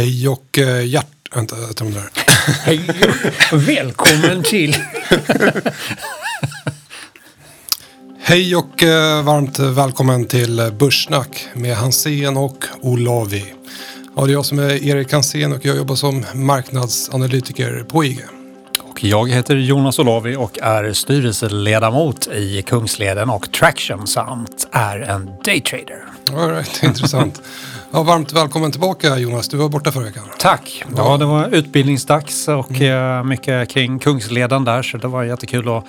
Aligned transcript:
Hej 0.00 0.28
och 0.28 0.58
eh, 0.58 0.86
hjärt... 0.86 1.06
Vänta, 1.34 1.56
jag 1.58 1.76
tar 1.76 1.86
om 1.86 1.92
det 1.92 2.00
här. 2.00 2.10
Hej 2.64 2.80
och 3.52 3.68
välkommen 3.68 4.42
till... 4.42 4.76
Hej 8.20 8.56
och 8.56 8.82
eh, 8.82 9.22
varmt 9.22 9.58
välkommen 9.58 10.26
till 10.26 10.72
Börssnack 10.78 11.46
med 11.54 11.76
Hansén 11.76 12.36
och 12.36 12.64
Olavi. 12.80 13.54
Ja, 14.16 14.24
det 14.24 14.30
är 14.30 14.32
jag 14.32 14.46
som 14.46 14.58
är 14.58 14.84
Erik 14.84 15.12
Hansén 15.12 15.52
och 15.52 15.64
jag 15.64 15.76
jobbar 15.76 15.94
som 15.94 16.24
marknadsanalytiker 16.34 17.84
på 17.88 18.04
IG. 18.04 18.20
Och 18.82 19.04
jag 19.04 19.30
heter 19.30 19.56
Jonas 19.56 19.98
Olavi 19.98 20.36
och 20.36 20.58
är 20.58 20.92
styrelseledamot 20.92 22.26
i 22.26 22.62
Kungsleden 22.62 23.30
och 23.30 23.52
Traction 23.52 24.06
samt 24.06 24.68
är 24.72 24.98
en 24.98 25.30
daytrader. 25.44 26.04
All 26.36 26.50
right, 26.50 26.82
intressant. 26.82 27.42
Ja, 27.92 28.02
varmt 28.02 28.32
välkommen 28.32 28.72
tillbaka 28.72 29.18
Jonas, 29.18 29.48
du 29.48 29.56
var 29.56 29.68
borta 29.68 29.92
förra 29.92 30.04
veckan. 30.04 30.22
Tack! 30.38 30.84
Ja, 30.96 31.16
det 31.16 31.24
var 31.24 31.48
utbildningsdags 31.48 32.48
och 32.48 32.70
mm. 32.70 33.28
mycket 33.28 33.68
kring 33.68 33.98
Kungsleden 33.98 34.64
där 34.64 34.82
så 34.82 34.96
det 34.96 35.08
var 35.08 35.22
jättekul 35.22 35.68
att 35.68 35.84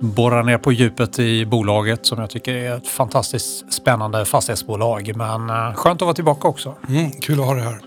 borra 0.00 0.42
ner 0.42 0.58
på 0.58 0.72
djupet 0.72 1.18
i 1.18 1.46
bolaget 1.46 2.06
som 2.06 2.20
jag 2.20 2.30
tycker 2.30 2.54
är 2.54 2.76
ett 2.76 2.88
fantastiskt 2.88 3.72
spännande 3.72 4.24
fastighetsbolag. 4.24 5.12
Men 5.16 5.50
eh, 5.50 5.74
skönt 5.74 6.02
att 6.02 6.06
vara 6.06 6.14
tillbaka 6.14 6.48
också. 6.48 6.74
Mm, 6.88 7.10
kul 7.10 7.40
att 7.40 7.46
ha 7.46 7.54
det 7.54 7.62
här. 7.62 7.80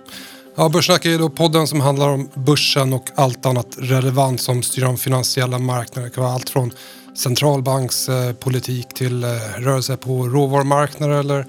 Ja, 0.55 0.69
Börssnack 0.69 1.05
är 1.05 1.19
då 1.19 1.29
podden 1.29 1.67
som 1.67 1.81
handlar 1.81 2.09
om 2.09 2.29
börsen 2.33 2.93
och 2.93 3.05
allt 3.15 3.45
annat 3.45 3.67
relevant 3.77 4.41
som 4.41 4.63
styr 4.63 4.81
de 4.81 4.97
finansiella 4.97 5.59
marknaderna. 5.59 6.05
Det 6.05 6.15
kan 6.15 6.23
vara 6.23 6.33
allt 6.33 6.49
från 6.49 6.71
centralbankspolitik 7.17 8.93
till 8.93 9.23
eh, 9.23 9.29
rörelse 9.57 9.97
på 9.97 10.27
råvarumarknader 10.27 11.19
eller 11.19 11.45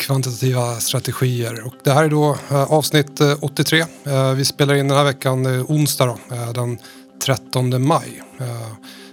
kvantitativa 0.00 0.80
strategier. 0.80 1.66
Och 1.66 1.74
det 1.84 1.90
här 1.90 2.04
är 2.04 2.08
då 2.08 2.36
eh, 2.50 2.72
avsnitt 2.72 3.20
83. 3.40 3.84
Vi 4.36 4.44
spelar 4.44 4.74
in 4.74 4.88
den 4.88 4.96
här 4.96 5.04
veckan 5.04 5.64
onsdag 5.68 6.06
då, 6.06 6.18
den 6.52 6.78
13 7.24 7.86
maj. 7.86 8.22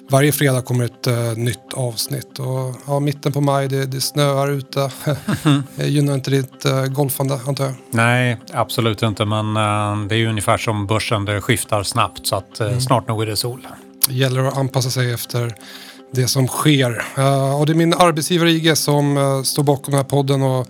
Varje 0.10 0.32
fredag 0.32 0.62
kommer 0.62 0.86
ett 0.86 1.38
nytt 1.38 1.74
avsnitt 1.74 2.40
och 2.40 2.76
ja, 2.88 3.00
mitten 3.00 3.32
på 3.32 3.42
maj 3.42 3.68
det, 3.68 3.86
det 3.86 4.02
snöar 4.02 4.52
ute. 4.52 4.92
det 5.76 5.88
gynnar 5.88 6.14
inte 6.14 6.32
ditt 6.32 6.66
golfande 6.88 7.40
antar 7.48 7.66
jag? 7.66 7.74
Nej, 7.92 8.38
absolut 8.54 9.04
inte 9.04 9.26
men 9.26 9.54
det 10.08 10.16
är 10.16 10.20
ju 10.20 10.30
ungefär 10.30 10.58
som 10.58 10.88
börsen, 10.88 11.26
det 11.26 11.42
skiftar 11.42 11.84
snabbt 11.84 12.28
så 12.28 12.36
att 12.36 12.60
mm. 12.60 12.82
snart 12.82 13.08
nog 13.08 13.22
är 13.22 13.26
det 13.26 13.36
sol. 13.36 13.68
Det 14.08 14.14
gäller 14.14 14.44
att 14.44 14.58
anpassa 14.58 14.90
sig 14.90 15.14
efter 15.14 15.56
det 16.12 16.28
som 16.28 16.48
sker. 16.48 17.06
och 17.60 17.66
det 17.66 17.72
är 17.72 17.76
min 17.76 17.94
arbetsgivare 17.94 18.52
IG 18.52 18.78
som 18.78 19.42
står 19.46 19.64
bakom 19.64 19.92
den 19.92 19.98
här 19.98 20.10
podden 20.10 20.42
och 20.42 20.68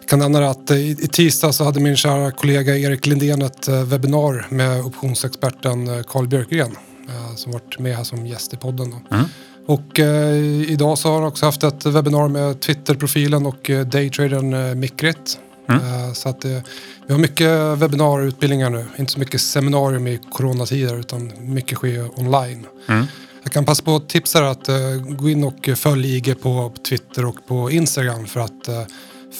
jag 0.00 0.08
kan 0.08 0.18
nämna 0.18 0.50
att 0.50 0.70
i, 0.70 0.96
i 1.00 1.08
tisdag 1.08 1.52
så 1.52 1.64
hade 1.64 1.80
min 1.80 1.96
kära 1.96 2.30
kollega 2.30 2.78
Erik 2.78 3.06
Lindén 3.06 3.42
ett 3.42 3.68
webbinar 3.68 4.46
med 4.48 4.80
optionsexperten 4.80 6.04
Carl 6.04 6.28
Björkgren 6.28 6.76
eh, 7.08 7.34
som 7.34 7.52
varit 7.52 7.78
med 7.78 7.96
här 7.96 8.04
som 8.04 8.26
gäst 8.26 8.54
i 8.54 8.56
podden. 8.56 8.94
Mm. 9.10 9.24
Och 9.66 10.00
eh, 10.00 10.70
idag 10.70 10.98
så 10.98 11.08
har 11.08 11.14
han 11.14 11.24
också 11.24 11.46
haft 11.46 11.62
ett 11.62 11.86
webbinar 11.86 12.28
med 12.28 12.60
Twitter-profilen 12.60 13.46
och 13.46 13.70
eh, 13.70 13.86
daytradern 13.86 14.52
eh, 14.52 14.74
Mikrit. 14.74 15.38
Mm. 15.68 15.80
Eh, 15.82 16.12
så 16.12 16.28
att 16.28 16.44
eh, 16.44 16.58
vi 17.06 17.12
har 17.12 17.20
mycket 17.20 17.78
webbinarutbildningar 17.78 18.70
nu. 18.70 18.86
Inte 18.98 19.12
så 19.12 19.18
mycket 19.18 19.40
seminarium 19.40 20.06
i 20.06 20.20
coronatider 20.32 20.98
utan 20.98 21.32
mycket 21.38 21.78
sker 21.78 22.18
online. 22.20 22.66
Mm. 22.88 23.06
Jag 23.42 23.52
kan 23.52 23.64
passa 23.64 23.84
på 23.84 23.96
att 23.96 24.08
tipsa 24.08 24.40
dig 24.40 24.50
att 24.50 24.68
uh, 24.68 25.14
gå 25.16 25.30
in 25.30 25.44
och 25.44 25.68
följ 25.76 26.16
IG 26.16 26.42
på 26.42 26.72
Twitter 26.88 27.26
och 27.26 27.46
på 27.46 27.70
Instagram 27.70 28.26
för 28.26 28.40
att 28.40 28.68
uh, 28.68 28.82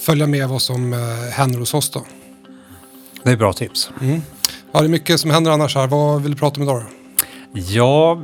följa 0.06 0.26
med 0.26 0.48
vad 0.48 0.62
som 0.62 0.92
händer 1.32 1.58
hos 1.58 1.74
oss 1.74 1.90
då. 1.90 2.06
Det 3.22 3.30
är 3.30 3.36
bra 3.36 3.52
tips. 3.52 3.90
Mm. 4.00 4.22
Ja, 4.72 4.80
det 4.80 4.86
är 4.86 4.88
mycket 4.88 5.20
som 5.20 5.30
händer 5.30 5.50
annars 5.50 5.74
här. 5.74 5.86
Vad 5.86 6.22
vill 6.22 6.32
du 6.32 6.38
prata 6.38 6.56
om 6.56 6.62
idag 6.62 6.82
då? 6.82 6.86
Ja, 7.60 8.18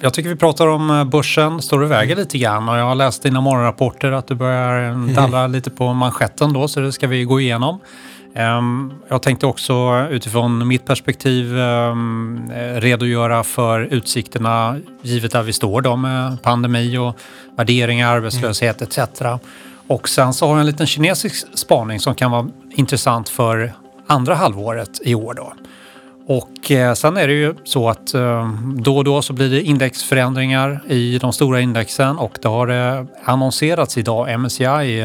jag 0.00 0.14
tycker 0.14 0.28
vi 0.28 0.36
pratar 0.36 0.66
om 0.66 0.90
eh, 0.90 1.04
börsen, 1.04 1.62
står 1.62 1.82
och 1.82 1.90
väger 1.90 2.16
lite 2.16 2.38
grann 2.38 2.68
och 2.68 2.76
jag 2.78 2.84
har 2.84 2.94
läst 2.94 3.22
dina 3.22 3.40
morgonrapporter 3.40 4.12
att 4.12 4.26
du 4.26 4.34
börjar 4.34 4.82
eh, 4.82 4.88
mm. 4.88 5.14
dallra 5.14 5.38
mm. 5.38 5.52
lite 5.52 5.70
på 5.70 5.92
manschetten 5.92 6.52
då 6.52 6.68
så 6.68 6.80
det 6.80 6.92
ska 6.92 7.06
vi 7.06 7.24
gå 7.24 7.40
igenom. 7.40 7.80
Um, 8.34 8.92
jag 9.08 9.22
tänkte 9.22 9.46
också 9.46 10.06
utifrån 10.10 10.68
mitt 10.68 10.84
perspektiv 10.84 11.56
um, 11.56 12.52
redogöra 12.74 13.44
för 13.44 13.80
utsikterna 13.80 14.80
givet 15.02 15.32
där 15.32 15.42
vi 15.42 15.52
står 15.52 15.80
då 15.80 15.96
med 15.96 16.42
pandemi 16.42 16.98
och 16.98 17.16
värderingar, 17.56 18.16
arbetslöshet 18.16 18.96
mm. 18.98 19.08
etc. 19.08 19.42
Och 19.86 20.08
sen 20.08 20.34
så 20.34 20.46
har 20.46 20.52
jag 20.52 20.60
en 20.60 20.66
liten 20.66 20.86
kinesisk 20.86 21.58
spaning 21.58 22.00
som 22.00 22.14
kan 22.14 22.30
vara 22.30 22.48
intressant 22.70 23.28
för 23.28 23.72
andra 24.06 24.34
halvåret 24.34 25.00
i 25.04 25.14
år 25.14 25.34
då. 25.34 25.52
Och 26.28 26.70
eh, 26.70 26.94
sen 26.94 27.16
är 27.16 27.28
det 27.28 27.32
ju 27.32 27.54
så 27.64 27.88
att 27.88 28.14
eh, 28.14 28.50
då 28.76 28.96
och 28.96 29.04
då 29.04 29.22
så 29.22 29.32
blir 29.32 29.50
det 29.50 29.62
indexförändringar 29.62 30.80
i 30.88 31.18
de 31.18 31.32
stora 31.32 31.60
indexen 31.60 32.18
och 32.18 32.38
det 32.42 32.48
har 32.48 32.68
eh, 32.68 33.04
annonserats 33.24 33.98
idag. 33.98 34.40
MSCI 34.40 35.04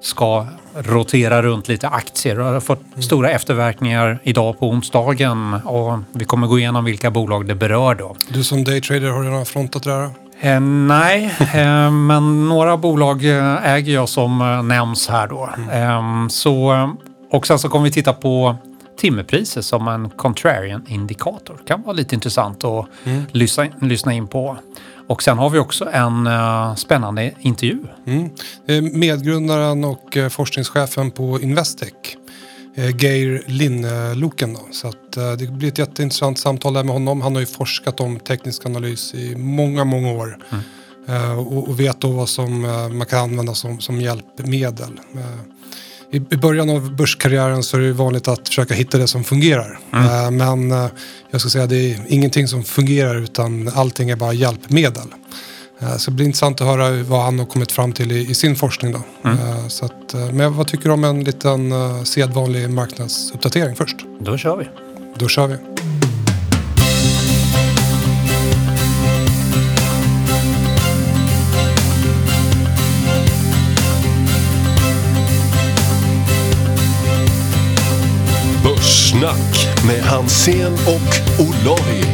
ska 0.00 0.46
rotera 0.74 1.42
runt 1.42 1.68
lite 1.68 1.88
aktier 1.88 2.40
och 2.40 2.46
har 2.46 2.60
fått 2.60 2.80
mm. 2.92 3.02
stora 3.02 3.30
efterverkningar 3.30 4.18
idag 4.22 4.58
på 4.58 4.68
onsdagen 4.68 5.54
och 5.54 5.98
vi 6.12 6.24
kommer 6.24 6.46
gå 6.46 6.58
igenom 6.58 6.84
vilka 6.84 7.10
bolag 7.10 7.46
det 7.46 7.54
berör 7.54 7.94
då. 7.94 8.16
Du 8.28 8.44
som 8.44 8.64
daytrader, 8.64 9.10
har 9.10 9.22
du 9.22 9.28
redan 9.28 9.46
frontat 9.46 9.82
det 9.82 9.90
där? 9.90 10.10
Eh, 10.40 10.60
nej, 10.60 11.34
eh, 11.54 11.90
men 11.90 12.48
några 12.48 12.76
bolag 12.76 13.24
äger 13.64 13.94
jag 13.94 14.08
som 14.08 14.62
nämns 14.68 15.08
här 15.08 15.26
då. 15.26 15.50
Mm. 15.56 16.22
Eh, 16.22 16.28
så, 16.28 16.90
och 17.30 17.46
sen 17.46 17.58
så 17.58 17.68
kommer 17.68 17.84
vi 17.84 17.92
titta 17.92 18.12
på 18.12 18.56
timmerpriser 18.96 19.60
som 19.60 19.88
en 19.88 20.10
contrarian-indikator. 20.10 21.60
kan 21.66 21.82
vara 21.82 21.92
lite 21.92 22.14
intressant 22.14 22.64
att 22.64 22.86
mm. 23.04 23.22
lyssna, 23.32 23.66
lyssna 23.80 24.12
in 24.12 24.26
på. 24.26 24.58
Och 25.06 25.22
sen 25.22 25.38
har 25.38 25.50
vi 25.50 25.58
också 25.58 25.88
en 25.92 26.26
uh, 26.26 26.74
spännande 26.74 27.32
intervju. 27.40 27.78
Mm. 28.06 28.30
Medgrundaren 28.98 29.84
och 29.84 30.16
uh, 30.16 30.28
forskningschefen 30.28 31.10
på 31.10 31.40
Investec, 31.40 31.92
Geir 33.00 33.42
Linneloken. 33.46 34.56
Så 34.70 34.88
att, 34.88 35.12
det 35.38 35.50
blir 35.50 35.68
ett 35.68 35.78
jätteintressant 35.78 36.38
samtal 36.38 36.74
där 36.74 36.84
med 36.84 36.92
honom. 36.92 37.20
Han 37.20 37.34
har 37.34 37.40
ju 37.40 37.46
forskat 37.46 38.00
om 38.00 38.20
teknisk 38.20 38.66
analys 38.66 39.14
i 39.14 39.36
många, 39.36 39.84
många 39.84 40.12
år. 40.12 40.38
Mm. 40.50 41.38
Och, 41.38 41.68
och, 41.68 41.80
vet 41.80 42.00
då 42.00 42.08
vad 42.08 42.28
som 42.28 42.60
man 42.92 43.06
kan 43.06 43.18
använda 43.18 43.54
som, 43.54 43.80
som 43.80 44.00
hjälpmedel 44.00 45.00
i, 46.14 46.36
början 46.36 46.70
av 46.70 46.96
börskarriären 46.96 47.62
så 47.62 47.76
är 47.76 47.80
det 47.80 47.92
vanligt 47.92 48.28
att 48.28 48.48
försöka 48.48 48.74
hitta 48.74 48.98
det 48.98 49.06
som 49.06 49.24
fungerar. 49.24 49.78
Mm. 49.92 50.06
Uh, 50.06 50.30
men 50.30 50.72
uh, 50.72 50.88
jag 51.30 51.40
ska 51.40 51.50
säga 51.50 51.64
att 51.64 51.70
det 51.70 51.92
är 51.92 52.00
ingenting 52.08 52.48
som 52.48 52.64
fungerar 52.64 53.16
utan 53.16 53.70
allting 53.74 54.10
är 54.10 54.16
bara 54.16 54.32
hjälpmedel. 54.32 55.08
Uh, 55.82 55.96
så 55.96 56.10
det 56.10 56.14
blir 56.14 56.26
intressant 56.26 56.60
att 56.60 56.66
höra 56.66 57.02
vad 57.02 57.22
han 57.22 57.38
har 57.38 57.46
kommit 57.46 57.72
fram 57.72 57.92
till 57.92 58.12
i, 58.12 58.30
i 58.30 58.34
sin 58.34 58.56
forskning. 58.56 58.92
Då. 58.92 59.28
Mm. 59.30 59.70
så 59.70 59.84
att, 59.84 60.14
men 60.32 60.56
vad 60.56 60.68
tycker 60.68 60.84
du 60.84 60.90
om 60.90 61.04
en 61.04 61.24
liten 61.24 61.72
sedvanlig 62.06 62.70
marknadsuppdatering 62.70 63.76
först? 63.76 63.96
Då 64.20 64.36
kör 64.36 64.56
vi. 64.56 64.68
Då 65.18 65.28
kör 65.28 65.46
vi. 65.46 65.56
Börssnack 79.14 79.84
med 79.86 80.02
Hansen 80.02 80.72
och 80.72 81.40
Olavi. 81.40 82.04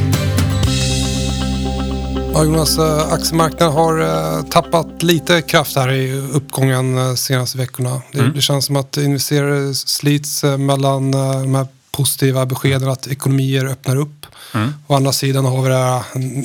Ja, 2.34 2.44
Jonas, 2.44 2.78
eh, 2.78 3.12
aktiemarknaden 3.12 3.75
har 3.75 4.00
eh, 4.00 4.43
tappat 4.43 5.03
lite 5.03 5.43
kraft 5.43 5.77
här 5.77 5.93
i 5.93 6.12
uppgången 6.12 6.99
eh, 6.99 7.15
senaste 7.15 7.59
veckorna. 7.59 8.03
Det, 8.12 8.19
mm. 8.19 8.33
det 8.34 8.41
känns 8.41 8.65
som 8.65 8.77
att 8.77 8.97
investerare 8.97 9.75
slits 9.75 10.43
mellan 10.43 11.10
de 11.10 11.55
här 11.55 11.66
positiva 11.91 12.47
beskeden 12.47 12.89
att 12.89 13.07
ekonomier 13.07 13.66
öppnar 13.66 13.97
upp. 13.97 14.27
Mm. 14.54 14.72
Å 14.86 14.95
andra 14.95 15.13
sidan 15.13 15.45
har 15.45 15.63
vi 15.63 15.69
de 15.69 15.75
här 15.75 16.03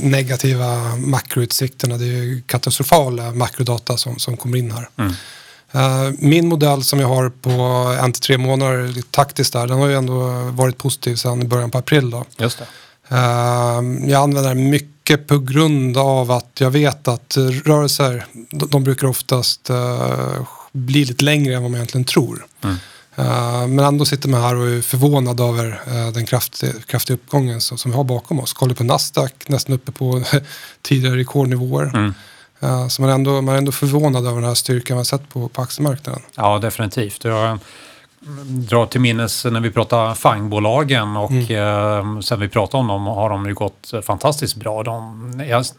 negativa 0.10 0.96
makroutsikterna. 0.96 1.98
Det 1.98 2.06
är 2.06 2.42
katastrofala 2.48 3.32
makrodata 3.32 3.98
som, 3.98 4.20
som 4.20 4.38
kommer 4.38 4.58
in 4.58 4.72
här. 4.72 4.90
Mm. 4.98 5.14
Uh, 5.76 6.12
min 6.20 6.48
modell 6.48 6.84
som 6.84 7.00
jag 7.00 7.08
har 7.08 7.30
på 7.30 7.50
en 8.04 8.12
till 8.12 8.22
tre 8.22 8.38
månader 8.38 9.02
taktiskt 9.12 9.54
där, 9.54 9.68
den 9.68 9.78
har 9.78 9.88
ju 9.88 9.96
ändå 9.96 10.30
varit 10.52 10.78
positiv 10.78 11.16
sedan 11.16 11.50
början 11.50 11.72
på 11.72 11.78
april. 11.78 12.10
Då. 12.10 12.26
Just 12.38 12.60
det. 12.60 12.66
Uh, 13.12 14.10
jag 14.10 14.24
använder 14.24 14.50
den 14.50 14.70
mycket 14.70 15.28
på 15.28 15.40
grund 15.40 15.98
av 15.98 16.32
att 16.32 16.52
jag 16.60 16.72
vet 16.72 17.08
att 17.08 17.38
rörelser, 17.66 18.26
de, 18.52 18.84
brukar 18.84 19.08
oftast 19.08 19.70
uh, 19.70 20.42
bli 20.72 21.06
lite 21.06 21.24
längre 21.24 21.56
än 21.56 21.62
vad 21.62 21.72
man 21.72 21.78
egentligen 21.78 22.06
tror. 22.06 22.46
Mm. 22.64 22.76
Men 23.76 23.80
ändå 23.80 24.06
sitter 24.06 24.30
man 24.30 24.42
här 24.42 24.56
och 24.56 24.68
är 24.68 24.82
förvånad 24.82 25.40
över 25.40 25.80
den 26.12 26.26
kraftiga, 26.26 26.72
kraftiga 26.86 27.16
uppgången 27.16 27.62
som, 27.62 27.78
som 27.78 27.92
vi 27.92 27.98
har 27.98 28.04
bakom 28.04 28.40
oss. 28.40 28.54
Kollar 28.54 28.76
på 28.76 28.84
Nasdaq, 28.84 29.34
nästan 29.48 29.76
uppe 29.76 29.92
på 29.92 30.24
tidigare 30.82 31.18
rekordnivåer. 31.18 31.92
Mm. 31.96 32.14
Uh, 32.66 32.88
så 32.88 33.02
man 33.02 33.12
är, 33.12 33.16
ändå, 33.16 33.42
man 33.42 33.54
är 33.56 33.58
ändå 33.58 33.72
förvånad 33.72 34.28
över 34.28 34.36
den 34.36 34.48
här 34.48 34.56
styrkan 34.56 34.96
man 34.96 35.06
sett 35.06 35.30
på, 35.30 35.48
på 35.48 35.62
aktiemarknaden. 35.62 36.22
Ja, 36.36 36.58
definitivt. 36.60 37.24
Jag 37.24 37.58
drar 38.48 38.86
till 38.86 39.02
minnes 39.02 39.46
när 39.46 39.60
vi 39.60 39.72
pratar 39.72 40.14
FANG-bolagen 40.16 41.18
och 41.18 41.32
Mm. 41.32 42.16
eh, 42.16 42.20
sen 42.20 42.40
vi 42.40 42.50
pratade 42.50 42.82
om 42.82 42.88
dem 42.88 43.06
har 43.08 43.30
de 43.30 43.46
ju 43.46 43.54
gått 43.54 43.92
fantastiskt 44.04 44.56
bra. 44.56 44.84
De, 44.84 45.32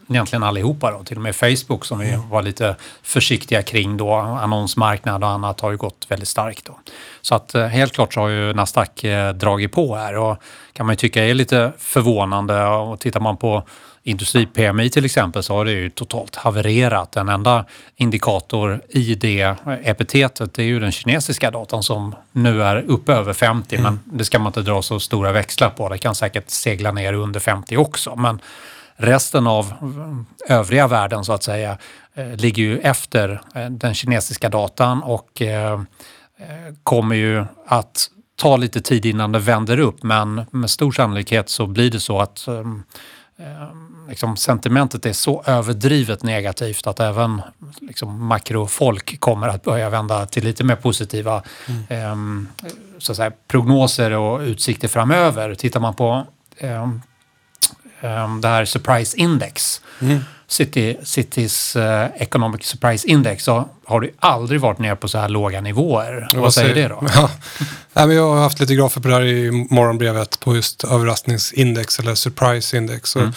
egentligen 0.08 0.42
allihopa 0.42 0.90
då, 0.90 1.04
till 1.04 1.16
och 1.16 1.22
med 1.22 1.36
Facebook 1.36 1.84
som 1.84 1.98
vi 1.98 2.08
Mm. 2.12 2.28
var 2.28 2.42
lite 2.42 2.76
försiktiga 3.02 3.62
kring 3.62 3.96
då, 3.96 4.14
annonsmarknad 4.14 5.24
och 5.24 5.30
annat 5.30 5.60
har 5.60 5.70
ju 5.70 5.76
gått 5.76 6.06
väldigt 6.08 6.28
starkt 6.28 6.64
då. 6.64 6.78
Så 7.22 7.34
att 7.34 7.54
eh, 7.54 7.66
helt 7.66 7.92
klart 7.92 8.14
så 8.14 8.20
har 8.20 8.28
ju 8.28 8.52
Nasdaq 8.54 9.04
eh, 9.04 9.32
dragit 9.32 9.72
på 9.72 9.96
här 9.96 10.16
och 10.16 10.36
kan 10.72 10.86
man 10.86 10.92
ju 10.92 10.96
tycka 10.96 11.24
är 11.24 11.34
lite 11.34 11.72
förvånande 11.78 12.64
och 12.66 13.00
tittar 13.00 13.20
man 13.20 13.36
på 13.36 13.62
Industri-PMI 14.06 14.90
till 14.90 15.04
exempel 15.04 15.42
så 15.42 15.54
har 15.54 15.64
det 15.64 15.72
ju 15.72 15.90
totalt 15.90 16.36
havererat. 16.36 17.12
Den 17.12 17.28
enda 17.28 17.64
indikator 17.96 18.82
i 18.88 19.14
det 19.14 19.54
epitetet 19.84 20.54
det 20.54 20.62
är 20.62 20.66
ju 20.66 20.80
den 20.80 20.92
kinesiska 20.92 21.50
datan 21.50 21.82
som 21.82 22.14
nu 22.32 22.62
är 22.62 22.76
uppe 22.76 23.12
över 23.12 23.32
50 23.32 23.78
men 23.78 24.00
det 24.04 24.24
ska 24.24 24.38
man 24.38 24.46
inte 24.46 24.62
dra 24.62 24.82
så 24.82 25.00
stora 25.00 25.32
växlar 25.32 25.70
på. 25.70 25.88
Det 25.88 25.98
kan 25.98 26.14
säkert 26.14 26.50
segla 26.50 26.92
ner 26.92 27.12
under 27.12 27.40
50 27.40 27.76
också 27.76 28.16
men 28.16 28.40
resten 28.96 29.46
av 29.46 29.72
övriga 30.48 30.86
världen 30.86 31.24
så 31.24 31.32
att 31.32 31.42
säga 31.42 31.78
eh, 32.14 32.36
ligger 32.36 32.62
ju 32.62 32.78
efter 32.78 33.42
eh, 33.54 33.70
den 33.70 33.94
kinesiska 33.94 34.48
datan 34.48 35.02
och 35.02 35.42
eh, 35.42 35.80
kommer 36.82 37.16
ju 37.16 37.44
att 37.66 38.10
ta 38.36 38.56
lite 38.56 38.80
tid 38.80 39.06
innan 39.06 39.32
det 39.32 39.38
vänder 39.38 39.78
upp 39.78 40.02
men 40.02 40.44
med 40.50 40.70
stor 40.70 40.92
sannolikhet 40.92 41.48
så 41.48 41.66
blir 41.66 41.90
det 41.90 42.00
så 42.00 42.20
att 42.20 42.46
ehm, 42.46 42.82
ehm, 43.38 43.85
liksom 44.08 44.36
sentimentet 44.36 45.06
är 45.06 45.12
så 45.12 45.42
överdrivet 45.46 46.22
negativt 46.22 46.86
att 46.86 47.00
även 47.00 47.42
liksom 47.80 48.26
makrofolk 48.26 49.20
kommer 49.20 49.48
att 49.48 49.62
börja 49.62 49.90
vända 49.90 50.26
till 50.26 50.44
lite 50.44 50.64
mer 50.64 50.76
positiva 50.76 51.42
ehm, 51.88 52.48
så 52.98 53.12
att 53.12 53.16
säga, 53.16 53.32
prognoser 53.48 54.10
och 54.10 54.40
utsikter 54.40 54.88
framöver. 54.88 55.54
Tittar 55.54 55.80
man 55.80 55.94
på 55.94 56.26
ehm, 56.58 57.00
det 58.40 58.48
här 58.48 58.64
surprise 58.64 59.16
index, 59.16 59.80
City, 60.48 60.96
Citys 61.02 61.76
eh, 61.76 62.08
Economic 62.14 62.64
Surprise 62.64 63.08
Index, 63.08 63.44
så 63.44 63.68
har 63.84 64.00
det 64.00 64.10
aldrig 64.18 64.60
varit 64.60 64.78
ner 64.78 64.94
på 64.94 65.08
så 65.08 65.18
här 65.18 65.28
låga 65.28 65.60
nivåer. 65.60 66.28
Vad, 66.34 66.54
säger 66.54 66.74
det 66.74 66.88
då? 66.88 67.02
Ja. 67.14 67.30
Nej, 67.92 68.06
men 68.06 68.16
jag 68.16 68.34
har 68.34 68.42
haft 68.42 68.60
lite 68.60 68.74
grafer 68.74 69.00
på 69.00 69.08
det 69.08 69.14
här 69.14 69.24
i 69.24 69.66
morgonbrevet 69.70 70.40
på 70.40 70.56
just 70.56 70.84
överraskningsindex 70.84 71.98
eller 71.98 72.14
surprise 72.14 72.76
index. 72.76 73.16
Mm. 73.16 73.32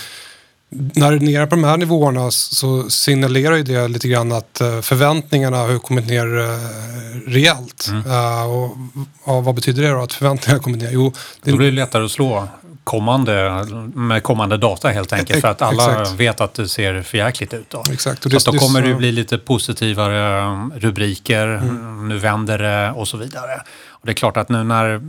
Så 0.70 0.76
När 1.00 1.12
det 1.12 1.18
är 1.18 1.20
nere 1.20 1.48
på 1.48 1.56
de 1.56 1.64
här 1.64 1.78
nivåerna 1.78 2.32
så 2.32 2.90
signalerar 2.90 3.56
ju 3.56 3.64
det 3.64 3.88
lite 3.88 4.08
grann 4.08 4.32
att 4.32 4.62
eh, 4.62 4.82
förväntningarna 4.82 5.58
har 5.58 5.80
kommit 5.80 6.08
ner 6.08 6.40
eh, 6.40 7.30
rejält. 7.32 7.88
Mm. 7.90 8.12
Eh, 8.12 8.52
och 8.52 8.78
ja, 9.26 9.40
vad 9.42 9.56
betyder 9.56 9.84
det 9.84 9.90
då 9.90 10.02
att 10.02 10.14
förväntningarna 10.14 10.58
har 10.60 10.64
kommit 10.64 10.82
ner? 10.82 10.90
Jo, 10.92 11.14
det, 11.44 11.52
Då 11.52 11.58
blir 11.58 11.68
det 11.72 11.76
lättare 11.76 12.06
att 12.06 12.12
slå 12.12 12.48
kommande, 12.84 13.66
med 13.94 14.24
kommande 14.24 14.58
data 14.58 14.90
helt 14.90 15.14
enkelt. 15.14 15.42
För 15.42 15.48
att 15.48 15.62
alla 15.62 16.02
Exakt. 16.02 16.20
vet 16.20 16.42
att 16.42 16.54
det 16.54 16.68
ser 16.68 17.02
förjäkligt 17.02 17.54
ut. 17.54 17.70
Då. 17.70 17.84
exakt. 17.92 18.26
Och 18.26 18.32
Så 18.32 18.38
att 18.38 18.46
då 18.46 18.52
det- 18.52 18.58
kommer 18.60 18.82
det 18.82 18.92
så- 18.92 18.98
bli 18.98 19.12
lite 19.12 19.38
positivare 19.38 20.44
um, 20.52 20.74
rubriker, 20.76 21.62
nu 22.08 22.18
vänder 22.18 22.58
det 22.58 22.92
och 22.92 23.08
så 23.08 23.18
vidare. 23.18 23.62
Och 23.90 24.06
det 24.06 24.12
är 24.12 24.14
klart 24.14 24.38
att 24.38 24.50
nu 24.50 24.64
när 24.64 25.02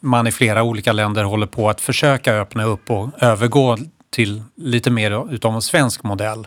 man 0.00 0.26
i 0.26 0.32
flera 0.32 0.62
olika 0.62 0.92
länder 0.92 1.24
håller 1.24 1.46
på 1.46 1.70
att 1.70 1.80
försöka 1.80 2.34
öppna 2.34 2.64
upp 2.64 2.90
och 2.90 3.08
övergå 3.22 3.78
till 4.10 4.42
lite 4.56 4.90
mer 4.90 5.34
utav 5.34 5.54
en 5.54 5.62
svensk 5.62 6.02
modell 6.02 6.46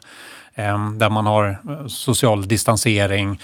där 0.97 1.09
man 1.09 1.25
har 1.25 1.49
eh, 1.49 1.87
social 1.87 2.47
distansering 2.47 3.39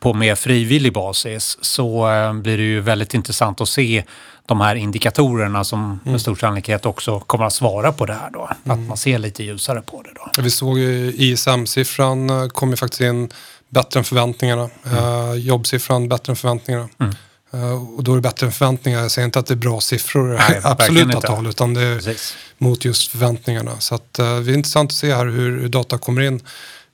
på 0.00 0.14
mer 0.14 0.34
frivillig 0.34 0.92
basis 0.92 1.58
så 1.60 2.10
eh, 2.10 2.32
blir 2.32 2.56
det 2.56 2.62
ju 2.62 2.80
väldigt 2.80 3.14
intressant 3.14 3.60
att 3.60 3.68
se 3.68 4.04
de 4.50 4.60
här 4.60 4.74
indikatorerna 4.74 5.64
som 5.64 6.00
med 6.04 6.20
stor 6.20 6.36
sannolikhet 6.36 6.86
också 6.86 7.20
kommer 7.20 7.44
att 7.44 7.52
svara 7.52 7.92
på 7.92 8.06
det 8.06 8.12
här 8.12 8.30
då. 8.30 8.50
Att 8.64 8.78
man 8.78 8.96
ser 8.96 9.18
lite 9.18 9.44
ljusare 9.44 9.82
på 9.82 10.02
det 10.02 10.10
då. 10.14 10.42
Vi 10.42 10.50
såg 10.50 10.78
ju 10.78 11.12
ISM-siffran 11.16 12.30
eh, 12.30 12.48
kom 12.48 12.70
ju 12.70 12.76
faktiskt 12.76 13.00
in 13.00 13.30
bättre 13.68 14.00
än 14.00 14.04
förväntningarna. 14.04 14.70
Eh, 14.84 15.34
jobbsiffran 15.34 16.08
bättre 16.08 16.32
än 16.32 16.36
förväntningarna. 16.36 16.88
Mm. 16.98 17.14
Eh, 17.52 17.94
och 17.96 18.04
då 18.04 18.12
är 18.12 18.16
det 18.16 18.22
bättre 18.22 18.46
än 18.46 18.52
förväntningar. 18.52 19.00
Jag 19.02 19.10
säger 19.10 19.26
inte 19.26 19.38
att 19.38 19.46
det 19.46 19.54
är 19.54 19.56
bra 19.56 19.80
siffror 19.80 20.28
Nej, 20.48 20.60
absoluta 20.64 21.20
tal 21.20 21.46
utan 21.46 21.74
det 21.74 21.82
är 21.82 21.96
Precis. 21.96 22.34
mot 22.58 22.84
just 22.84 23.10
förväntningarna. 23.10 23.80
Så 23.80 23.94
att, 23.94 24.18
eh, 24.18 24.36
det 24.40 24.52
är 24.52 24.54
intressant 24.54 24.90
att 24.90 24.96
se 24.96 25.14
här 25.14 25.26
hur, 25.26 25.60
hur 25.60 25.68
data 25.68 25.98
kommer 25.98 26.22
in. 26.22 26.40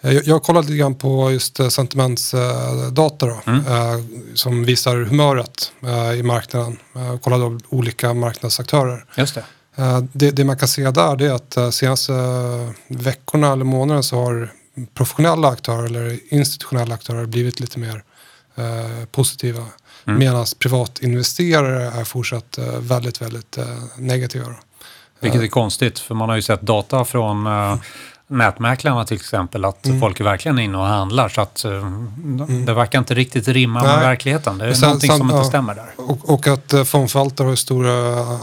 Eh, 0.00 0.12
jag, 0.12 0.26
jag 0.26 0.35
har 0.35 0.41
kollat 0.41 0.64
lite 0.64 0.76
grann 0.76 0.94
på 0.94 1.32
just 1.32 1.61
eh, 1.61 1.69
sentimentsdata 1.69 3.26
då, 3.26 3.41
Mm. 3.47 3.64
som 4.35 4.64
visar 4.64 4.97
humöret 4.97 5.73
i 6.19 6.23
marknaden. 6.23 6.76
Eh, 6.97 7.19
kollade 7.19 7.44
av 7.44 7.61
olika 7.69 8.14
marknadsaktörer. 8.14 9.05
Just 9.17 9.35
det. 9.35 9.44
Det, 10.12 10.31
det 10.31 10.44
man 10.44 10.56
kan 10.56 10.69
se 10.69 10.91
där 10.91 11.17
det 11.17 11.26
är 11.26 11.32
att 11.67 11.75
senaste 11.75 12.12
veckorna 12.88 13.52
eller 13.52 13.64
månaderna 13.64 14.02
så 14.02 14.17
har 14.25 14.52
professionella 14.94 15.49
aktörer 15.49 15.85
eller 15.85 16.19
institutionella 16.35 16.94
aktörer 16.94 17.26
blivit 17.26 17.61
lite 17.61 17.79
mer 17.79 18.02
positiva. 19.12 19.64
Mm. 20.06 20.19
Medan 20.19 20.47
privatinvesterare 20.58 22.00
är 22.00 22.05
fortsatt 22.05 22.58
eh, 22.58 22.64
väldigt, 22.79 23.23
väldigt 23.23 23.58
eh, 23.58 23.64
negativa. 23.99 24.47
Vilket 25.20 25.43
är 25.43 25.47
konstigt, 25.47 25.99
för 25.99 26.14
man 26.14 26.29
har 26.29 26.37
ju 26.37 26.43
sett 26.43 26.61
data 26.62 27.05
från 27.05 27.47
uh, 27.47 27.76
nätmäklarna 28.29 29.05
till 29.05 29.17
exempel, 29.17 29.64
att 29.64 29.87
Mm. 29.87 30.00
folk 30.00 30.20
är 30.20 30.25
verkligen 30.25 30.58
inne 30.58 30.79
och 30.79 30.85
handlar. 30.87 31.29
Så 31.29 31.41
att 31.41 31.64
eh, 31.64 31.70
det 32.67 32.75
verkar 32.75 32.99
inte 32.99 33.14
riktigt 33.14 33.49
rimma 33.49 33.82
med 33.82 33.91
Nej. 33.97 34.00
verkligheten. 34.06 34.58
Det 34.58 34.67
är 34.67 34.73
sen- 34.75 34.82
någonting 34.88 35.11
sen- 35.11 35.19
som 35.19 35.26
inte 35.26 35.38
ja. 35.38 35.44
stämmer 35.44 35.75
där. 35.75 35.91
Och, 35.97 36.31
och 36.31 36.47
att 36.47 36.73
eh, 36.73 36.85
fondförvaltare 36.85 37.49
har 37.49 37.56
stora 37.56 37.93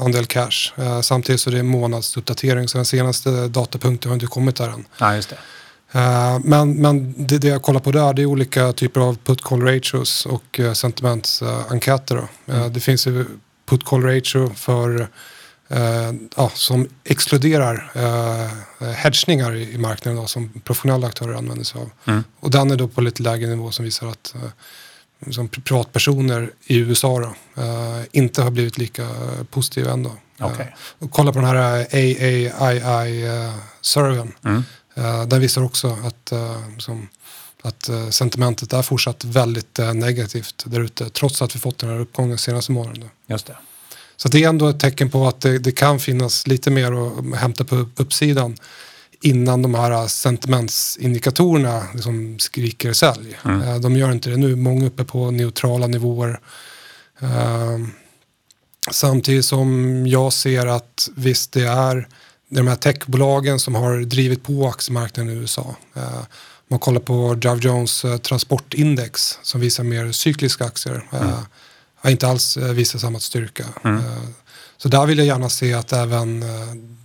andel 0.06 0.26
cash. 0.26 0.72
Eh, 0.78 1.02
samtidigt 1.02 1.42
så 1.42 1.50
är 1.50 1.54
det 1.56 1.64
månadsuppdatering 1.64 2.68
så 2.68 2.78
den 2.78 2.86
senaste 2.86 3.48
datapunkten 3.48 4.10
har 4.10 4.14
inte 4.14 4.26
kommit 4.28 4.56
där 4.56 4.70
än. 4.70 4.86
Ja, 4.98 5.16
just 5.16 5.30
det. 5.30 5.38
Eh, 5.96 6.40
Men, 6.44 6.74
men 6.74 7.14
det, 7.18 7.38
det 7.38 7.48
jag 7.48 7.62
kollar 7.62 7.80
på 7.80 7.92
där 7.92 8.14
det 8.14 8.22
är 8.22 8.26
olika 8.26 8.74
typer 8.74 9.02
av 9.02 9.18
put-call 9.26 9.62
ratios 9.62 10.26
och 10.26 10.60
uh, 10.60 10.74
sentimentsenkäter. 10.74 12.16
då. 12.16 12.54
Eh, 12.54 12.68
det 12.68 12.80
finns 12.80 13.08
ju 13.08 13.26
put-call 13.70 14.02
ratio 14.02 14.54
för, 14.56 15.08
som 16.54 16.88
exkluderar 17.04 17.92
uh, 17.96 18.48
hedgningar 18.92 19.56
i, 19.56 19.74
i 19.74 19.78
marknaden 19.78 20.22
då, 20.22 20.28
som 20.28 20.50
professionella 20.64 21.08
aktörer 21.08 21.34
använder 21.34 21.66
sig 21.66 21.82
av. 21.82 21.90
Mm. 22.06 22.24
Och 22.40 22.52
den 22.52 22.72
är 22.72 22.76
då 22.76 22.88
på 22.88 23.02
lite 23.02 23.24
lägre 23.24 23.50
nivå 23.50 23.72
som 23.72 23.86
visar 23.86 24.08
att 24.08 24.36
som 25.32 25.50
pri- 25.50 25.62
privatpersoner 25.62 26.52
i 26.66 26.78
USA 26.78 27.20
då, 27.20 27.34
inte 28.12 28.42
har 28.42 28.52
blivit 28.52 28.78
lika 28.78 29.08
positiva 29.50 29.92
ändå. 29.92 30.12
Okej. 30.40 30.76
och 31.00 31.12
kolla 31.12 31.34
på 31.34 31.40
den 31.40 31.48
här 31.48 31.86
AAII-serven. 32.62 34.32
Mm. 34.46 34.64
Uh, 34.98 35.24
den 35.24 35.42
visar 35.42 35.64
också 35.64 35.98
att, 36.04 36.32
eh, 36.32 36.58
som, 36.78 37.08
att 37.62 37.90
eh, 37.90 38.10
sentimentet 38.10 38.74
är 38.74 38.82
fortsatt 38.82 39.24
väldigt 39.26 39.80
eh, 39.80 39.94
negativt 39.94 40.64
där 40.66 40.80
ute 40.80 41.10
trots 41.10 41.42
att 41.42 41.56
vi 41.56 41.60
fått 41.60 41.80
den 41.80 41.90
här 41.90 42.00
uppgången 42.00 42.38
senaste 42.38 42.72
månaden. 42.72 43.10
Just 43.28 43.46
det. 43.46 43.58
Så 44.18 44.30
det 44.30 44.44
är 44.44 44.50
ändå 44.50 44.68
ett 44.68 44.80
tecken 44.80 45.10
på 45.10 45.28
att 45.28 45.42
det, 45.42 45.60
det 45.60 45.72
kan 45.72 46.00
finnas 46.00 46.48
lite 46.48 46.72
mer 46.72 46.92
att 46.92 47.40
hämta 47.40 47.64
på 47.64 47.76
uppsidan 47.96 48.58
innan 49.22 49.62
de 49.62 49.76
här 49.76 50.08
sentimentsindikatorerna 50.08 51.84
liksom 51.94 52.40
skriker 52.40 52.94
sälj. 52.94 53.38
Mm. 53.46 53.62
Eh, 53.62 53.76
De 53.76 53.96
gör 53.96 54.12
inte 54.12 54.30
det 54.30 54.38
nu, 54.38 54.56
många 54.56 54.86
uppe 54.86 55.04
på 55.04 55.32
neutrala 55.32 55.88
nivåer. 55.88 56.40
Eh, 57.20 57.78
Samtidigt 58.92 59.46
som 59.46 60.08
jag 60.08 60.34
ser 60.34 60.66
att 60.66 61.10
visst 61.16 61.52
det 61.52 61.66
är 61.66 62.08
de 62.54 62.68
här 62.68 62.76
techbolagen 62.76 63.60
som 63.60 63.76
har 63.76 63.98
drivit 64.00 64.44
på 64.44 64.68
aktiemarknaden 64.68 65.34
i 65.34 65.36
USA. 65.36 65.76
Eh, 65.96 66.20
man 66.68 66.80
kollar 66.80 67.00
på 67.00 67.36
Dow 67.36 67.60
Jones 67.60 68.06
eh, 68.06 68.18
transportindex 68.18 69.40
som 69.44 69.62
visar 69.62 69.84
mer 69.84 70.12
cykliska 70.12 70.66
aktier. 70.66 71.06
eh, 71.14 71.40
Har 71.96 72.10
inte 72.12 72.28
alls 72.28 72.58
visat 72.58 73.02
samma 73.02 73.20
styrka. 73.20 73.66
Mm. 73.84 74.04
Så 74.78 74.90
där 74.90 75.06
vill 75.06 75.18
jag 75.18 75.28
gärna 75.28 75.50
se 75.50 75.74
att 75.74 75.94
även 75.94 76.44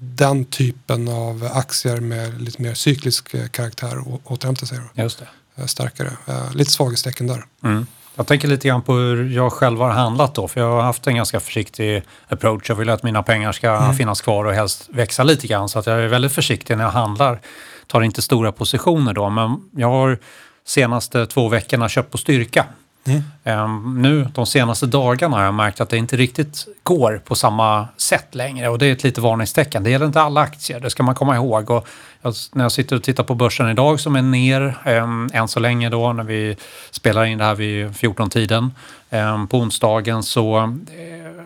den 0.00 0.44
typen 0.44 1.08
av 1.08 1.48
aktier 1.52 2.00
med 2.00 2.42
lite 2.42 2.62
mer 2.62 2.74
cyklisk 2.74 3.52
karaktär 3.52 4.02
återhämtar 4.24 4.66
sig 4.66 4.78
Just 4.94 5.22
det. 5.56 5.68
starkare. 5.68 6.12
Lite 6.54 6.70
svaghetstecken 6.70 7.26
där. 7.26 7.44
Mm. 7.64 7.86
Jag 8.18 8.26
tänker 8.26 8.48
lite 8.48 8.68
grann 8.68 8.82
på 8.82 8.92
hur 8.92 9.30
jag 9.30 9.52
själv 9.52 9.80
har 9.80 9.90
handlat 9.90 10.34
då, 10.34 10.48
för 10.48 10.60
jag 10.60 10.70
har 10.70 10.82
haft 10.82 11.06
en 11.06 11.16
ganska 11.16 11.40
försiktig 11.40 12.02
approach. 12.28 12.68
Jag 12.68 12.76
vill 12.76 12.90
att 12.90 13.02
mina 13.02 13.22
pengar 13.22 13.52
ska 13.52 13.70
Mm. 13.76 13.94
finnas 13.94 14.20
kvar 14.20 14.44
och 14.44 14.52
helst 14.52 14.88
växa 14.92 15.22
lite 15.24 15.46
grann, 15.46 15.68
så 15.68 15.78
att 15.78 15.86
jag 15.86 16.00
är 16.00 16.06
väldigt 16.08 16.32
försiktig 16.32 16.76
när 16.76 16.84
jag 16.84 16.90
handlar. 16.90 17.40
Tar 17.86 18.02
inte 18.02 18.22
stora 18.22 18.52
positioner 18.52 19.12
då, 19.12 19.30
men 19.30 19.60
jag 19.76 19.88
har 19.88 20.18
senaste 20.66 21.26
två 21.26 21.48
veckorna 21.48 21.88
köpt 21.88 22.12
på 22.12 22.18
styrka. 22.18 22.64
Mm. 23.06 23.22
Ehm, 23.44 24.02
nu 24.02 24.28
de 24.34 24.46
senaste 24.46 24.86
dagarna 24.86 25.36
har 25.36 25.44
jag 25.44 25.54
märkt 25.54 25.80
att 25.80 25.88
det 25.88 25.96
inte 25.96 26.16
riktigt 26.16 26.66
går 26.82 27.20
på 27.24 27.34
samma 27.34 27.88
sätt 27.96 28.34
längre 28.34 28.68
och 28.68 28.78
det 28.78 28.86
är 28.86 28.92
ett 28.92 29.04
litet 29.04 29.22
varningstecken. 29.22 29.82
Det 29.82 29.90
gäller 29.90 30.06
inte 30.06 30.20
alla 30.20 30.40
aktier, 30.40 30.80
det 30.80 30.90
ska 30.90 31.02
man 31.02 31.14
komma 31.14 31.36
ihåg. 31.36 31.70
Och 31.70 31.88
jag, 32.22 32.34
när 32.52 32.64
jag 32.64 32.72
sitter 32.72 32.96
och 32.96 33.02
tittar 33.02 33.24
på 33.24 33.34
börsen 33.34 33.68
idag 33.68 34.00
som 34.00 34.16
är 34.16 34.22
ner 34.22 34.78
äm, 34.84 35.30
än 35.32 35.48
så 35.48 35.60
länge 35.60 35.90
då 35.90 36.12
när 36.12 36.24
vi 36.24 36.56
spelar 36.90 37.24
in 37.24 37.38
det 37.38 37.44
här 37.44 37.54
vid 37.54 37.86
14-tiden 37.86 38.70
ehm, 39.10 39.48
på 39.48 39.58
onsdagen 39.58 40.22
så 40.22 40.58
äh, 40.58 40.64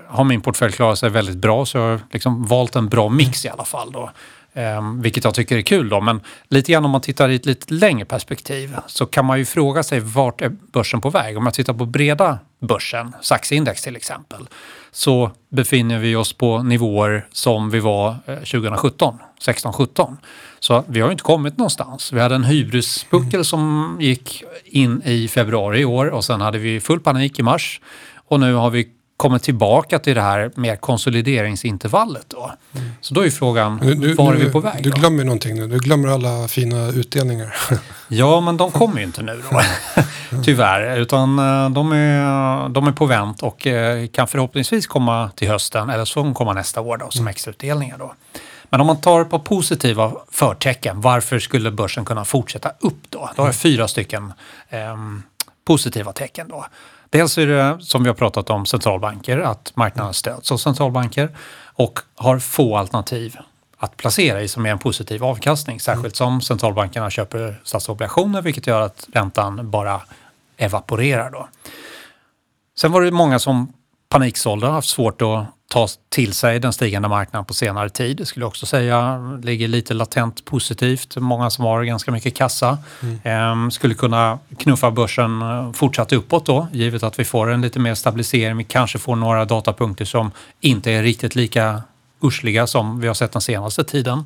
har 0.09 0.25
min 0.25 0.41
portfölj 0.41 0.73
klarat 0.73 0.99
sig 0.99 1.11
väldigt 1.11 1.37
bra 1.37 1.67
så 1.67 1.79
jag 1.79 1.85
har 1.85 2.01
liksom 2.11 2.47
valt 2.47 2.77
en 2.77 2.89
bra 2.89 3.09
mix 3.09 3.45
i 3.45 3.49
alla 3.49 3.65
fall. 3.65 3.93
Då. 3.93 4.11
Ehm, 4.55 5.03
vilket 5.03 5.25
jag 5.25 5.35
tycker 5.35 5.57
är 5.57 5.63
kul 5.63 5.89
då. 5.89 6.01
Men 6.01 6.21
lite 6.49 6.73
grann 6.73 6.85
om 6.85 6.91
man 6.91 7.01
tittar 7.01 7.29
i 7.29 7.35
ett 7.35 7.47
lite 7.47 7.75
längre 7.75 8.05
perspektiv 8.05 8.77
så 8.87 9.07
kan 9.07 9.25
man 9.25 9.39
ju 9.39 9.45
fråga 9.45 9.83
sig 9.83 10.01
vart 10.01 10.41
är 10.41 10.49
börsen 10.49 11.01
på 11.01 11.11
väg? 11.11 11.39
Om 11.39 11.45
jag 11.45 11.55
tittar 11.55 11.75
på 11.75 11.87
breda 11.87 12.39
börsen, 12.61 13.13
SAX-index 13.21 13.83
till 13.83 13.97
exempel, 13.97 14.49
så 14.91 15.31
befinner 15.49 15.99
vi 15.99 16.17
oss 16.17 16.33
på 16.33 16.63
nivåer 16.63 17.27
som 17.33 17.71
vi 17.71 17.81
var 17.81 18.17
eh, 18.27 18.35
2017, 18.35 19.19
16-17. 19.41 20.17
Så 20.61 20.85
vi 20.87 21.01
har 21.01 21.09
ju 21.09 21.13
inte 21.13 21.25
kommit 21.25 21.59
någonstans. 21.59 22.13
Vi 22.13 22.21
hade 22.21 22.35
en 22.35 22.45
hybrispuckel 22.45 23.35
mm. 23.35 23.45
som 23.45 23.97
gick 24.01 24.45
in 24.65 25.03
i 25.05 25.29
februari 25.29 25.81
i 25.81 25.85
år 25.85 26.07
och 26.07 26.25
sen 26.25 26.41
hade 26.41 26.59
vi 26.59 26.81
full 26.81 27.01
panik 27.01 27.39
i 27.39 27.43
mars 27.43 27.81
och 28.29 28.41
nu 28.41 28.55
har 28.55 28.71
vi 28.71 28.89
kommer 29.23 29.39
tillbaka 29.39 29.99
till 29.99 30.15
det 30.15 30.23
här 30.23 30.51
mer 30.55 30.77
konsolideringsintervallet. 30.77 32.25
Då. 32.29 32.53
Mm. 32.75 32.91
Så 33.01 33.15
då 33.15 33.27
är 33.27 33.31
frågan, 33.31 33.79
du, 33.79 34.15
var 34.15 34.35
är 34.35 34.39
vi 34.39 34.51
på 34.51 34.61
väg? 34.61 34.83
Du 34.83 34.91
då? 34.91 34.97
glömmer 34.97 35.25
någonting 35.25 35.57
nu. 35.57 35.67
Du 35.67 35.79
glömmer 35.79 36.09
alla 36.09 36.49
fina 36.49 36.89
utdelningar. 36.89 37.55
ja, 38.09 38.41
men 38.41 38.57
de 38.57 38.71
kommer 38.71 38.99
ju 38.99 39.05
inte 39.05 39.23
nu 39.23 39.43
då. 39.51 39.61
Tyvärr. 40.45 40.97
Utan 40.97 41.39
eh, 41.39 41.71
de 41.71 41.93
är, 41.93 42.69
de 42.69 42.87
är 42.87 42.93
på 42.93 43.07
vänt 43.07 43.43
och 43.43 43.67
eh, 43.67 44.07
kan 44.07 44.29
förhoppningsvis 44.29 44.87
komma 44.87 45.31
till 45.35 45.49
hösten 45.49 45.91
eller 45.91 46.05
så 46.05 46.21
kommer 46.21 46.35
komma 46.35 46.53
nästa 46.53 46.81
år 46.81 46.97
då, 46.97 47.11
som 47.11 47.21
mm. 47.21 47.31
extrautdelningar. 47.31 47.99
Då. 47.99 48.15
Men 48.65 48.81
om 48.81 48.87
man 48.87 49.01
tar 49.01 49.25
på 49.25 49.39
positiva 49.39 50.13
förtecken, 50.31 51.01
varför 51.01 51.39
skulle 51.39 51.71
börsen 51.71 52.05
kunna 52.05 52.25
fortsätta 52.25 52.73
upp 52.81 53.03
då? 53.09 53.31
Då 53.37 53.43
har 53.43 53.49
jag 53.49 53.57
fyra 53.57 53.89
stycken 53.89 54.33
eh, 54.69 54.97
positiva 55.65 56.13
tecken 56.13 56.49
då. 56.49 56.67
Dels 57.13 57.39
är 57.39 57.47
det, 57.47 57.79
som 57.81 58.03
vi 58.03 58.09
har 58.09 58.15
pratat 58.15 58.51
om, 58.51 58.67
centralbanker, 58.67 59.39
att 59.39 59.73
marknaden 59.77 60.15
stöds 60.15 60.53
av 60.53 60.57
centralbanker 60.57 61.37
och 61.75 61.99
har 62.15 62.39
få 62.39 62.77
alternativ 62.77 63.37
att 63.77 63.97
placera 63.97 64.43
i 64.43 64.49
som 64.49 64.67
är 64.67 64.71
en 64.71 64.79
positiv 64.79 65.25
avkastning. 65.25 65.81
Särskilt 65.81 66.17
som 66.17 66.41
centralbankerna 66.41 67.11
köper 67.11 67.61
statsobligationer 67.65 68.43
vilket 68.43 68.67
gör 68.67 68.81
att 68.81 69.07
räntan 69.13 69.71
bara 69.71 70.01
evaporerar. 70.57 71.31
Då. 71.31 71.49
Sen 72.77 72.93
var 72.93 73.03
det 73.03 73.11
många 73.11 73.39
som 73.39 73.73
paniksålde, 74.13 74.67
haft 74.67 74.89
svårt 74.89 75.23
att 75.23 75.47
ta 75.69 75.89
till 76.09 76.33
sig 76.33 76.59
den 76.59 76.73
stigande 76.73 77.09
marknaden 77.09 77.45
på 77.45 77.55
senare 77.55 77.91
tid. 77.91 78.17
Det 78.17 78.27
skulle 78.27 78.43
jag 78.43 78.49
också 78.49 78.67
säga 78.67 79.19
ligger 79.43 79.69
lite 79.69 79.95
latent 79.95 80.45
positivt. 80.45 81.17
Många 81.17 81.51
som 81.51 81.65
har 81.65 81.83
ganska 81.85 82.11
mycket 82.11 82.35
kassa 82.35 82.79
mm. 83.03 83.65
eh, 83.65 83.71
skulle 83.71 83.95
kunna 83.95 84.39
knuffa 84.59 84.91
börsen 84.91 85.43
eh, 85.43 85.73
fortsatt 85.73 86.13
uppåt 86.13 86.47
då, 86.47 86.69
givet 86.73 87.03
att 87.03 87.19
vi 87.19 87.25
får 87.25 87.51
en 87.51 87.61
lite 87.61 87.79
mer 87.79 87.95
stabilisering. 87.95 88.57
Vi 88.57 88.65
kanske 88.65 88.99
får 88.99 89.17
några 89.17 89.45
datapunkter 89.45 90.05
som 90.05 90.31
inte 90.61 90.91
är 90.91 91.03
riktigt 91.03 91.35
lika 91.35 91.83
ursliga 92.23 92.67
som 92.67 93.01
vi 93.01 93.07
har 93.07 93.15
sett 93.15 93.33
den 93.33 93.43
senaste 93.43 93.85
tiden. 93.85 94.25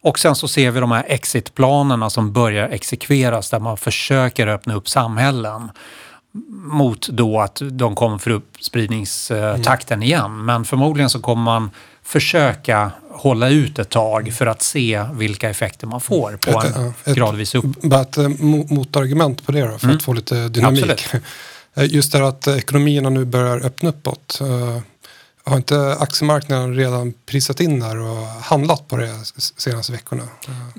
Och 0.00 0.18
sen 0.18 0.34
så 0.34 0.48
ser 0.48 0.70
vi 0.70 0.80
de 0.80 0.90
här 0.90 1.04
exitplanerna 1.08 2.10
som 2.10 2.32
börjar 2.32 2.68
exekveras 2.68 3.50
där 3.50 3.58
man 3.58 3.76
försöker 3.76 4.46
öppna 4.46 4.74
upp 4.74 4.88
samhällen 4.88 5.70
mot 6.48 7.08
då 7.08 7.40
att 7.40 7.62
de 7.70 7.94
kommer 7.94 8.18
för 8.18 8.30
upp 8.30 8.56
spridningstakten 8.60 10.02
igen. 10.02 10.44
Men 10.44 10.64
förmodligen 10.64 11.10
så 11.10 11.20
kommer 11.20 11.42
man 11.42 11.70
försöka 12.02 12.90
hålla 13.10 13.48
ut 13.48 13.78
ett 13.78 13.90
tag 13.90 14.32
för 14.32 14.46
att 14.46 14.62
se 14.62 15.04
vilka 15.12 15.50
effekter 15.50 15.86
man 15.86 16.00
får 16.00 16.36
på 16.36 16.50
ett, 16.50 16.76
en 16.76 16.92
ett, 17.04 17.16
gradvis 17.16 17.54
upp... 17.54 17.64
Bara 17.82 18.00
ett 18.00 18.18
eh, 18.18 18.28
motargument 18.68 19.46
på 19.46 19.52
det 19.52 19.60
då, 19.60 19.78
för 19.78 19.84
mm. 19.84 19.96
att 19.96 20.02
få 20.02 20.12
lite 20.12 20.48
dynamik. 20.48 20.90
Absolut. 20.90 21.24
Just 21.92 22.12
det 22.12 22.28
att 22.28 22.48
ekonomierna 22.48 23.10
nu 23.10 23.24
börjar 23.24 23.66
öppna 23.66 23.88
uppåt. 23.88 24.40
Eh, 25.48 25.50
har 25.50 25.56
inte 25.56 25.96
aktiemarknaden 26.00 26.74
redan 26.74 27.14
prisat 27.26 27.60
in 27.60 27.80
där 27.80 27.98
och 27.98 28.26
handlat 28.26 28.88
på 28.88 28.96
det 28.96 29.14
senaste 29.56 29.92
veckorna? 29.92 30.22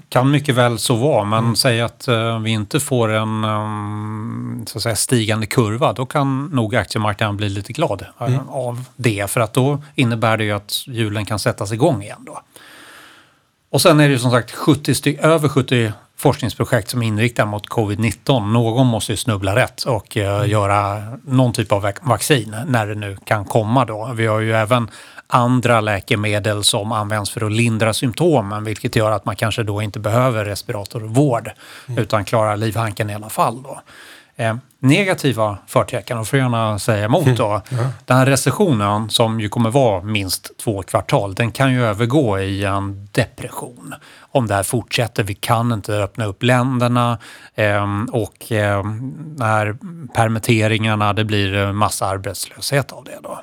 Kan 0.10 0.32
mycket 0.32 0.56
väl 0.56 0.80
så 0.80 0.96
vara, 0.96 1.24
men 1.24 1.40
mm. 1.40 1.56
säg 1.56 1.82
att 1.82 2.08
uh, 2.08 2.40
vi 2.40 2.52
inte 2.52 2.80
får 2.80 3.10
en 3.10 3.44
um, 3.44 4.64
så 4.68 4.78
att 4.78 4.84
säga, 4.84 4.96
stigande 4.96 5.46
kurva, 5.46 5.94
då 5.94 6.06
kan 6.06 6.46
nog 6.46 6.76
aktiemarknaden 6.76 7.38
bli 7.38 7.50
lite 7.50 7.74
glad 7.74 8.06
eh, 8.20 8.28
mm. 8.28 8.50
av 8.50 8.84
det. 8.96 9.30
För 9.30 9.42
att 9.42 9.54
då 9.54 9.84
innebär 9.96 10.38
det 10.38 10.44
ju 10.44 10.52
att 10.52 10.88
hjulen 10.88 11.26
kan 11.26 11.40
sättas 11.40 11.72
igång 11.72 12.04
igen. 12.04 12.26
Då. 12.26 12.42
Och 13.70 13.82
sen 13.82 14.00
är 14.00 14.08
det 14.08 14.14
ju 14.14 14.20
som 14.20 14.32
sagt 14.32 14.52
70 14.52 15.18
över 15.20 15.50
70 15.50 15.92
forskningsprojekt 16.20 16.90
som 16.90 17.04
är 17.04 17.08
inriktade 17.08 17.50
mot 17.50 17.70
covid-19. 17.70 18.52
Någon 18.52 18.88
måste 18.88 19.14
ju 19.14 19.18
snubbla 19.18 19.56
rätt 19.56 19.84
och 19.84 20.18
uh, 20.18 20.24
mm. 20.24 20.50
göra 20.50 21.04
någon 21.26 21.54
typ 21.54 21.72
av 21.72 21.92
vaccin 22.02 22.56
när 22.68 22.88
det 22.88 22.96
nu 22.96 23.18
kan 23.24 23.46
komma 23.46 23.86
då. 23.86 24.12
Vi 24.16 24.28
har 24.28 24.40
ju 24.40 24.54
även 24.54 24.90
andra 25.28 25.82
läkemedel 25.82 26.64
som 26.64 26.92
används 26.92 27.32
för 27.32 27.46
att 27.46 27.52
lindra 27.52 27.94
symptomen 27.94 28.64
vilket 28.64 28.96
gör 28.96 29.12
att 29.12 29.26
man 29.26 29.36
kanske 29.36 29.64
då 29.64 29.82
inte 29.82 30.00
behöver 30.00 30.46
respiratorvård 30.46 31.52
mm. 31.88 32.04
utan 32.04 32.26
klarar 32.26 32.58
livhanken 32.58 33.10
i 33.10 33.16
alla 33.16 33.30
fall. 33.30 33.64
Då. 33.64 33.82
Eh, 34.39 34.55
negativa 34.79 35.58
förtecken, 35.67 36.17
och 36.17 36.27
får 36.27 36.39
gärna 36.39 36.79
säga 36.79 37.05
emot 37.05 37.38
då. 37.38 37.62
Mm. 37.72 37.86
Den 38.05 38.17
här 38.17 38.25
recessionen 38.25 39.10
som 39.10 39.39
ju 39.39 39.50
kommer 39.50 39.69
vara 39.69 40.03
minst 40.03 40.58
två 40.58 40.84
kvartal, 40.84 41.36
den 41.36 41.51
kan 41.51 41.74
ju 41.74 41.86
övergå 41.86 42.39
i 42.39 42.63
en 42.63 43.08
depression 43.12 43.93
om 44.31 44.48
det 44.48 44.53
här 44.53 44.63
fortsätter. 44.63 45.24
Vi 45.24 45.34
kan 45.34 45.72
inte 45.72 45.93
öppna 45.93 46.25
upp 46.25 46.43
länderna 46.43 47.17
eh, 47.55 47.86
och 48.12 48.51
eh, 48.51 48.84
när 49.36 49.77
permitteringarna, 50.13 51.13
det 51.13 51.24
blir 51.24 51.72
massa 51.72 52.05
arbetslöshet 52.05 52.91
av 52.91 53.03
det 53.03 53.19
då. 53.24 53.41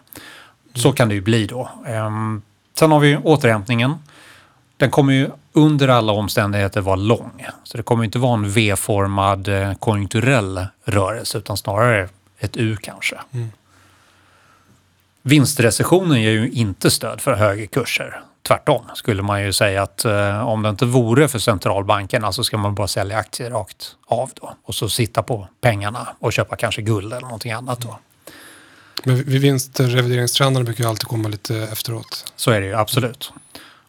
Så 0.74 0.92
kan 0.92 1.08
det 1.08 1.14
ju 1.14 1.20
bli 1.20 1.46
då. 1.46 1.70
Eh, 1.86 2.10
sen 2.78 2.92
har 2.92 3.00
vi 3.00 3.16
återhämtningen. 3.16 3.94
Den 4.76 4.90
kommer 4.90 5.12
ju 5.12 5.30
under 5.56 5.88
alla 5.88 6.12
omständigheter 6.12 6.80
vara 6.80 6.96
lång. 6.96 7.46
Så 7.64 7.76
det 7.76 7.82
kommer 7.82 8.04
inte 8.04 8.18
vara 8.18 8.34
en 8.34 8.50
V-formad 8.50 9.48
eh, 9.48 9.74
konjunkturell 9.74 10.66
rörelse 10.84 11.38
utan 11.38 11.56
snarare 11.56 12.08
ett 12.38 12.56
U 12.56 12.76
kanske. 12.82 13.16
Mm. 13.32 13.48
Vinstrecessionen 15.22 16.22
ger 16.22 16.30
ju 16.30 16.50
inte 16.50 16.90
stöd 16.90 17.20
för 17.20 17.34
högre 17.34 17.66
kurser. 17.66 18.20
Tvärtom 18.48 18.84
skulle 18.94 19.22
man 19.22 19.42
ju 19.42 19.52
säga 19.52 19.82
att 19.82 20.04
eh, 20.04 20.48
om 20.48 20.62
det 20.62 20.68
inte 20.68 20.86
vore 20.86 21.28
för 21.28 21.38
centralbankerna 21.38 22.32
så 22.32 22.44
ska 22.44 22.56
man 22.56 22.74
bara 22.74 22.88
sälja 22.88 23.18
aktier 23.18 23.50
rakt 23.50 23.96
av 24.06 24.30
då 24.34 24.54
och 24.62 24.74
så 24.74 24.88
sitta 24.88 25.22
på 25.22 25.48
pengarna 25.60 26.08
och 26.18 26.32
köpa 26.32 26.56
kanske 26.56 26.82
guld 26.82 27.12
eller 27.12 27.20
någonting 27.20 27.52
annat 27.52 27.80
då. 27.80 27.98
Men 29.04 29.16
vid 29.16 29.40
vinstrevideringstrenderna 29.40 30.64
brukar 30.64 30.84
ju 30.84 30.90
alltid 30.90 31.08
komma 31.08 31.28
lite 31.28 31.56
efteråt. 31.56 32.32
Så 32.36 32.50
är 32.50 32.60
det 32.60 32.66
ju 32.66 32.74
absolut. 32.74 33.32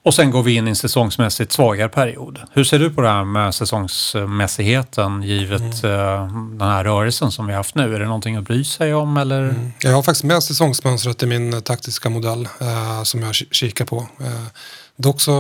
Och 0.08 0.14
sen 0.14 0.32
går 0.32 0.44
vi 0.44 0.56
in 0.56 0.68
i 0.68 0.70
en 0.70 0.76
säsongsmässigt 0.76 1.52
svagare 1.52 1.90
period. 1.90 2.40
Hur 2.52 2.64
ser 2.64 2.80
du 2.80 2.90
på 2.90 3.02
det 3.02 3.10
här 3.10 3.24
med 3.24 3.56
säsongsmässigheten 3.56 5.24
givet 5.24 5.84
mm. 5.84 5.96
uh, 5.96 6.58
den 6.58 6.68
här 6.68 6.84
rörelsen 6.84 7.32
som 7.32 7.48
vi 7.48 7.54
har 7.54 7.58
haft 7.58 7.76
nu? 7.76 7.96
Är 7.96 8.00
det 8.00 8.06
någonting 8.06 8.36
att 8.36 8.44
bry 8.44 8.64
sig 8.64 8.94
om 8.94 9.18
eller? 9.18 9.42
Mm. 9.44 9.72
Jag 9.80 9.92
har 9.92 10.04
faktiskt 10.04 10.24
med 10.24 10.44
säsongsmönstret 10.44 11.24
i 11.24 11.26
min 11.26 11.62
taktiska 11.62 12.10
modell 12.10 12.50
uh, 12.62 13.04
som 13.04 13.22
jag 13.22 13.36
kikar 13.36 13.86
på. 13.86 13.98
Uh, 13.98 14.48
dock 14.96 15.22
så 15.22 15.34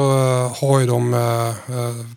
har 0.61 0.79
ju 0.79 0.87
de 0.87 1.15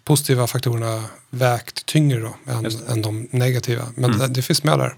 positiva 0.04 0.46
faktorerna 0.46 1.04
vägt 1.30 1.86
tyngre 1.86 2.20
då, 2.20 2.52
än, 2.52 2.66
än 2.88 3.02
de 3.02 3.28
negativa. 3.30 3.82
Men 3.94 4.04
mm. 4.04 4.18
det, 4.18 4.26
det, 4.26 4.42
finns 4.42 4.64
med 4.64 4.78
där. 4.78 4.94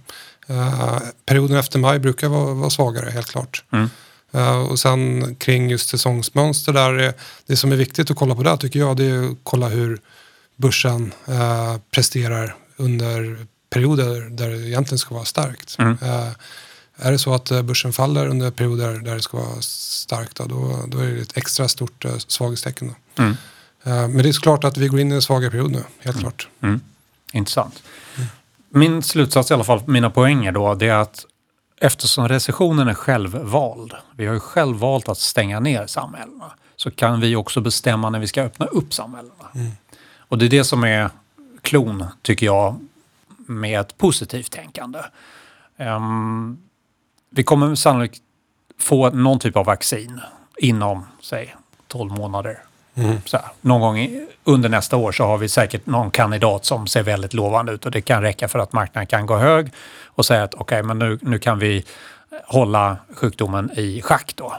perioden 1.26 1.56
efter 1.56 1.78
maj 1.78 1.98
brukar 1.98 2.28
vara, 2.28 2.54
vara 2.54 2.70
svagare, 2.70 3.10
helt 3.10 3.30
klart. 3.30 3.64
Uh, 4.34 4.58
och 4.58 4.78
sen 4.78 5.34
kring 5.34 5.70
just 5.70 5.88
säsongsmönster 5.88 6.72
där, 6.72 7.14
det 7.46 7.56
som 7.56 7.72
är 7.72 7.76
viktigt 7.76 8.10
att 8.10 8.16
kolla 8.16 8.34
på 8.34 8.42
där 8.42 8.56
tycker 8.56 8.78
jag 8.78 8.96
det 8.96 9.04
är 9.04 9.30
att 9.30 9.38
kolla 9.42 9.68
hur 9.68 10.00
börsen 10.56 11.12
uh, 11.28 11.76
presterar 11.90 12.54
under 12.76 13.46
perioder 13.70 14.20
där 14.30 14.50
det 14.50 14.68
egentligen 14.68 14.98
ska 14.98 15.14
vara 15.14 15.24
starkt. 15.24 15.76
Mm. 15.78 15.96
Är 16.96 17.12
det 17.12 17.18
så 17.18 17.34
att 17.34 17.64
börsen 17.64 17.92
faller 17.92 18.26
under 18.26 18.50
perioder 18.50 18.92
där 18.92 19.14
det 19.14 19.22
ska 19.22 19.36
vara 19.36 19.60
starkt 19.60 20.36
då, 20.36 20.44
då, 20.44 20.84
då 20.86 20.98
är 20.98 21.06
det 21.06 21.20
ett 21.20 21.36
extra 21.36 21.68
stort 21.68 22.04
svaghetstecken. 22.26 22.94
Mm. 23.18 23.36
men 23.84 24.16
det 24.16 24.28
är 24.28 24.32
såklart 24.32 24.64
att 24.64 24.76
vi 24.76 24.88
går 24.88 25.00
in 25.00 25.12
i 25.12 25.14
en 25.14 25.22
svagare 25.22 25.50
period 25.50 25.70
nu, 25.70 25.82
helt 25.98 26.16
mm. 26.16 26.20
klart. 26.20 26.48
Mm. 26.62 26.80
Intressant. 27.32 27.82
Mm. 28.16 28.28
Min 28.68 29.02
slutsats 29.02 29.50
i 29.50 29.54
alla 29.54 29.64
fall, 29.64 29.82
mina 29.86 30.10
poänger 30.10 30.52
då, 30.52 30.74
det 30.74 30.86
är 30.86 30.94
att 30.94 31.26
Eftersom 31.84 32.28
recessionen 32.28 32.88
är 32.88 32.94
självvald, 32.94 33.94
vi 34.16 34.26
har 34.26 34.34
ju 34.34 34.40
själv 34.40 34.76
valt 34.76 35.08
att 35.08 35.18
stänga 35.18 35.60
ner 35.60 35.86
samhällena, 35.86 36.52
så 36.76 36.90
kan 36.90 37.20
vi 37.20 37.36
också 37.36 37.60
bestämma 37.60 38.10
när 38.10 38.18
vi 38.18 38.26
ska 38.26 38.42
öppna 38.42 38.66
upp 38.66 38.94
samhällena. 38.94 39.48
Mm. 39.54 39.70
Och 40.18 40.38
det 40.38 40.44
är 40.44 40.48
det 40.48 40.64
som 40.64 40.84
är 40.84 41.10
klon, 41.60 42.04
tycker 42.22 42.46
jag, 42.46 42.86
med 43.36 43.80
ett 43.80 43.98
positivt 43.98 44.50
tänkande. 44.50 44.98
Ehm, 45.76 46.58
vi 47.30 47.42
kommer 47.42 47.74
sannolikt 47.74 48.22
få 48.78 49.10
någon 49.10 49.38
typ 49.38 49.56
av 49.56 49.66
vaccin 49.66 50.20
inom, 50.58 51.06
säg, 51.20 51.56
12 51.88 52.12
månader. 52.12 52.62
Mm. 52.94 53.16
Så 53.24 53.36
här, 53.36 53.46
någon 53.60 53.80
gång 53.80 53.98
i, 53.98 54.26
under 54.44 54.68
nästa 54.68 54.96
år 54.96 55.12
så 55.12 55.24
har 55.24 55.38
vi 55.38 55.48
säkert 55.48 55.86
någon 55.86 56.10
kandidat 56.10 56.64
som 56.64 56.86
ser 56.86 57.02
väldigt 57.02 57.34
lovande 57.34 57.72
ut 57.72 57.86
och 57.86 57.90
det 57.90 58.00
kan 58.00 58.22
räcka 58.22 58.48
för 58.48 58.58
att 58.58 58.72
marknaden 58.72 59.06
kan 59.06 59.26
gå 59.26 59.36
hög 59.36 59.72
och 60.06 60.26
säga 60.26 60.42
att 60.42 60.54
okej, 60.54 60.82
men 60.82 60.98
nu, 60.98 61.18
nu 61.22 61.38
kan 61.38 61.58
vi 61.58 61.84
hålla 62.44 62.96
sjukdomen 63.14 63.70
i 63.76 64.02
schack 64.02 64.32
då. 64.36 64.54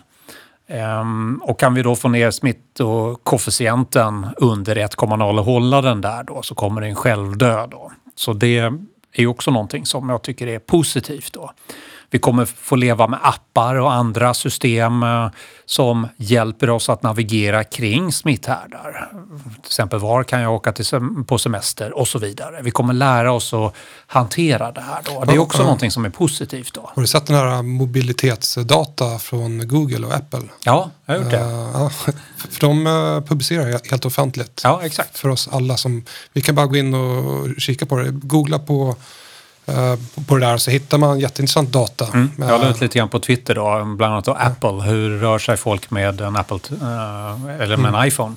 Ehm, 0.67 1.41
och 1.43 1.59
kan 1.59 1.73
vi 1.73 1.81
då 1.83 1.95
få 1.95 2.09
ner 2.09 2.31
smittokoefficienten 2.31 4.27
under 4.37 4.75
1,0 4.75 5.39
och 5.39 5.45
hålla 5.45 5.81
den 5.81 6.01
där 6.01 6.23
då 6.23 6.41
så 6.41 6.55
kommer 6.55 6.81
den 6.81 6.95
självdö 6.95 7.67
då. 7.67 7.91
Så 8.15 8.33
det 8.33 8.71
är 9.13 9.27
också 9.27 9.51
någonting 9.51 9.85
som 9.85 10.09
jag 10.09 10.21
tycker 10.21 10.47
är 10.47 10.59
positivt 10.59 11.33
då. 11.33 11.51
Vi 12.13 12.19
kommer 12.19 12.45
få 12.45 12.75
leva 12.75 13.07
med 13.07 13.19
appar 13.23 13.75
och 13.75 13.93
andra 13.93 14.33
system 14.33 15.03
eh, 15.03 15.27
som 15.65 16.07
hjälper 16.17 16.69
oss 16.69 16.89
att 16.89 17.03
navigera 17.03 17.63
kring 17.63 18.11
smitthärdar. 18.11 19.09
Till 19.55 19.65
exempel 19.65 19.99
var 19.99 20.23
kan 20.23 20.41
jag 20.41 20.53
åka 20.53 20.71
till 20.71 20.85
sem- 20.85 21.25
på 21.25 21.37
semester 21.37 21.97
och 21.97 22.07
så 22.07 22.19
vidare. 22.19 22.59
Vi 22.61 22.71
kommer 22.71 22.93
lära 22.93 23.31
oss 23.31 23.53
att 23.53 23.73
hantera 24.07 24.71
det 24.71 24.81
här 24.81 25.01
då. 25.05 25.23
Det 25.25 25.33
är 25.33 25.39
också 25.39 25.57
Ja, 25.57 25.63
någonting 25.63 25.91
som 25.91 26.05
är 26.05 26.09
positivt 26.09 26.73
då. 26.73 26.91
Har 26.95 27.01
du 27.01 27.07
sett 27.07 27.25
den 27.27 27.35
här 27.35 27.61
mobilitetsdata 27.61 29.19
från 29.19 29.67
Google 29.67 30.07
och 30.07 30.13
Apple? 30.13 30.41
Ja, 30.65 30.91
jag 31.05 31.13
har 31.13 31.21
gjort 31.21 31.31
det. 31.31 31.39
Eh, 31.39 31.69
ja, 31.73 31.89
för 32.49 32.59
de 32.59 32.87
eh, 32.87 33.21
publicerar 33.27 33.65
helt- 33.89 34.05
offentligt. 34.05 34.61
Ja, 34.63 34.79
exakt. 34.83 35.17
För 35.17 35.29
oss 35.29 35.49
alla 35.51 35.77
som, 35.77 36.05
vi 36.33 36.41
kan 36.41 36.55
bara 36.55 36.65
gå 36.65 36.75
in 36.77 36.93
och 36.93 37.47
kika 37.61 37.85
på 37.85 37.95
det. 37.97 38.11
Googla 38.11 38.59
på, 38.59 38.95
på- 39.65 40.23
på 40.27 40.37
det 40.37 40.45
där 40.45 40.57
så 40.57 40.71
hittar 40.71 40.97
man 40.97 41.19
jätteintressant 41.19 41.69
data. 41.71 42.07
Mm. 42.13 42.29
Jag 42.37 42.47
la 42.47 42.65
Eh, 42.65 42.71
ut 42.71 42.81
lite 42.81 42.97
grann 42.99 43.09
på 43.09 43.19
Twitter 43.19 43.55
då, 43.55 43.85
bland 43.97 44.13
annat 44.13 44.25
då 44.25 44.31
Apple. 44.33 44.69
Hur 44.81 45.19
rör 45.19 45.39
sig 45.39 45.57
folk 45.57 45.91
med 45.91 46.21
en 46.21 46.35
Apple, 46.35 46.59
eh, 46.81 47.61
eller 47.61 47.77
med 47.77 47.93
en 47.95 48.07
iPhone? 48.07 48.35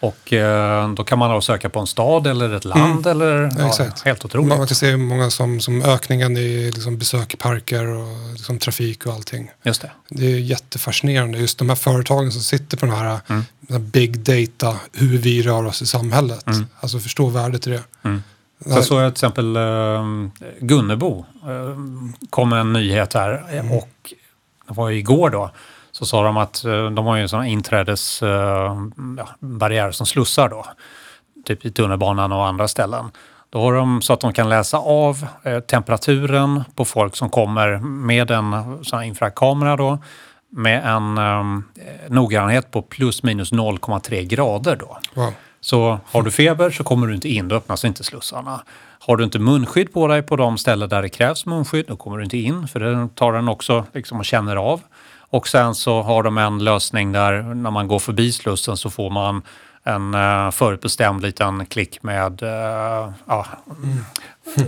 Och 0.00 0.32
eh, 0.32 0.90
då 0.94 1.04
kan 1.04 1.18
man 1.18 1.30
då 1.30 1.40
söka 1.40 1.68
på 1.68 1.80
en 1.80 1.86
stad 1.86 2.26
eller 2.26 2.50
ett 2.54 2.64
land 2.64 3.06
eller 3.06 3.52
ja, 3.58 3.66
exakt. 3.68 4.04
helt 4.04 4.24
otroligt. 4.24 4.48
Man 4.48 4.66
kan 4.66 4.76
se 4.76 4.90
hur 4.90 4.96
många 4.96 5.30
som, 5.30 5.60
som 5.60 5.82
ökningen 5.82 6.36
i 6.36 6.70
liksom 6.74 6.98
besök 6.98 7.38
parker 7.38 7.86
och 7.86 8.32
liksom 8.32 8.58
trafik 8.58 9.06
och 9.06 9.12
allting. 9.12 9.50
Just 9.62 9.82
det. 9.82 9.90
Det 10.08 10.26
är 10.32 10.38
jättefascinerande. 10.38 11.38
Just 11.38 11.58
de 11.58 11.68
här 11.68 11.76
företagen 11.76 12.32
som 12.32 12.40
sitter 12.42 12.76
på 12.76 12.86
den 12.86 12.94
här, 12.94 13.20
Mm. 13.28 13.44
den 13.60 13.72
här 13.76 13.78
big 13.90 14.18
data, 14.20 14.76
hur 14.92 15.18
vi 15.18 15.42
rör 15.42 15.66
oss 15.66 15.82
i 15.82 15.86
samhället. 15.86 16.44
Alltså 16.80 16.98
förstå 16.98 17.26
värdet 17.28 17.66
i 17.66 17.70
det. 17.70 17.82
Mm. 18.04 18.22
Ja, 18.64 18.74
Så 18.76 18.82
såg 18.82 19.00
jag 19.00 19.14
till 19.14 19.24
exempel 19.26 19.56
eh, 19.56 20.04
Gunnebo. 20.60 21.24
Eh, 21.42 21.76
kom 22.30 22.52
en 22.52 22.72
nyhet 22.72 23.14
här 23.14 23.44
Mm. 23.52 23.72
och 23.72 24.12
det 24.68 24.74
var 24.74 24.90
igår 24.90 25.30
då. 25.30 25.50
Så 25.92 26.06
sa 26.06 26.22
de 26.22 26.36
att 26.36 26.64
eh, 26.64 26.90
de 26.90 27.06
har 27.06 27.16
ju 27.16 27.28
sådana 27.28 27.46
inträdesbarriärer 27.46 28.90
ja, 29.18 29.28
barriärer 29.40 29.90
som 29.90 30.06
slussar 30.06 30.48
då. 30.48 30.64
Typ 31.44 31.64
i 31.66 31.70
tunnelbanan 31.70 32.32
och 32.32 32.46
andra 32.46 32.68
ställen. 32.68 33.10
Då 33.50 33.60
har 33.60 33.72
de 33.72 34.02
så 34.02 34.12
att 34.12 34.20
de 34.20 34.32
kan 34.32 34.48
läsa 34.48 34.78
av 34.78 35.26
temperaturen 35.66 36.64
på 36.74 36.84
folk 36.84 37.16
som 37.16 37.30
kommer 37.30 37.76
med 37.78 38.30
en 38.30 38.52
sån 38.84 38.98
här 38.98 39.06
infrakamera 39.06 39.76
då. 39.76 39.98
Med 40.50 40.84
en 40.86 41.18
eh, 41.18 41.62
noggrannhet 42.08 42.70
på 42.70 42.82
plus 42.82 43.22
minus 43.22 43.52
0,3 43.52 44.22
grader 44.22 44.76
då. 44.76 44.98
wow. 45.14 45.32
Så 45.66 45.98
har 46.06 46.22
du 46.22 46.30
feber 46.30 46.70
så 46.70 46.84
kommer 46.84 47.06
du 47.06 47.14
inte 47.14 47.28
in, 47.28 47.48
då 47.48 47.56
öppnas 47.56 47.84
inte 47.84 48.04
slussarna. 48.04 48.62
Har 48.98 49.16
du 49.16 49.24
inte 49.24 49.38
munskydd 49.38 49.92
på 49.92 50.06
dig 50.06 50.22
på 50.22 50.36
de 50.36 50.58
ställen 50.58 50.88
där 50.88 51.02
det 51.02 51.08
krävs 51.08 51.46
munskydd, 51.46 51.84
då 51.88 51.96
kommer 51.96 52.18
du 52.18 52.24
inte 52.24 52.38
in, 52.38 52.68
för 52.68 52.80
det 52.80 53.08
tar 53.14 53.32
den 53.32 53.48
också 53.48 53.86
liksom 53.92 54.18
och 54.18 54.24
känner 54.24 54.56
av. 54.56 54.80
Och 55.18 55.48
sen 55.48 55.74
så 55.74 56.02
har 56.02 56.22
de 56.22 56.38
en 56.38 56.64
lösning 56.64 57.12
där 57.12 57.42
när 57.42 57.70
man 57.70 57.88
går 57.88 57.98
förbi 57.98 58.32
slussen 58.32 58.76
så 58.76 58.90
får 58.90 59.10
man 59.10 59.42
en 59.82 60.14
uh, 60.14 60.50
förutbestämd 60.50 61.22
liten 61.22 61.66
klick 61.66 62.02
med 62.02 62.42
uh, 62.42 63.12
ja, 63.26 63.46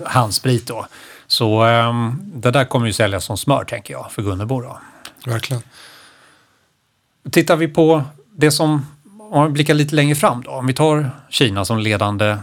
handsprit 0.04 0.66
då. 0.66 0.86
Så 1.26 1.62
ehm, 1.62 2.20
det 2.22 2.50
där 2.50 2.64
kommer 2.64 2.86
ju 2.86 2.92
säljas 2.92 3.24
som 3.24 3.36
smör 3.36 3.64
tänker 3.64 3.94
jag 3.94 4.12
för 4.12 4.22
Gunnebo 4.22 4.60
då. 4.60 4.78
Verkligen. 5.26 5.62
Tittar 7.30 7.56
vi 7.56 7.68
på 7.68 8.02
det 8.38 8.50
som, 8.50 8.86
om 9.30 9.44
vi 9.46 9.50
blickar 9.50 9.74
lite 9.74 9.94
längre 9.94 10.14
fram 10.14 10.42
då, 10.42 10.50
om 10.50 10.66
vi 10.66 10.74
tar 10.74 11.10
Kina 11.30 11.64
som 11.64 11.78
ledande 11.78 12.36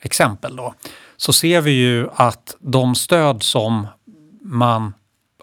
exempel 0.00 0.56
då, 0.56 0.74
så 1.16 1.32
ser 1.32 1.60
vi 1.60 1.70
ju 1.70 2.08
att 2.14 2.56
de 2.60 2.94
stöd 2.94 3.42
som 3.42 3.86
man 4.42 4.94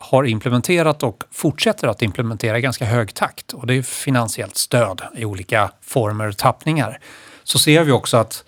har 0.01 0.25
implementerat 0.25 1.03
och 1.03 1.23
fortsätter 1.31 1.87
att 1.87 2.01
implementera 2.01 2.57
i 2.57 2.61
ganska 2.61 2.85
hög 2.85 3.13
takt 3.13 3.53
och 3.53 3.67
det 3.67 3.73
är 3.73 3.81
finansiellt 3.81 4.57
stöd 4.57 5.01
i 5.15 5.25
olika 5.25 5.71
former 5.81 6.27
och 6.27 6.37
tappningar. 6.37 6.99
Så 7.43 7.59
ser 7.59 7.83
vi 7.83 7.91
också 7.91 8.17
att 8.17 8.43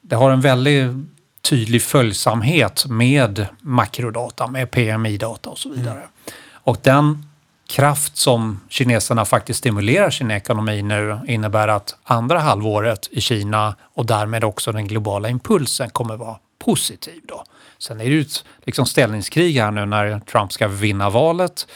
det 0.00 0.16
har 0.16 0.30
en 0.30 0.40
väldigt 0.40 0.90
tydlig 1.42 1.82
följsamhet 1.82 2.86
med 2.88 3.46
makrodata, 3.60 4.46
med 4.46 4.70
PMI-data 4.70 5.50
och 5.50 5.58
så 5.58 5.68
vidare. 5.68 6.02
Och 6.52 6.78
den 6.82 7.29
kraft 7.70 8.16
som 8.16 8.60
kineserna 8.68 9.24
faktiskt 9.24 9.58
stimulerar 9.58 10.10
sin 10.10 10.30
ekonomi 10.30 10.82
nu 10.82 11.20
innebär 11.26 11.68
att 11.68 11.96
andra 12.04 12.38
halvåret 12.38 13.08
i 13.10 13.20
Kina 13.20 13.74
och 13.94 14.06
därmed 14.06 14.44
också 14.44 14.72
den 14.72 14.88
globala 14.88 15.28
impulsen 15.28 15.90
kommer 15.90 16.16
vara 16.16 16.36
positiv. 16.58 17.20
Då. 17.28 17.44
Sen 17.78 18.00
är 18.00 18.04
det 18.04 18.10
ju 18.10 18.20
ett 18.20 18.44
liksom 18.64 18.86
ställningskrig 18.86 19.58
här 19.58 19.70
nu 19.70 19.86
när 19.86 20.20
Trump 20.20 20.52
ska 20.52 20.68
vinna 20.68 21.10
valet 21.10 21.66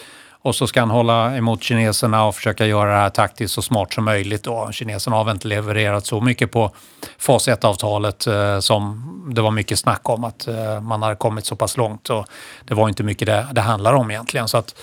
och 0.44 0.54
så 0.54 0.66
ska 0.66 0.80
han 0.80 0.90
hålla 0.90 1.36
emot 1.36 1.62
kineserna 1.62 2.24
och 2.24 2.34
försöka 2.34 2.66
göra 2.66 2.90
det 2.90 2.96
här 2.96 3.10
taktiskt 3.10 3.54
så 3.54 3.62
smart 3.62 3.92
som 3.92 4.04
möjligt. 4.04 4.42
Då. 4.42 4.68
Kineserna 4.72 5.16
har 5.16 5.24
väl 5.24 5.34
inte 5.34 5.48
levererat 5.48 6.06
så 6.06 6.20
mycket 6.20 6.52
på 6.52 6.70
fas 7.18 7.48
1-avtalet 7.48 8.26
eh, 8.26 8.60
som 8.60 9.02
det 9.34 9.42
var 9.42 9.50
mycket 9.50 9.78
snack 9.78 10.08
om 10.08 10.24
att 10.24 10.46
eh, 10.48 10.80
man 10.80 11.02
har 11.02 11.14
kommit 11.14 11.46
så 11.46 11.56
pass 11.56 11.76
långt. 11.76 12.10
Och 12.10 12.26
det 12.64 12.74
var 12.74 12.88
inte 12.88 13.02
mycket 13.02 13.26
det, 13.26 13.46
det 13.52 13.60
handlar 13.60 13.92
om 13.92 14.10
egentligen. 14.10 14.48
Så 14.48 14.58
att 14.58 14.74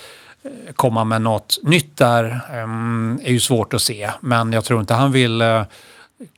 Eh, 0.44 0.72
komma 0.72 1.04
med 1.04 1.22
något 1.22 1.58
nytt 1.62 1.96
där 1.96 2.24
eh, 2.50 3.26
är 3.26 3.30
ju 3.30 3.40
svårt 3.40 3.74
att 3.74 3.82
se. 3.82 4.10
Men 4.20 4.52
jag 4.52 4.64
tror 4.64 4.80
inte 4.80 4.94
han 4.94 5.12
vill 5.12 5.40
eh, 5.40 5.62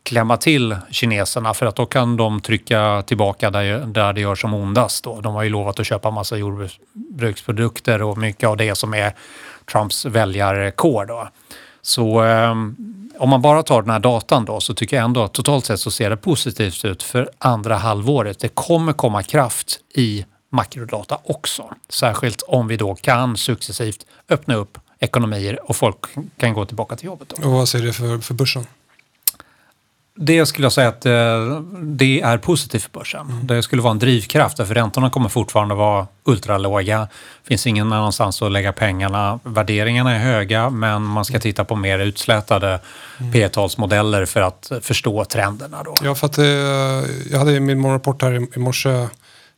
klämma 0.02 0.36
till 0.36 0.76
kineserna 0.90 1.54
för 1.54 1.66
att 1.66 1.76
då 1.76 1.86
kan 1.86 2.16
de 2.16 2.40
trycka 2.40 3.02
tillbaka 3.06 3.50
där, 3.50 3.78
där 3.78 4.12
det 4.12 4.20
gör 4.20 4.34
som 4.34 4.54
ondast. 4.54 5.04
Då. 5.04 5.20
De 5.20 5.34
har 5.34 5.42
ju 5.42 5.50
lovat 5.50 5.80
att 5.80 5.86
köpa 5.86 6.10
massa 6.10 6.36
jordbruksprodukter 6.36 8.02
och 8.02 8.18
mycket 8.18 8.48
av 8.48 8.56
det 8.56 8.74
som 8.74 8.94
är 8.94 9.14
Trumps 9.72 10.04
väljarkår. 10.04 11.06
Då. 11.06 11.28
Så 11.82 12.22
om 13.18 13.28
man 13.28 13.42
bara 13.42 13.62
tar 13.62 13.82
den 13.82 13.90
här 13.90 13.98
datan 13.98 14.44
då 14.44 14.60
så 14.60 14.74
tycker 14.74 14.96
jag 14.96 15.04
ändå 15.04 15.22
att 15.22 15.32
totalt 15.32 15.64
sett 15.64 15.80
så 15.80 15.90
ser 15.90 16.10
det 16.10 16.16
positivt 16.16 16.84
ut 16.84 17.02
för 17.02 17.30
andra 17.38 17.76
halvåret. 17.76 18.38
Det 18.38 18.48
kommer 18.48 18.92
komma 18.92 19.22
kraft 19.22 19.80
i 19.94 20.24
makrodata 20.54 21.18
också. 21.24 21.74
Särskilt 21.88 22.42
om 22.42 22.68
vi 22.68 22.76
då 22.76 22.94
kan 22.94 23.36
successivt 23.36 24.06
öppna 24.28 24.54
upp 24.54 24.78
ekonomier 24.98 25.70
och 25.70 25.76
folk 25.76 25.98
kan 26.36 26.54
gå 26.54 26.64
tillbaka 26.64 26.96
till 26.96 27.06
jobbet. 27.06 27.32
Då. 27.36 27.46
Och 27.48 27.52
vad 27.52 27.68
säger 27.68 27.86
det 27.86 27.92
för, 27.92 28.18
för 28.18 28.34
börsen? 28.34 28.66
Det 30.16 30.46
skulle 30.46 30.64
jag 30.64 30.72
säga 30.72 30.88
att 30.88 31.06
eh, 31.06 31.60
det 31.82 32.20
är 32.20 32.38
positivt 32.38 32.82
för 32.82 32.90
börsen. 32.90 33.40
Det 33.42 33.62
skulle 33.62 33.82
vara 33.82 33.90
en 33.90 33.98
drivkraft 33.98 34.56
för 34.56 34.64
räntorna 34.64 35.10
kommer 35.10 35.28
fortfarande 35.28 35.74
vara 35.74 36.06
ultralåga. 36.24 36.98
Det 37.42 37.48
finns 37.48 37.66
ingen 37.66 37.92
annanstans 37.92 38.42
att 38.42 38.52
lägga 38.52 38.72
pengarna. 38.72 39.40
Värderingarna 39.42 40.14
är 40.14 40.18
höga 40.18 40.70
men 40.70 41.02
man 41.02 41.24
ska 41.24 41.40
titta 41.40 41.64
på 41.64 41.76
mer 41.76 41.98
utslätade 41.98 42.80
P-talsmodeller 43.32 44.26
för 44.26 44.40
att 44.40 44.72
förstå 44.80 45.24
trenderna. 45.24 45.82
Då. 45.82 45.96
Ja, 46.02 46.14
för 46.14 46.26
att 46.26 46.38
eh, 46.38 46.44
jag 47.30 47.38
hade 47.38 47.60
min 47.60 47.78
morgonrapport 47.78 48.22
här 48.22 48.56
i 48.56 48.58
morse 48.58 49.08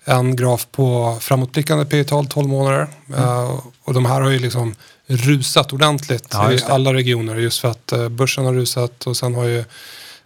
en 0.09 0.37
graf 0.37 0.67
på 0.73 1.17
framåtblickande 1.21 1.85
P 1.85 2.05
tal 2.05 2.27
12 2.27 2.49
månader. 2.49 2.87
Eh, 3.17 3.61
och 3.85 3.95
de 3.95 4.07
här 4.07 4.21
har 4.21 4.31
ju 4.31 4.39
liksom 4.39 4.75
rusat 5.07 5.73
ordentligt 5.73 6.27
Ja, 6.33 6.53
i 6.53 6.61
alla 6.69 6.95
regioner 6.95 7.37
just 7.37 7.59
för 7.61 7.69
att 7.71 7.93
eh, 7.93 8.09
börsen 8.09 8.45
har 8.45 8.53
rusat 8.53 9.07
och 9.07 9.17
sen 9.17 9.35
har 9.35 9.45
ju 9.45 9.65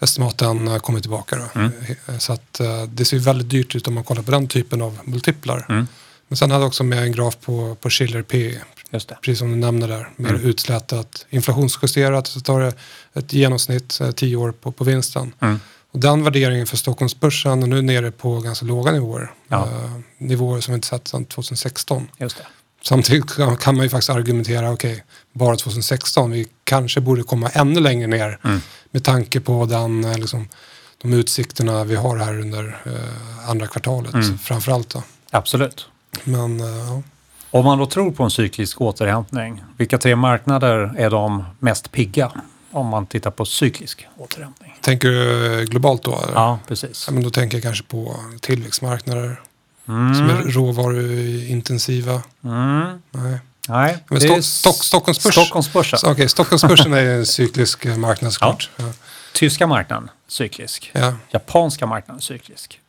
estimaten 0.01 0.69
eh, 0.69 0.79
kommit 0.79 1.03
tillbaka. 1.03 1.43
Mm. 1.55 1.73
Så 2.19 2.33
att 2.33 2.61
det 2.89 3.05
ser 3.05 3.19
väldigt 3.19 3.49
dyrt 3.49 3.75
ut 3.75 3.89
om 3.89 3.95
man 3.95 4.05
kollar 4.05 4.23
på 4.23 4.31
den 4.31 4.49
typen 4.49 4.83
av 4.83 4.99
multiplar. 5.05 5.67
Mm. 5.69 5.87
Men 6.29 6.37
sen 6.37 6.51
hade 6.51 6.63
jag 6.63 6.69
också 6.69 6.85
med 6.85 7.03
en 7.03 7.13
graf 7.13 7.37
på, 7.41 7.75
på 7.81 7.91
Schiller 7.91 8.23
P 8.23 8.59
det. 8.91 9.19
precis 9.23 9.39
som 9.39 9.51
du 9.51 9.57
nämner 9.57 9.89
där, 9.89 10.09
mer 10.17 10.31
Mm. 10.31 10.43
utslätat, 10.43 11.27
inflationsjusterat, 11.31 12.27
så 12.27 12.41
tar 12.41 12.61
det 12.61 12.73
ett 13.15 13.33
genomsnitt, 13.33 14.01
10 14.17 14.37
år 14.37 14.53
på, 14.53 14.73
på 14.73 14.85
vinsten. 14.85 15.33
Mm. 15.41 15.61
Och 15.93 15.99
den 16.01 16.25
värderingen 16.25 16.67
för 16.67 16.77
Stockholmsbörsen 16.77 17.63
är 17.63 17.67
nu 17.67 17.83
nere 17.83 18.11
på 18.11 18.41
ganska 18.41 18.67
låga 18.67 18.93
nivåer. 18.93 19.31
Ja. 19.49 19.63
Eh, 19.67 19.91
nivåer 20.19 20.61
som 20.61 20.73
vi 20.73 20.77
inte 20.77 20.89
sett 20.89 21.09
sedan 21.09 21.25
2016. 21.25 22.09
Just 22.19 22.37
det. 22.37 22.47
Samtidigt 22.83 23.37
kan, 23.61 23.77
man 23.77 23.83
ju 23.85 23.89
faktiskt 23.91 24.11
argumentera, 24.11 24.73
okej, 24.73 25.05
bara 25.33 25.57
2016, 25.57 26.31
vi 26.31 26.47
kanske 26.65 27.01
borde 27.01 27.23
komma 27.23 27.49
ännu 27.49 27.81
längre 27.81 28.07
ner 28.07 28.39
Mm. 28.45 28.61
med 28.91 29.05
tanke 29.05 29.41
på 29.41 29.67
den, 29.67 30.05
eh, 30.05 30.19
liksom, 30.19 30.49
de 31.03 31.13
utsikterna 31.13 31.85
vi 31.85 31.95
har 31.97 32.17
här 32.17 32.41
under 32.41 32.81
eh, 32.87 33.49
andra 33.51 33.67
kvartalet 33.67 34.15
Mm. 34.15 34.39
framförallt. 34.39 34.89
Då. 34.91 35.03
Absolut. 35.31 35.87
Men 36.25 36.61
eh. 36.61 36.99
Om 37.51 37.65
man 37.65 37.79
då 37.79 37.87
tror 37.87 38.11
på 38.13 38.23
en 38.25 38.31
cyklisk 38.31 38.81
återhämtning, 38.81 39.63
vilka 39.77 39.99
tre 39.99 40.17
marknader 40.17 40.95
är 40.99 41.11
de 41.11 41.45
mest 41.59 41.93
pigga? 41.93 42.33
Om 42.73 42.87
man 42.87 43.07
tittar 43.07 43.31
på 43.31 43.45
cyklisk 43.45 44.07
återhämtning. 44.17 44.79
Tänker 44.81 45.09
du 45.09 45.65
globalt 45.65 46.03
då? 46.03 46.19
eller? 46.23 46.33
Ja, 46.35 46.59
precis. 46.69 47.05
Ja, 47.09 47.13
men 47.13 47.23
då 47.23 47.31
tänker 47.31 47.57
jag 47.57 47.63
kanske 47.63 47.85
på 47.85 48.17
tillväxtmarknader 48.41 49.41
Mm. 49.89 50.15
som 50.15 50.31
är 50.31 50.43
råvaruintensiva. 50.43 52.23
Mm. 52.45 53.03
Nej. 53.11 53.39
Nej, 53.69 53.97
Men 54.09 54.21
Stock- 54.21 54.43
Stock- 54.43 54.85
Stockholmsbörs- 54.85 55.31
Stockholmsbörsen. 55.33 55.99
Okej, 56.13 56.29
Stockholmsbörsen 56.29 56.93
är 56.93 57.05
en 57.07 57.27
cyklisk 57.37 57.85
eh, 57.85 57.97
marknad 57.97 58.33
såklart. 58.33 58.71
Ja. 58.77 58.85
Tyska 59.35 59.67
marknaden, 59.67 60.11
cyklisk. 60.29 60.91
Ja. 60.95 61.15
Japanska 61.31 61.87
marknaden, 61.87 62.21
cyklisk. 62.23 62.81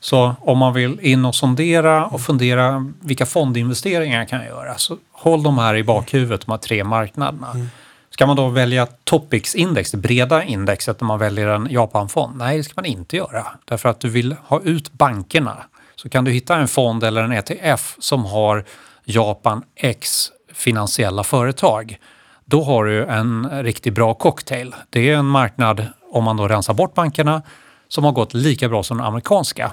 Så 0.00 0.36
om 0.40 0.58
man 0.58 0.72
vill 0.74 1.00
in 1.00 1.24
och 1.24 1.34
sondera 1.34 2.06
och 2.06 2.20
fundera 2.20 2.92
vilka 3.00 3.26
fondinvesteringar 3.26 4.24
kan 4.24 4.38
jag 4.38 4.48
göra, 4.48 4.78
så 4.78 4.96
håll 5.12 5.42
de 5.42 5.58
här 5.58 5.76
i 5.76 5.84
bakhuvudet, 5.84 6.46
de 6.46 6.50
här 6.50 6.58
tre 6.58 6.84
marknaderna. 6.84 7.68
Ska 8.16 8.26
man 8.26 8.36
då 8.36 8.48
välja 8.48 8.86
Topix-index, 9.04 9.90
det 9.90 9.96
breda 9.96 10.44
indexet, 10.44 11.00
när 11.00 11.06
man 11.06 11.18
väljer 11.18 11.46
en 11.46 11.68
Japan-fond? 11.70 12.36
Nej, 12.36 12.56
det 12.56 12.64
ska 12.64 12.72
man 12.76 12.84
inte 12.84 13.16
göra. 13.16 13.46
Därför 13.64 13.88
att 13.88 14.00
du 14.00 14.08
vill 14.08 14.36
ha 14.46 14.60
ut 14.60 14.92
bankerna. 14.92 15.56
Så 15.96 16.08
kan 16.08 16.24
du 16.24 16.30
hitta 16.30 16.56
en 16.56 16.68
fond 16.68 17.04
eller 17.04 17.22
en 17.22 17.32
ETF 17.32 17.96
som 17.98 18.24
har 18.24 18.64
Japan 19.04 19.62
X 19.74 20.32
finansiella 20.52 21.24
företag. 21.24 21.98
Då 22.44 22.62
har 22.62 22.84
du 22.84 23.04
en 23.04 23.62
riktigt 23.62 23.94
bra 23.94 24.14
cocktail. 24.14 24.74
Det 24.90 25.10
är 25.10 25.16
en 25.16 25.26
marknad, 25.26 25.86
om 26.10 26.24
man 26.24 26.36
då 26.36 26.48
rensar 26.48 26.74
bort 26.74 26.94
bankerna, 26.94 27.42
som 27.88 28.04
har 28.04 28.12
gått 28.12 28.34
lika 28.34 28.68
bra 28.68 28.82
som 28.82 28.96
den 28.96 29.06
amerikanska 29.06 29.72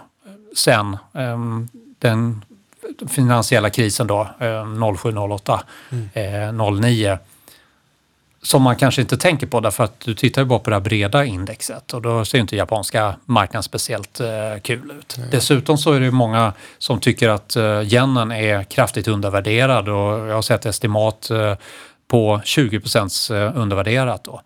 sen 0.55 0.97
ehm, 1.13 1.67
den 1.99 2.45
finansiella 3.07 3.69
krisen 3.69 4.07
då, 4.07 4.27
eh, 4.39 4.95
07, 4.97 5.17
08, 5.17 5.63
eh, 6.13 6.51
09 6.81 7.17
som 8.43 8.61
man 8.61 8.75
kanske 8.75 9.01
inte 9.01 9.17
tänker 9.17 9.47
på 9.47 9.59
därför 9.59 9.83
att 9.83 9.99
du 9.99 10.13
tittar 10.13 10.41
ju 10.41 10.45
bara 10.45 10.59
på 10.59 10.69
det 10.69 10.75
här 10.75 10.81
breda 10.81 11.25
indexet 11.25 11.93
och 11.93 12.01
då 12.01 12.25
ser 12.25 12.37
ju 12.37 12.41
inte 12.41 12.55
japanska 12.55 13.15
marknaden 13.25 13.63
speciellt 13.63 14.19
eh, 14.19 14.27
kul 14.61 14.91
ut. 14.99 15.17
Dessutom 15.31 15.77
så 15.77 15.91
är 15.91 15.99
det 15.99 16.11
många 16.11 16.53
som 16.77 16.99
tycker 16.99 17.29
att 17.29 17.55
eh, 17.55 17.93
yenen 17.93 18.31
är 18.31 18.63
kraftigt 18.63 19.07
undervärderad 19.07 19.89
och 19.89 20.27
jag 20.27 20.35
har 20.35 20.41
sett 20.41 20.65
estimat 20.65 21.29
eh, 21.29 21.55
på 22.07 22.41
20 22.43 22.79
procents 22.79 23.31
eh, 23.31 23.57
undervärderat 23.57 24.23
då. 24.23 24.41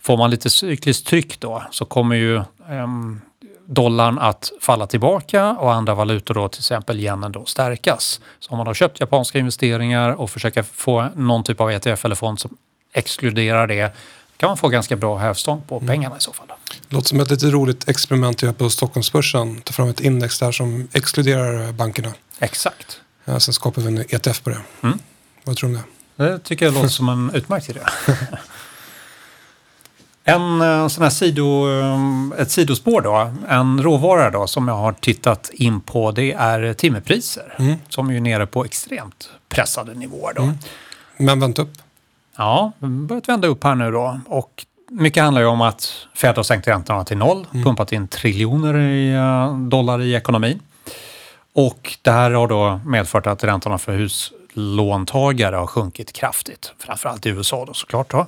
Får 0.00 0.16
man 0.16 0.30
lite 0.30 0.50
cykliskt 0.50 1.06
tryck 1.06 1.40
då 1.40 1.62
så 1.70 1.84
kommer 1.84 2.16
ju 2.16 2.42
ehm, 2.70 3.20
dollarn 3.66 4.18
att 4.18 4.52
falla 4.60 4.86
tillbaka 4.86 5.50
och 5.50 5.72
andra 5.72 5.94
valutor 5.94 6.34
då 6.34 6.48
till 6.48 6.60
exempel 6.60 7.00
yenen 7.00 7.32
då 7.32 7.44
stärkas. 7.44 8.20
Så 8.38 8.50
om 8.50 8.58
man 8.58 8.66
har 8.66 8.74
köpt 8.74 9.00
japanska 9.00 9.38
investeringar 9.38 10.10
och 10.10 10.30
försöker 10.30 10.62
få 10.62 11.08
någon 11.14 11.44
typ 11.44 11.60
av 11.60 11.70
ETF 11.70 12.04
eller 12.04 12.14
fond 12.14 12.40
som 12.40 12.56
exkluderar 12.92 13.66
det 13.66 13.92
kan 14.36 14.48
man 14.48 14.56
få 14.56 14.68
ganska 14.68 14.96
bra 14.96 15.16
hävstång 15.16 15.62
på 15.68 15.80
pengarna 15.80 16.16
i 16.16 16.20
så 16.20 16.32
fall. 16.32 16.46
Låter 16.88 17.08
som 17.08 17.20
ett 17.20 17.30
lite 17.30 17.46
roligt 17.46 17.88
experiment 17.88 18.36
att 18.36 18.42
göra 18.42 18.52
på 18.52 18.70
Stockholmsbörsen. 18.70 19.60
Ta 19.60 19.72
fram 19.72 19.88
ett 19.88 20.00
index 20.00 20.38
där 20.38 20.52
som 20.52 20.88
exkluderar 20.92 21.72
bankerna. 21.72 22.12
Exakt. 22.38 23.00
Ja, 23.24 23.40
sen 23.40 23.54
skapar 23.54 23.82
vi 23.82 23.88
en 23.88 23.98
ETF 23.98 24.42
på 24.42 24.50
det. 24.50 24.60
Mm. 24.82 24.98
Vad 25.44 25.56
tror 25.56 25.70
du 25.70 25.76
om 25.76 25.82
det? 26.16 26.24
Det 26.24 26.38
tycker 26.38 26.64
jag 26.64 26.74
låter 26.74 26.88
som 26.88 27.08
en 27.08 27.30
utmärkt 27.34 27.70
idé. 27.70 27.80
En 30.24 30.60
eh, 30.60 30.88
sån 30.88 31.02
här 31.02 31.10
sido, 31.10 31.70
eh, 31.70 32.40
ett 32.42 32.50
sidospår 32.50 33.00
då, 33.00 33.34
en 33.48 33.82
råvara 33.82 34.30
då 34.30 34.46
som 34.46 34.68
jag 34.68 34.74
har 34.74 34.92
tittat 34.92 35.50
in 35.52 35.80
på 35.80 36.12
det 36.12 36.32
är 36.32 36.74
timmerpriser. 36.74 37.54
Mm. 37.58 37.76
Som 37.88 38.08
är 38.08 38.12
ju 38.12 38.20
nere 38.20 38.46
på 38.46 38.64
extremt 38.64 39.30
pressade 39.48 39.94
nivåer 39.94 40.32
då. 40.36 40.52
Men 41.16 41.40
vänta 41.40 41.62
upp. 41.62 41.72
Ja, 42.36 42.72
vi 42.78 42.86
har 42.86 42.92
börjat 42.92 43.28
vända 43.28 43.48
upp 43.48 43.64
här 43.64 43.74
nu 43.74 43.90
då. 43.90 44.20
Och 44.26 44.66
mycket 44.90 45.22
handlar 45.22 45.40
ju 45.40 45.46
om 45.46 45.60
att 45.60 46.06
Fed 46.14 46.36
har 46.36 46.42
sänkt 46.42 46.68
räntorna 46.68 47.04
till 47.04 47.16
noll, 47.16 47.46
pumpat 47.64 47.92
in 47.92 48.08
triljoner 48.08 48.78
i, 48.78 49.12
eh, 49.12 49.58
dollar 49.58 50.02
i 50.02 50.14
ekonomin. 50.14 50.60
Och 51.54 51.98
det 52.02 52.10
här 52.10 52.30
har 52.30 52.48
då 52.48 52.80
medfört 52.86 53.26
att 53.26 53.44
räntorna 53.44 53.78
för 53.78 53.92
huslåntagare 53.96 55.56
har 55.56 55.66
sjunkit 55.66 56.12
kraftigt. 56.12 56.72
Framförallt 56.78 57.26
i 57.26 57.28
USA 57.28 57.64
då 57.64 57.74
såklart. 57.74 58.10
Då. 58.10 58.26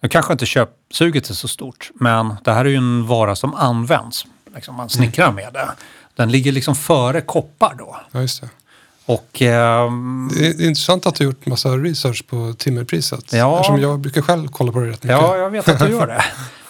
Nu 0.00 0.08
kanske 0.08 0.32
inte 0.32 0.46
köpsuget 0.46 1.30
är 1.30 1.34
så 1.34 1.48
stort, 1.48 1.90
men 1.94 2.36
det 2.44 2.52
här 2.52 2.64
är 2.64 2.68
ju 2.68 2.76
en 2.76 3.06
vara 3.06 3.36
som 3.36 3.54
används. 3.54 4.26
Liksom 4.54 4.74
man 4.74 4.88
snickrar 4.88 5.32
med 5.32 5.52
det. 5.52 5.68
Den 6.14 6.30
ligger 6.30 6.52
liksom 6.52 6.74
före 6.74 7.20
koppar 7.20 7.74
då. 7.78 7.96
Ja, 8.10 8.20
det. 8.20 8.48
Och 9.06 9.42
ehm, 9.42 10.30
Det 10.34 10.46
är 10.46 10.66
intressant 10.66 11.06
att 11.06 11.14
du 11.14 11.24
har 11.24 11.32
gjort 11.32 11.46
massa 11.46 11.68
research 11.68 12.26
på 12.26 12.54
timmerpriset. 12.58 13.32
Ja. 13.32 13.56
Eftersom 13.56 13.80
jag 13.80 13.98
brukar 13.98 14.22
själv 14.22 14.48
kolla 14.48 14.72
på 14.72 14.80
det 14.80 14.86
rätt 14.86 15.02
mycket. 15.02 15.18
Ja, 15.20 15.36
jag 15.36 15.50
vet 15.50 15.68
att 15.68 15.78
du 15.78 15.88
gör 15.88 16.06
det. 16.06 16.24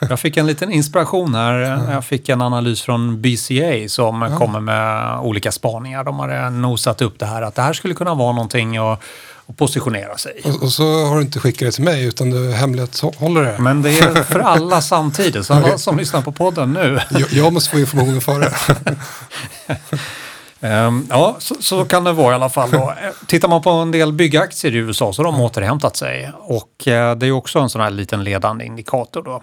Jag 0.09 0.21
fick 0.21 0.37
en 0.37 0.47
liten 0.47 0.73
inspiration 0.73 1.35
här. 1.35 1.55
Jag 1.93 2.05
fick 2.05 2.29
en 2.29 2.43
analys 2.43 2.83
från 2.83 3.23
BCA 3.23 3.89
som 3.89 4.37
kommer 4.39 4.61
med 4.61 5.19
olika 5.19 5.53
spaningar. 5.53 6.05
De 6.05 6.19
har 6.19 6.51
nosat 6.51 7.03
upp 7.03 7.19
det 7.19 7.27
här 7.27 7.43
att 7.43 7.55
det 7.55 7.63
här 7.63 7.73
skulle 7.73 7.95
kunna 7.95 8.15
vara 8.15 8.33
någonting 8.33 8.77
att, 8.77 9.01
att 9.47 9.57
positionera 9.57 10.19
sig. 10.19 10.41
Och, 10.45 10.63
och 10.63 10.73
så 10.73 11.05
har 11.07 11.17
du 11.17 11.23
inte 11.23 11.41
skickat 11.41 11.69
det 11.69 11.73
till 11.73 11.85
mig 11.85 12.05
utan 12.05 12.31
du 12.31 12.53
hemlighetshåller 12.53 13.43
det. 13.43 13.57
Men 13.59 13.83
det 13.83 13.99
är 13.99 14.23
för 14.23 14.41
alla 14.41 14.83
samtidigt, 14.83 15.47
så 15.47 15.55
alla 15.55 15.79
som 15.79 15.97
lyssnar 15.97 16.23
på 16.23 16.33
podden 16.33 16.73
nu. 16.73 17.01
Jag, 17.11 17.33
jag 17.33 17.53
måste 17.53 17.71
få 17.71 17.79
informationen 17.79 18.21
före. 18.21 18.53
Ehm, 20.61 21.07
ja, 21.11 21.37
så, 21.39 21.55
så 21.61 21.85
kan 21.85 22.05
det 22.05 22.13
vara 22.13 22.33
i 22.33 22.35
alla 22.35 22.49
fall. 22.49 22.71
Då. 22.71 22.79
Eh, 22.79 23.13
Tittar 23.27 23.49
man 23.49 23.63
på 23.63 23.71
en 23.71 23.91
del 23.91 24.13
byggaktier 24.13 24.75
i 24.75 24.79
USA 24.79 25.13
så 25.13 25.23
har 25.23 25.33
de 25.33 25.41
återhämtat 25.41 25.97
sig. 25.97 26.33
Och 26.39 26.89
eh, 26.89 27.17
det 27.17 27.27
är 27.27 27.33
också 27.33 27.59
en 27.59 27.71
sån 27.71 27.81
här 27.81 27.91
liten 27.91 28.25
ledande 28.25 28.65
indikator. 28.65 29.23
Då. 29.23 29.43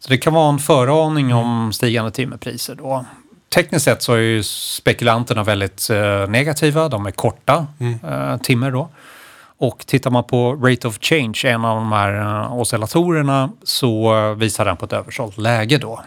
Så 0.00 0.08
det 0.08 0.18
kan 0.18 0.34
vara 0.34 0.48
en 0.48 0.58
föraning 0.58 1.34
om 1.34 1.72
stigande 1.72 2.10
timmerpriser. 2.10 2.74
Då. 2.74 3.04
Tekniskt 3.54 3.84
sett 3.84 4.02
så 4.02 4.12
är 4.12 4.18
ju 4.18 4.42
spekulanterna 4.42 5.42
väldigt 5.44 5.90
eh, 5.90 6.26
negativa. 6.28 6.88
De 6.88 7.06
är 7.06 7.10
korta 7.10 7.66
eh, 8.02 8.36
timmer 8.36 8.70
då. 8.70 8.88
Och 9.60 9.86
tittar 9.86 10.10
man 10.10 10.24
på 10.24 10.52
Rate 10.54 10.88
of 10.88 10.98
Change, 11.00 11.40
en 11.44 11.64
av 11.64 11.76
de 11.76 11.92
här 11.92 12.46
oscillatorerna, 12.52 13.50
så 13.62 14.34
visar 14.34 14.64
den 14.64 14.76
på 14.76 14.84
ett 14.84 14.92
översålt 14.92 15.38
läge 15.38 15.78
då. 15.78 16.00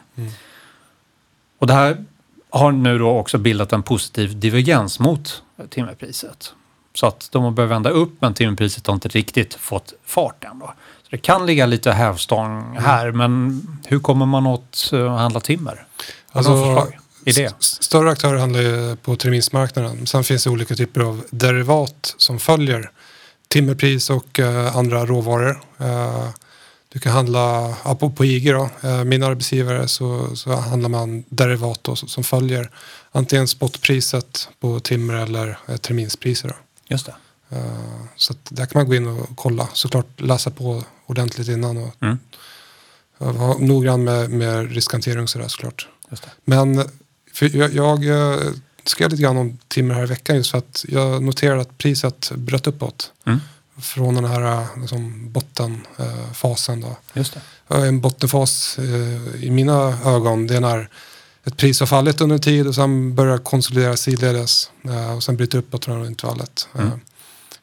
Och 1.60 1.68
det 1.68 1.74
här 1.74 2.06
har 2.52 2.72
nu 2.72 2.98
då 3.00 3.10
också 3.10 3.38
bildat 3.38 3.74
en 3.74 3.84
positiv 3.84 4.40
divergens 4.40 5.00
mot 5.00 5.44
timmerpriset. 5.70 6.54
Så 6.94 7.06
att 7.06 7.30
de 7.32 7.44
har 7.44 7.52
börjat 7.52 7.72
vända 7.72 7.90
upp 7.90 8.12
men 8.20 8.34
timmerpriset 8.34 8.88
har 8.88 8.94
inte 8.94 9.08
riktigt 9.10 9.54
fått 9.54 9.94
fart 10.06 10.44
än. 10.44 10.60
Då. 10.60 10.66
Så 11.04 11.08
det 11.10 11.18
kan 11.18 11.46
ligga 11.46 11.66
lite 11.66 11.92
hävstång 11.92 12.78
här 12.80 13.12
men 13.12 13.62
hur 13.88 14.00
kommer 14.00 14.26
man 14.26 14.48
åt 14.48 14.90
eh, 14.94 15.14
att 15.14 15.20
handla 15.20 15.40
timmer? 15.40 15.86
Har 16.30 16.44
du 16.44 16.50
något 16.50 16.66
förslag? 16.66 17.00
Idé? 17.26 17.46
s- 17.60 17.84
Större 17.84 18.12
aktörer 18.12 18.40
handlar 18.40 18.60
ju 18.62 18.96
på 18.96 19.16
terminsmarknaden. 19.16 20.08
Sen 20.08 20.24
finns 20.24 20.44
det 20.44 20.50
olika 20.50 20.76
typer 20.76 21.02
av 21.02 21.24
derivat 21.32 22.14
som 22.18 22.40
följer 22.40 22.92
timmerpris 23.48 24.10
och 24.10 24.40
eh, 24.40 24.76
andra 24.78 25.06
råvaror. 25.06 25.62
Eh, 25.80 26.28
du 26.94 27.00
kan 27.00 27.12
handla 27.12 27.76
ja, 27.84 27.96
på, 27.96 28.10
på 28.10 28.26
IG 28.26 28.54
då. 28.54 28.70
Eh, 28.84 29.04
min 29.04 29.24
arbetsgivare 29.24 29.88
så, 29.88 30.36
så 30.36 30.56
handlar 30.56 30.90
man 30.90 31.24
derivat 31.30 31.80
då, 31.84 31.96
som, 31.96 32.10
som 32.10 32.24
följer 32.24 32.70
antingen 33.12 33.48
spotpriset 33.48 34.50
på 34.60 34.80
timmer 34.80 35.14
eller 35.14 35.58
eh, 35.68 35.78
terminspriser. 35.78 36.48
Då. 36.48 36.56
Just 36.88 37.06
det. 37.06 37.16
Eh, 37.50 38.02
så 38.16 38.34
där 38.50 38.66
kan 38.66 38.80
man 38.80 38.88
gå 38.88 38.96
in 38.96 39.08
och 39.08 39.30
kolla. 39.36 39.68
Såklart 39.74 40.22
läsa 40.22 40.50
på 40.52 40.84
ordentligt 41.06 41.48
innan 41.48 41.78
och 41.78 41.96
Mm. 42.02 42.18
vara 43.18 43.58
noggrann 43.58 44.04
med, 44.04 44.30
med 44.30 44.72
riskhantering 44.72 45.24
och 45.24 45.30
sådär 45.30 45.48
såklart. 45.48 45.88
Just 46.10 46.24
det. 46.24 46.30
Men 46.46 46.84
för 47.34 47.56
jag, 47.58 47.74
jag 47.74 48.00
skrev 48.84 49.10
lite 49.10 49.24
grann 49.24 49.38
om 49.38 49.58
timmer 49.68 49.96
här 49.96 50.04
i 50.04 50.06
veckan 50.06 50.36
just 50.36 50.52
för 50.52 50.58
att 50.58 50.86
jag 50.88 51.24
noterade 51.24 51.62
att 51.62 51.78
priset 51.78 52.32
bröt 52.36 52.68
uppåt. 52.68 53.12
Mm. 53.26 53.40
Från 53.82 54.16
den 54.16 54.26
här 54.26 54.42
eh, 54.42 54.66
liksom, 54.82 55.32
bottenfasen. 55.32 56.82
Då. 56.82 56.98
Just 57.14 57.34
det. 57.34 57.42
Och 57.68 57.86
En 57.86 58.02
bottenfas 58.02 58.78
eh, 58.80 59.44
i 59.44 59.52
mina 59.52 59.98
ögon 60.06 60.48
det 60.48 60.56
är 60.56 60.62
när 60.62 60.90
ett 61.44 61.58
pris 61.58 61.80
har 61.80 61.88
fallit 61.88 62.22
under 62.22 62.36
en 62.36 62.42
tid 62.42 62.68
och 62.68 62.76
sen 62.76 63.16
börjar 63.16 63.38
konsolidera 63.38 63.98
sidledes 63.98 64.72
eh, 64.84 65.16
och 65.16 65.24
sen 65.24 65.38
bryter 65.38 65.58
uppåt 65.58 65.86
från 65.86 66.06
intervallet. 66.06 66.68
Eh, 66.76 66.82
Mm. 66.82 67.00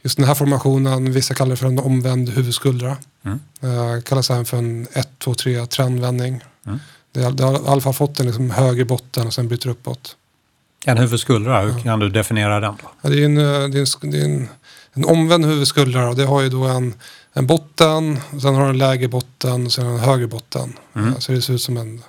Just 0.02 0.16
den 0.16 0.26
här 0.26 0.34
formationen, 0.34 1.12
vissa 1.12 1.34
kallar 1.34 1.50
det 1.50 1.56
för 1.56 1.66
en 1.66 1.78
omvänd 1.78 2.28
huvudskuldra. 2.28 2.96
Mm. 3.24 3.40
Eh, 3.60 4.02
kallas 4.02 4.30
även 4.30 4.44
för 4.44 4.56
en 4.56 4.86
1, 4.92 5.08
2, 5.18 5.34
3 5.34 5.66
trendvändning. 5.66 6.44
Mm. 6.66 6.78
Det, 7.12 7.30
det 7.30 7.44
har 7.44 7.52
i 7.52 7.66
alla 7.66 7.80
fall 7.80 7.92
fått 7.92 8.20
en 8.20 8.26
liksom 8.26 8.50
högre 8.50 8.84
botten 8.84 9.26
och 9.26 9.34
sen 9.34 9.48
bryter 9.48 9.68
uppåt. 9.68 10.16
En 10.84 10.98
huvudskuldra, 10.98 11.60
hur 11.60 11.80
kan 11.80 11.98
du 11.98 12.08
definiera 12.08 12.60
den 12.60 12.74
då? 12.82 12.90
Ja, 13.02 13.08
det 13.08 13.20
är 13.20 13.24
en, 13.24 13.38
eh, 13.38 13.44
det 13.44 13.78
är 13.78 14.04
en, 14.04 14.10
det 14.10 14.20
är 14.20 14.24
en, 14.24 14.48
en 14.92 15.04
omvänd 15.04 15.44
huvudskuldra 15.44 16.14
det 16.14 16.24
har 16.24 16.40
ju 16.40 16.48
då 16.48 16.64
en, 16.64 16.94
en 17.32 17.46
botten, 17.46 18.20
sen 18.42 18.54
har 18.54 18.68
en 18.68 18.78
lägre 18.78 19.08
botten 19.08 19.66
och 19.66 19.72
sen 19.72 19.86
en 19.86 19.98
högre 19.98 20.26
botten. 20.26 20.78
Mm. 20.96 21.20
Så 21.20 21.32
det 21.32 21.42
ser 21.42 21.54
ut 21.54 21.62
som 21.62 21.76
en... 21.76 22.02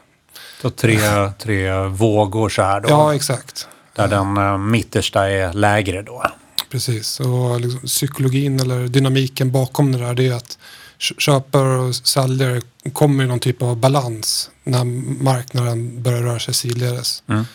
Så 0.61 0.69
tre, 0.69 0.99
tre 1.39 1.83
vågor 1.87 2.49
så 2.49 2.61
här 2.61 2.81
då? 2.81 2.89
Ja, 2.89 3.15
exakt. 3.15 3.67
där 3.95 4.07
den 4.07 4.37
eh, 4.37 4.57
mittersta 4.57 5.29
är 5.29 5.53
lägre 5.53 6.01
då. 6.01 6.23
Precis, 6.69 7.19
och 7.19 7.61
liksom 7.61 7.79
psykologin 7.79 8.59
eller 8.59 8.87
dynamiken 8.87 9.51
bakom 9.51 9.91
det 9.91 9.97
där 9.97 10.13
det 10.13 10.27
är 10.27 10.33
att 10.33 10.57
köpare 10.97 11.77
och 11.77 11.95
säljare 11.95 12.61
kommer 12.93 13.23
i 13.23 13.27
någon 13.27 13.39
typ 13.39 13.61
av 13.61 13.77
balans 13.77 14.49
när 14.63 14.83
marknaden 15.23 16.03
börjar 16.03 16.21
röra 16.21 16.39
sig 16.39 16.53
sidledes. 16.53 17.23
Mm. 17.27 17.45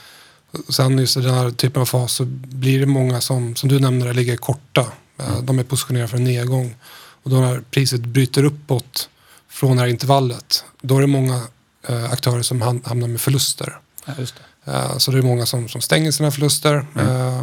Sen 0.69 0.99
just 0.99 1.17
i 1.17 1.21
den 1.21 1.35
här 1.35 1.51
typen 1.51 1.83
av 1.83 1.87
fas 1.87 2.13
så 2.13 2.25
blir 2.25 2.81
det 2.81 2.87
många 2.87 3.21
som, 3.21 3.57
som 3.57 3.69
du 3.69 3.81
nämner, 3.81 4.13
ligger 4.13 4.37
korta. 4.37 4.87
Mm. 5.19 5.47
De 5.47 5.59
är 5.59 5.65
positionerade 5.65 6.09
för 6.09 6.17
en 6.17 6.25
nedgång. 6.25 6.75
Och 7.23 7.31
då 7.31 7.37
när 7.37 7.61
priset 7.71 8.01
bryter 8.01 8.45
uppåt 8.45 9.09
från 9.49 9.77
det 9.77 9.83
här 9.83 9.89
intervallet, 9.89 10.65
då 10.81 10.97
är 10.97 11.01
det 11.01 11.07
många 11.07 11.43
eh, 11.89 12.13
aktörer 12.13 12.43
som 12.43 12.63
hamnar 12.63 13.09
med 13.09 13.21
förluster. 13.21 13.79
Ja, 14.07 14.13
det. 14.17 14.73
Eh, 14.73 14.99
så 14.99 15.11
det 15.11 15.19
är 15.19 15.23
många 15.23 15.47
som, 15.47 15.69
som 15.69 15.81
stänger 15.81 16.11
sina 16.11 16.31
förluster. 16.31 16.87
Mm. 16.95 17.09
Eh, 17.09 17.43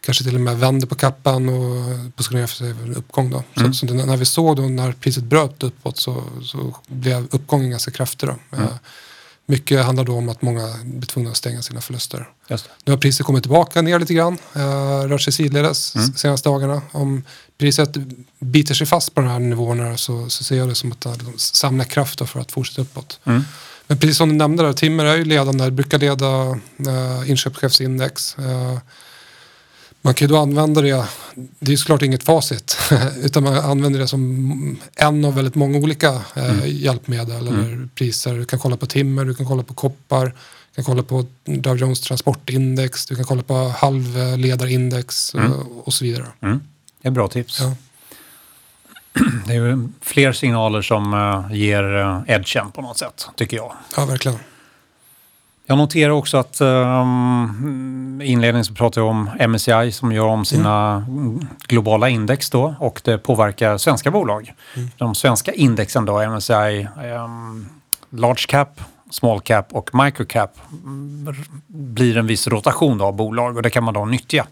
kanske 0.00 0.24
till 0.24 0.34
och 0.34 0.40
med 0.40 0.58
vänder 0.58 0.86
på 0.86 0.94
kappan 0.94 1.48
och 1.48 2.16
positionerar 2.16 2.46
sig 2.46 2.74
för 2.74 2.82
en 2.82 2.94
uppgång. 2.94 3.30
Då. 3.30 3.44
Mm. 3.56 3.74
Så, 3.74 3.86
så 3.86 3.94
när 3.94 4.16
vi 4.16 4.24
såg 4.24 4.56
då 4.56 4.62
när 4.62 4.92
priset 4.92 5.24
bröt 5.24 5.62
uppåt 5.62 5.98
så, 5.98 6.24
så 6.42 6.76
blev 6.86 7.28
uppgången 7.30 7.70
ganska 7.70 7.90
kraftig. 7.90 8.28
Då. 8.28 8.56
Mm. 8.56 8.68
Mycket 9.48 9.84
handlar 9.84 10.04
då 10.04 10.16
om 10.16 10.28
att 10.28 10.42
många 10.42 10.74
blir 10.84 11.06
tvungna 11.06 11.30
att 11.30 11.36
stänga 11.36 11.62
sina 11.62 11.80
förluster. 11.80 12.28
Nu 12.84 12.92
har 12.92 12.98
priset 12.98 13.26
kommit 13.26 13.42
tillbaka 13.42 13.82
ner 13.82 13.98
lite 13.98 14.14
grann, 14.14 14.38
eh, 14.54 15.08
rört 15.08 15.20
sig 15.20 15.32
sidledes 15.32 15.94
mm. 15.94 16.14
senaste 16.14 16.48
dagarna. 16.48 16.82
Om 16.92 17.24
priset 17.58 17.96
biter 18.38 18.74
sig 18.74 18.86
fast 18.86 19.14
på 19.14 19.20
de 19.20 19.30
här 19.30 19.38
nivåerna 19.38 19.96
så, 19.96 20.28
så 20.28 20.44
ser 20.44 20.56
jag 20.56 20.68
det 20.68 20.74
som 20.74 20.92
att 20.92 21.00
det 21.00 21.10
liksom 21.10 21.38
samlar 21.38 21.84
kraft 21.84 22.28
för 22.28 22.40
att 22.40 22.52
fortsätta 22.52 22.82
uppåt. 22.82 23.20
Mm. 23.24 23.44
Men 23.86 23.98
precis 23.98 24.16
som 24.16 24.28
du 24.28 24.34
nämnde, 24.34 24.62
där, 24.62 24.72
Timmer 24.72 25.04
är 25.04 25.16
ju 25.16 25.24
ledande, 25.24 25.70
brukar 25.70 25.98
leda 25.98 26.50
eh, 26.90 27.30
inköpschefsindex. 27.30 28.38
Eh, 28.38 28.78
man 30.06 30.14
kan 30.14 30.28
ju 30.28 30.34
då 30.34 30.40
använda 30.40 30.80
det, 30.80 31.04
det 31.34 31.72
är 31.72 31.76
såklart 31.76 32.02
inget 32.02 32.22
facit, 32.22 32.78
utan 33.22 33.42
man 33.42 33.56
använder 33.56 34.00
det 34.00 34.08
som 34.08 34.78
en 34.96 35.24
av 35.24 35.34
väldigt 35.34 35.54
många 35.54 35.78
olika 35.78 36.08
eh, 36.34 36.50
mm. 36.50 36.60
hjälpmedel 36.64 37.36
eller 37.36 37.52
mm. 37.52 37.90
priser. 37.94 38.34
Du 38.34 38.44
kan 38.44 38.58
kolla 38.58 38.76
på 38.76 38.86
timmer, 38.86 39.24
du 39.24 39.34
kan 39.34 39.46
kolla 39.46 39.62
på 39.62 39.74
koppar, 39.74 40.24
du 40.26 40.74
kan 40.74 40.84
kolla 40.84 41.02
på 41.02 41.26
Dow 41.44 41.76
Jones 41.76 42.00
transportindex, 42.00 43.06
du 43.06 43.16
kan 43.16 43.24
kolla 43.24 43.42
på 43.42 43.54
halvledarindex 43.54 45.34
mm. 45.34 45.52
och, 45.84 45.94
så 45.94 46.04
vidare. 46.04 46.26
Mm. 46.40 46.60
Det 47.02 47.08
är 47.08 47.12
bra 47.12 47.28
tips. 47.28 47.60
Ja. 47.60 47.74
Det 49.46 49.52
är 49.52 49.56
ju 49.56 49.88
fler 50.00 50.32
signaler 50.32 50.82
som 50.82 51.14
uh, 51.14 51.56
ger 51.56 51.84
edgen 52.26 52.70
på 52.70 52.82
något 52.82 52.98
sätt, 52.98 53.28
tycker 53.36 53.56
jag. 53.56 53.72
Ja, 53.96 54.04
verkligen. 54.04 54.38
Jag 55.68 55.78
noterar 55.78 56.10
också 56.10 56.36
att 56.36 56.60
um, 56.60 58.20
inledningsvis 58.24 58.76
pratade 58.76 59.06
jag 59.06 59.10
om 59.10 59.30
MSCI 59.48 59.92
som 59.92 60.12
gör 60.12 60.26
om 60.26 60.44
sina 60.44 61.04
mm. 61.08 61.46
globala 61.68 62.08
index 62.08 62.50
då 62.50 62.74
och 62.78 63.00
det 63.04 63.18
påverkar 63.18 63.78
svenska 63.78 64.10
bolag. 64.10 64.52
Mm. 64.76 64.88
De 64.96 65.14
svenska 65.14 65.52
indexen 65.52 66.04
då, 66.04 66.28
MSCI 66.28 66.88
um, 66.96 67.04
ehm, 67.04 67.66
Large 68.10 68.44
Cap, 68.48 68.80
Small 69.10 69.40
Cap 69.40 69.66
och 69.72 69.90
Micro 69.94 70.24
Cap 70.24 70.50
mm, 70.84 71.34
blir 71.66 72.16
en 72.16 72.26
viss 72.26 72.48
rotation 72.48 73.00
av 73.00 73.16
bolag 73.16 73.56
och 73.56 73.62
det 73.62 73.70
kan 73.70 73.84
man 73.84 73.94
då 73.94 74.04
nyttja. 74.04 74.46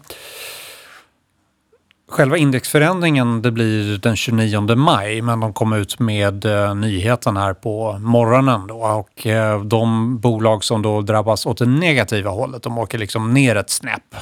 Själva 2.07 2.37
indexförändringen 2.37 3.41
det 3.41 3.51
blir 3.51 3.97
den 3.97 4.15
29 4.15 4.75
maj 4.75 5.21
men 5.21 5.39
de 5.39 5.53
kom 5.53 5.73
ut 5.73 5.99
med 5.99 6.45
eh, 6.45 6.75
nyheten 6.75 7.37
här 7.37 7.53
på 7.53 7.97
morgonen 7.99 8.67
då 8.67 8.75
och 8.75 9.27
eh, 9.27 9.63
de 9.63 10.17
bolag 10.19 10.63
som 10.63 10.81
då 10.81 11.01
drabbas 11.01 11.45
åt 11.45 11.57
det 11.57 11.65
negativa 11.65 12.31
hållet 12.31 12.63
de 12.63 12.77
åker 12.77 12.97
liksom 12.97 13.33
ner 13.33 13.55
ett 13.55 13.69
snäpp. 13.69 14.15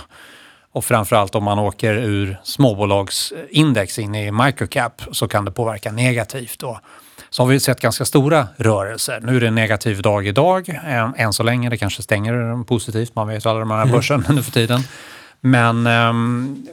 Och 0.71 0.85
framförallt 0.85 1.35
om 1.35 1.43
man 1.43 1.59
åker 1.59 1.93
ur 1.93 2.37
småbolagsindex 2.43 3.99
in 3.99 4.15
i 4.15 4.31
microcap 4.31 5.01
så 5.11 5.27
kan 5.27 5.45
det 5.45 5.51
påverka 5.51 5.91
negativt 5.91 6.59
då. 6.59 6.79
Så 7.29 7.43
har 7.43 7.47
vi 7.47 7.59
sett 7.59 7.81
ganska 7.81 8.05
stora 8.05 8.47
rörelser. 8.57 9.19
Nu 9.23 9.35
är 9.35 9.41
det 9.41 9.47
en 9.47 9.55
negativ 9.55 10.01
dag 10.01 10.27
idag, 10.27 10.81
än, 10.85 11.13
än 11.15 11.33
så 11.33 11.43
länge. 11.43 11.69
Det 11.69 11.77
kanske 11.77 12.01
stänger 12.01 12.63
positivt, 12.63 13.15
man 13.15 13.27
vet 13.27 13.45
ju 13.45 13.49
alla 13.49 13.59
de 13.59 13.71
här 13.71 13.81
mm. 13.81 13.91
börsen 13.91 14.25
nu 14.29 14.43
för 14.43 14.51
tiden. 14.51 14.79
Men 15.41 15.87
um, 15.87 16.67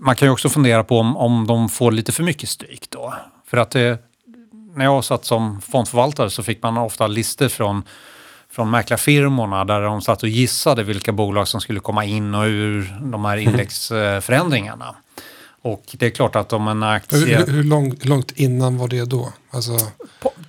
man 0.00 0.16
kan 0.16 0.28
ju 0.28 0.32
också 0.32 0.48
fundera 0.48 0.84
på 0.84 0.98
om, 0.98 1.16
om 1.16 1.46
de 1.46 1.68
får 1.68 1.92
lite 1.92 2.12
för 2.12 2.22
mycket 2.22 2.48
stryk 2.48 2.86
då. 2.90 3.14
För 3.46 3.56
att 3.56 3.70
det, 3.70 3.98
när 4.74 4.84
jag 4.84 5.04
satt 5.04 5.24
som 5.24 5.60
fondförvaltare 5.60 6.30
så 6.30 6.42
fick 6.42 6.62
man 6.62 6.78
ofta 6.78 7.06
listor 7.06 7.48
från, 7.48 7.82
från 8.50 8.70
mäklarfirmorna 8.70 9.64
där 9.64 9.80
de 9.80 10.02
satt 10.02 10.22
och 10.22 10.28
gissade 10.28 10.82
vilka 10.82 11.12
bolag 11.12 11.48
som 11.48 11.60
skulle 11.60 11.80
komma 11.80 12.04
in 12.04 12.34
och 12.34 12.44
ur 12.44 12.98
de 13.02 13.24
här 13.24 13.36
indexförändringarna. 13.36 14.94
Och 15.62 15.84
det 15.92 16.06
är 16.06 16.10
klart 16.10 16.36
att 16.36 16.52
om 16.52 16.68
en 16.68 16.82
aktie... 16.82 17.38
Hur, 17.38 17.46
hur 17.46 17.64
långt, 17.64 18.04
långt, 18.04 18.32
innan 18.32 18.78
var 18.78 18.88
det 18.88 19.04
då? 19.04 19.32
Alltså... 19.50 19.78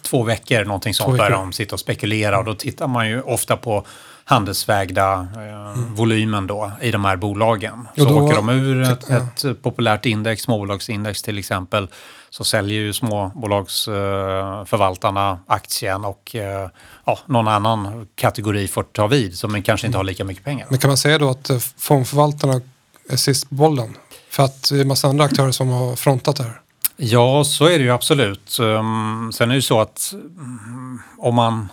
två 0.01 0.23
veckor, 0.23 0.65
någonting 0.65 0.93
sånt, 0.93 1.13
veckor. 1.13 1.23
där 1.23 1.31
de 1.31 1.53
sitter 1.53 1.73
och 1.73 1.79
spekulerar. 1.79 2.37
Och 2.37 2.45
då 2.45 2.53
tittar 2.53 2.87
man 2.87 3.09
ju 3.09 3.21
ofta 3.21 3.57
på 3.57 3.85
handelsvägda 4.31 5.27
eh, 5.35 5.71
mm. 5.73 5.95
volymen 5.95 6.47
då 6.47 6.71
i 6.81 6.91
de 6.91 7.05
här 7.05 7.15
bolagen. 7.15 7.87
Så 7.97 8.05
då, 8.05 8.21
åker 8.21 8.35
de 8.35 8.49
ur 8.49 8.81
ett, 8.81 9.05
ja. 9.09 9.17
ett 9.17 9.63
populärt 9.63 10.05
index, 10.05 10.41
småbolagsindex 10.41 11.21
till 11.21 11.37
exempel, 11.37 11.87
så 12.29 12.43
säljer 12.43 12.81
ju 12.81 12.93
småbolagsförvaltarna 12.93 15.31
eh, 15.31 15.37
aktien 15.47 16.05
och 16.05 16.35
eh, 16.35 16.69
ja, 17.05 17.19
någon 17.25 17.47
annan 17.47 18.07
kategori 18.15 18.67
får 18.67 18.83
ta 18.83 19.07
vid 19.07 19.37
som 19.37 19.63
kanske 19.63 19.87
inte 19.87 19.99
har 19.99 20.03
lika 20.03 20.23
mycket 20.23 20.43
pengar. 20.43 20.67
Men 20.69 20.79
kan 20.79 20.87
man 20.87 20.97
säga 20.97 21.17
då 21.17 21.29
att 21.29 21.49
eh, 21.49 21.57
fondförvaltarna 21.77 22.61
är 23.09 23.17
sist 23.17 23.49
på 23.49 23.55
bollen? 23.55 23.97
För 24.29 24.43
att 24.43 24.69
det 24.69 24.77
är 24.77 24.81
en 24.81 24.87
massa 24.87 25.07
andra 25.07 25.25
aktörer 25.25 25.51
som 25.51 25.69
har 25.69 25.95
frontat 25.95 26.35
det 26.35 26.43
här. 26.43 26.61
Ja, 26.97 27.43
så 27.43 27.65
är 27.65 27.77
det 27.77 27.83
ju 27.83 27.91
absolut. 27.91 28.57
Um, 28.59 29.31
sen 29.33 29.49
är 29.49 29.53
det 29.53 29.55
ju 29.55 29.61
så 29.61 29.81
att 29.81 30.13
um, 30.13 31.01
om 31.17 31.35
man 31.35 31.67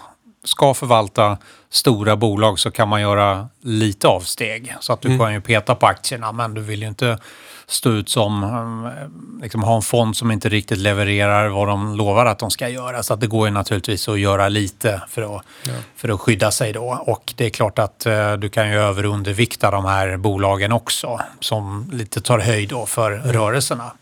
ska 0.48 0.74
förvalta 0.74 1.38
stora 1.70 2.16
bolag 2.16 2.58
så 2.58 2.70
kan 2.70 2.88
man 2.88 3.00
göra 3.00 3.48
lite 3.60 4.08
avsteg. 4.08 4.74
Så 4.80 4.92
att 4.92 5.00
du 5.00 5.08
mm. 5.08 5.20
kan 5.20 5.32
ju 5.32 5.40
peta 5.40 5.74
på 5.74 5.86
aktierna 5.86 6.32
men 6.32 6.54
du 6.54 6.60
vill 6.60 6.82
ju 6.82 6.88
inte 6.88 7.18
stå 7.66 7.90
ut 7.90 8.08
som, 8.08 8.44
eh, 8.44 9.42
liksom 9.42 9.62
ha 9.62 9.76
en 9.76 9.82
fond 9.82 10.16
som 10.16 10.30
inte 10.30 10.48
riktigt 10.48 10.78
levererar 10.78 11.48
vad 11.48 11.68
de 11.68 11.96
lovar 11.96 12.26
att 12.26 12.38
de 12.38 12.50
ska 12.50 12.68
göra. 12.68 13.02
Så 13.02 13.14
att 13.14 13.20
det 13.20 13.26
går 13.26 13.46
ju 13.48 13.54
naturligtvis 13.54 14.08
att 14.08 14.18
göra 14.18 14.48
lite 14.48 15.02
för 15.08 15.22
att, 15.22 15.42
ja. 15.64 15.72
för 15.96 16.08
att 16.08 16.20
skydda 16.20 16.50
sig 16.50 16.72
då. 16.72 17.04
Och 17.06 17.32
det 17.36 17.46
är 17.46 17.50
klart 17.50 17.78
att 17.78 18.06
uh, 18.06 18.32
du 18.32 18.48
kan 18.48 18.70
ju 18.70 18.74
över 18.74 19.04
undervikta 19.04 19.70
de 19.70 19.84
här 19.84 20.16
bolagen 20.16 20.72
också 20.72 21.20
som 21.40 21.90
lite 21.92 22.20
tar 22.20 22.38
höjd 22.38 22.68
då 22.68 22.86
för 22.86 23.12
mm. 23.12 23.32
rörelserna. 23.32 23.92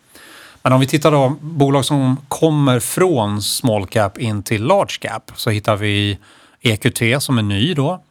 Men 0.66 0.72
om 0.72 0.80
vi 0.80 0.86
tittar 0.86 1.10
då 1.10 1.36
bolag 1.40 1.84
som 1.84 2.16
kommer 2.28 2.80
från 2.80 3.42
small 3.42 3.86
cap 3.86 4.18
in 4.18 4.42
till 4.42 4.64
large 4.64 4.98
cap 5.00 5.32
så 5.36 5.50
hittar 5.50 5.76
vi 5.76 6.18
EQT 6.60 7.22
som 7.22 7.38
är 7.38 7.42
ny 7.42 7.74
då. 7.74 8.02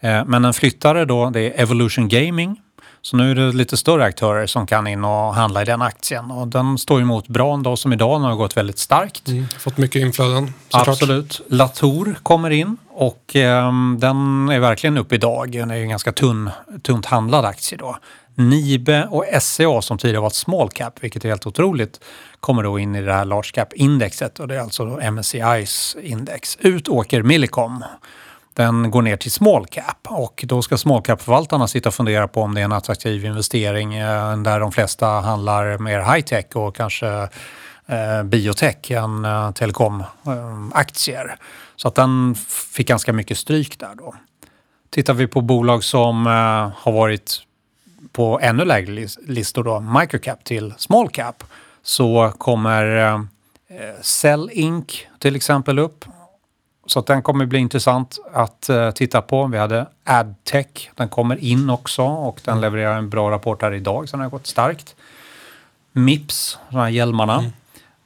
Eh, 0.00 0.24
men 0.24 0.44
en 0.44 0.54
flyttare 0.54 1.04
då, 1.04 1.30
det 1.30 1.40
är 1.40 1.62
Evolution 1.62 2.08
Gaming. 2.08 2.60
Så 3.02 3.16
nu 3.16 3.30
är 3.30 3.34
det 3.34 3.52
lite 3.52 3.76
större 3.76 4.04
aktörer 4.04 4.46
som 4.46 4.66
kan 4.66 4.86
in 4.86 5.04
och 5.04 5.34
handla 5.34 5.62
i 5.62 5.64
den 5.64 5.82
aktien. 5.82 6.30
Och 6.30 6.48
den 6.48 6.78
står 6.78 7.00
emot 7.00 7.28
bra 7.28 7.54
en 7.54 7.62
dag 7.62 7.78
som 7.78 7.92
idag, 7.92 8.20
den 8.20 8.22
har 8.22 8.36
gått 8.36 8.56
väldigt 8.56 8.78
starkt. 8.78 9.28
Mm, 9.28 9.48
fått 9.58 9.78
mycket 9.78 10.02
inflöden 10.02 10.52
såklart. 10.68 10.88
Absolut. 10.88 11.40
Latour 11.48 12.18
kommer 12.22 12.50
in 12.50 12.76
och 12.88 13.36
eh, 13.36 13.72
den 13.98 14.48
är 14.48 14.58
verkligen 14.58 14.98
uppe 14.98 15.14
idag. 15.14 15.52
Den 15.52 15.70
är 15.70 15.76
en 15.76 15.88
ganska 15.88 16.12
tunn, 16.12 16.50
tunt 16.82 17.06
handlad 17.06 17.44
aktie 17.44 17.78
då. 17.78 17.96
Nibe 18.38 19.06
och 19.10 19.24
SCA 19.40 19.82
som 19.82 19.98
tidigare 19.98 20.20
var 20.22 20.30
small 20.30 20.70
cap, 20.70 20.94
vilket 21.00 21.24
är 21.24 21.28
helt 21.28 21.46
otroligt, 21.46 22.00
kommer 22.40 22.62
då 22.62 22.78
in 22.78 22.94
i 22.96 23.02
det 23.02 23.12
här 23.12 23.24
large 23.24 23.50
cap-indexet 23.54 24.38
och 24.40 24.48
det 24.48 24.56
är 24.56 24.60
alltså 24.60 25.00
MSCIs 25.10 25.96
index. 26.02 26.56
Ut 26.60 26.88
åker 26.88 27.22
Millicom. 27.22 27.84
Den 28.54 28.90
går 28.90 29.02
ner 29.02 29.16
till 29.16 29.32
small 29.32 29.66
cap 29.66 30.06
och 30.08 30.44
då 30.46 30.62
ska 30.62 30.76
small 30.78 31.02
cap-förvaltarna 31.02 31.68
sitta 31.68 31.88
och 31.88 31.94
fundera 31.94 32.28
på 32.28 32.42
om 32.42 32.54
det 32.54 32.60
är 32.60 32.64
en 32.64 32.72
attraktiv 32.72 33.24
investering 33.24 33.94
eh, 33.94 34.36
där 34.36 34.60
de 34.60 34.72
flesta 34.72 35.06
handlar 35.06 35.78
mer 35.78 36.00
high 36.14 36.24
tech 36.24 36.46
och 36.54 36.76
kanske 36.76 37.28
eh, 37.86 38.22
biotech 38.24 38.90
än 38.90 39.24
eh, 39.24 39.50
telekomaktier. 39.50 41.26
Eh, 41.28 41.34
Så 41.76 41.88
att 41.88 41.94
den 41.94 42.34
fick 42.72 42.88
ganska 42.88 43.12
mycket 43.12 43.38
stryk 43.38 43.78
där 43.78 43.94
då. 43.94 44.14
Tittar 44.90 45.14
vi 45.14 45.26
på 45.26 45.40
bolag 45.40 45.84
som 45.84 46.26
eh, 46.26 46.32
har 46.76 46.92
varit 46.92 47.42
på 48.12 48.40
ännu 48.42 48.64
lägre 48.64 49.06
listor 49.26 49.64
då, 49.64 49.80
microcap 49.80 50.44
till 50.44 50.74
small 50.76 51.08
cap, 51.08 51.44
så 51.82 52.32
kommer 52.38 52.96
eh, 52.96 53.20
Cell 54.00 54.50
Inc 54.52 55.06
till 55.18 55.36
exempel 55.36 55.78
upp. 55.78 56.04
Så 56.86 57.00
den 57.00 57.22
kommer 57.22 57.46
bli 57.46 57.58
intressant 57.58 58.18
att 58.32 58.68
eh, 58.68 58.90
titta 58.90 59.22
på. 59.22 59.46
Vi 59.46 59.58
hade 59.58 59.86
AdTech, 60.04 60.90
den 60.94 61.08
kommer 61.08 61.44
in 61.44 61.70
också 61.70 62.02
och 62.02 62.40
den 62.44 62.52
mm. 62.52 62.62
levererar 62.62 62.98
en 62.98 63.10
bra 63.10 63.30
rapport 63.30 63.62
här 63.62 63.72
idag 63.72 64.08
så 64.08 64.16
den 64.16 64.22
har 64.22 64.30
gått 64.30 64.46
starkt. 64.46 64.96
Mips, 65.92 66.58
de 66.70 66.76
här 66.76 66.88
hjälmarna. 66.88 67.34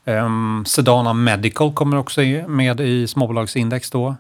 Mm. 0.05 0.25
Um, 0.25 0.65
Sedana 0.65 1.13
Medical 1.13 1.73
kommer 1.73 1.97
också 1.97 2.21
med 2.47 2.81
i 2.81 3.07
småbolagsindex 3.07 3.91
då. 3.91 4.17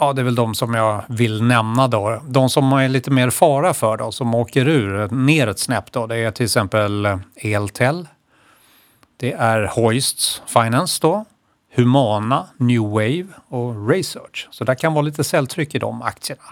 Ja, 0.00 0.12
det 0.12 0.22
är 0.22 0.24
väl 0.24 0.34
de 0.34 0.54
som 0.54 0.74
jag 0.74 1.02
vill 1.08 1.42
nämna 1.42 1.88
då. 1.88 2.22
De 2.28 2.50
som 2.50 2.72
är 2.72 2.88
lite 2.88 3.10
mer 3.10 3.30
fara 3.30 3.74
för 3.74 3.96
då, 3.96 4.12
som 4.12 4.34
åker 4.34 4.68
ur 4.68 5.08
ner 5.08 5.46
ett 5.46 5.58
snäpp 5.58 5.92
då, 5.92 6.06
det 6.06 6.16
är 6.16 6.30
till 6.30 6.44
exempel 6.44 7.18
Eltel. 7.36 8.08
Det 9.16 9.32
är 9.32 9.70
Hoists 9.74 10.42
Finance 10.46 10.98
då. 11.02 11.24
Humana, 11.76 12.46
New 12.56 12.82
Wave 12.82 13.26
och 13.48 13.88
Research. 13.88 14.48
Så 14.50 14.64
det 14.64 14.76
kan 14.76 14.94
vara 14.94 15.02
lite 15.02 15.24
säljtryck 15.24 15.74
i 15.74 15.78
de 15.78 16.02
aktierna. 16.02 16.42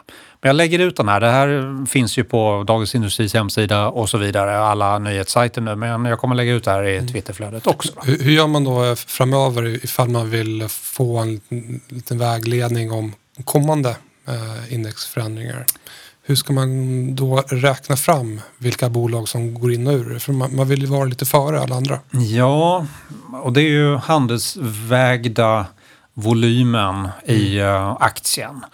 Men 0.41 0.49
jag 0.49 0.57
lägger 0.57 0.79
ut 0.79 0.97
den 0.97 1.09
här. 1.09 1.21
Det 1.21 1.31
här 1.31 1.87
finns 1.87 2.19
ju 2.19 2.25
på 2.25 2.65
Dagens 2.67 2.95
Industris 2.95 3.35
hemsida 3.35 3.89
och 3.89 4.09
så 4.09 4.19
vidare. 4.19 4.59
Alla 4.59 4.99
nyhetssajter 4.99 5.61
nu. 5.61 5.77
Men 5.77 6.05
jag 6.05 6.19
kommer 6.19 6.35
lägga 6.35 6.53
ut 6.53 6.65
det 6.65 6.71
här 6.71 6.89
i 6.89 7.09
Twitterflödet 7.09 7.67
också. 7.67 7.93
Hur, 8.05 8.19
hur 8.19 8.33
gör 8.33 8.47
man 8.47 8.65
då 8.65 8.97
framöver 8.97 9.85
ifall 9.85 10.09
man 10.09 10.31
vill 10.31 10.69
få 10.69 11.19
en 11.19 11.41
liten 11.89 12.19
vägledning 12.19 12.93
om 12.93 13.13
kommande 13.45 13.97
eh, 14.29 14.75
indexförändringar? 14.75 15.67
Hur 16.25 16.35
ska 16.35 16.53
man 16.53 17.15
då 17.15 17.37
räkna 17.49 17.97
fram 17.97 18.41
vilka 18.59 18.89
bolag 18.89 19.29
som 19.29 19.55
går 19.55 19.73
in 19.73 19.87
och 19.87 19.93
ur? 19.93 20.19
För 20.19 20.33
man, 20.33 20.57
man 20.57 20.69
vill 20.69 20.81
ju 20.81 20.87
vara 20.87 21.05
lite 21.05 21.27
före 21.27 21.61
alla 21.61 21.77
andra. 21.77 22.01
Ja, 22.11 22.87
och 23.43 23.53
det 23.53 23.61
är 23.61 23.71
ju 23.71 23.97
handelsvägda 23.97 25.67
volymen 26.15 27.09
i 27.27 27.59
eh, 27.59 27.97
aktien. 28.01 28.65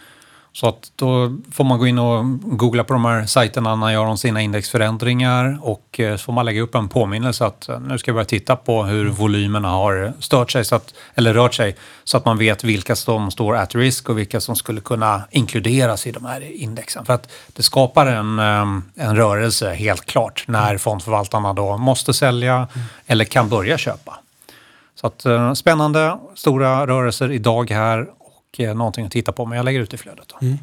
Så 0.60 0.68
att 0.68 0.92
då 0.96 1.36
får 1.52 1.64
man 1.64 1.78
gå 1.78 1.86
in 1.86 1.98
och 1.98 2.40
googla 2.58 2.84
på 2.84 2.92
de 2.92 3.04
här 3.04 3.26
sajterna 3.26 3.76
när 3.76 3.90
gör 3.90 4.04
de 4.04 4.18
sina 4.18 4.40
indexförändringar 4.40 5.58
och 5.62 6.00
eh, 6.00 6.16
så 6.16 6.22
får 6.22 6.32
man 6.32 6.44
lägga 6.44 6.62
upp 6.62 6.74
en 6.74 6.88
påminnelse 6.88 7.46
att 7.46 7.68
eh, 7.68 7.80
nu 7.80 7.98
ska 7.98 8.12
vi 8.12 8.14
börja 8.14 8.24
titta 8.24 8.56
på 8.56 8.84
hur 8.84 9.08
volymerna 9.08 9.68
har 9.68 10.12
stört 10.20 10.50
sig, 10.50 10.64
så 10.64 10.74
att, 10.74 10.94
eller 11.14 11.34
rört 11.34 11.54
sig, 11.54 11.76
så 12.04 12.16
att 12.16 12.24
man 12.24 12.38
vet 12.38 12.64
vilka 12.64 12.96
som 12.96 13.30
står 13.30 13.56
at 13.56 13.74
risk 13.74 14.08
och 14.08 14.18
vilka 14.18 14.40
som 14.40 14.56
skulle 14.56 14.80
kunna 14.80 15.22
inkluderas 15.30 16.06
i 16.06 16.12
de 16.12 16.24
här 16.24 16.62
indexen. 16.62 17.04
För 17.04 17.12
att 17.12 17.30
det 17.52 17.62
skapar 17.62 18.06
en, 18.06 18.38
eh, 18.38 19.06
en 19.06 19.16
rörelse 19.16 19.74
helt 19.74 20.06
klart 20.06 20.44
när 20.46 20.78
fondförvaltarna 20.78 21.52
då 21.52 21.76
måste 21.76 22.14
sälja 22.14 22.68
eller 23.06 23.24
kan 23.24 23.48
börja 23.48 23.78
köpa. 23.78 24.18
Så 24.94 25.06
att, 25.06 25.26
spännande, 25.58 26.18
stora 26.34 26.86
rörelser 26.86 27.32
idag 27.32 27.70
här 27.70 28.06
och 28.52 28.60
eh, 28.60 28.74
någonting 28.74 29.06
att 29.06 29.12
titta 29.12 29.32
på. 29.32 29.46
Men 29.46 29.56
jag 29.56 29.64
lägger 29.64 29.80
ut 29.80 29.94
i 29.94 29.96
flödet. 29.96 30.32
Mm. 30.40 30.58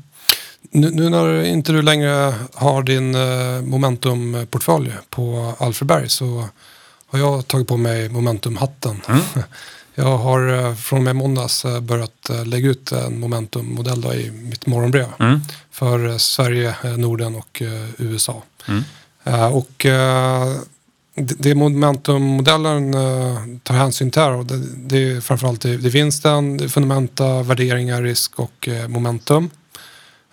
Nu, 0.71 0.91
nu, 0.91 1.10
när 1.10 1.43
inte 1.43 1.71
du 1.71 1.82
längre 1.82 2.34
har 2.54 2.84
din 2.84 3.15
eh, 3.15 3.62
Momentum-portfölj 3.62 4.91
på 5.10 5.54
Alfredberg 5.58 6.10
så 6.10 6.48
har 7.08 7.19
jag 7.19 7.48
tagit 7.48 7.67
på 7.67 7.78
mig 7.78 8.10
Momentum-hatten. 8.10 9.02
Mm. 9.08 9.21
Jag 9.98 10.17
har 10.17 10.65
eh, 10.65 10.76
från 10.76 11.00
och 11.00 11.04
med 11.04 11.15
måndags 11.15 11.65
börjat 11.82 12.30
lägga 12.45 12.69
ut 12.69 12.91
en 12.91 13.19
Momentum-modell 13.19 14.06
i 14.06 14.32
mitt 14.32 14.65
morgonbrev 14.65 15.08
mm. 15.19 15.39
för 15.71 16.17
Sverige, 16.17 16.76
Norden 16.98 17.36
och 17.36 17.62
USA. 17.98 18.43
Mm. 18.67 18.84
Och 19.54 19.86
det 21.15 21.56
Momentum-modellen 21.56 22.93
uh, 22.93 23.58
tar 23.63 23.75
hänsyn 23.75 24.12
till 24.12 24.21
här, 24.21 24.43
det, 24.43 24.58
det 24.75 25.12
är 25.12 25.21
framförallt 25.21 25.62
det, 25.62 25.78
det 25.78 25.88
är 25.88 25.91
vinsten, 25.91 26.58
det 26.58 26.69
fundamenta, 26.69 27.43
värderingar, 27.43 28.01
risk 28.01 28.39
och 28.39 28.67
uh, 28.67 28.88
momentum. 28.88 29.49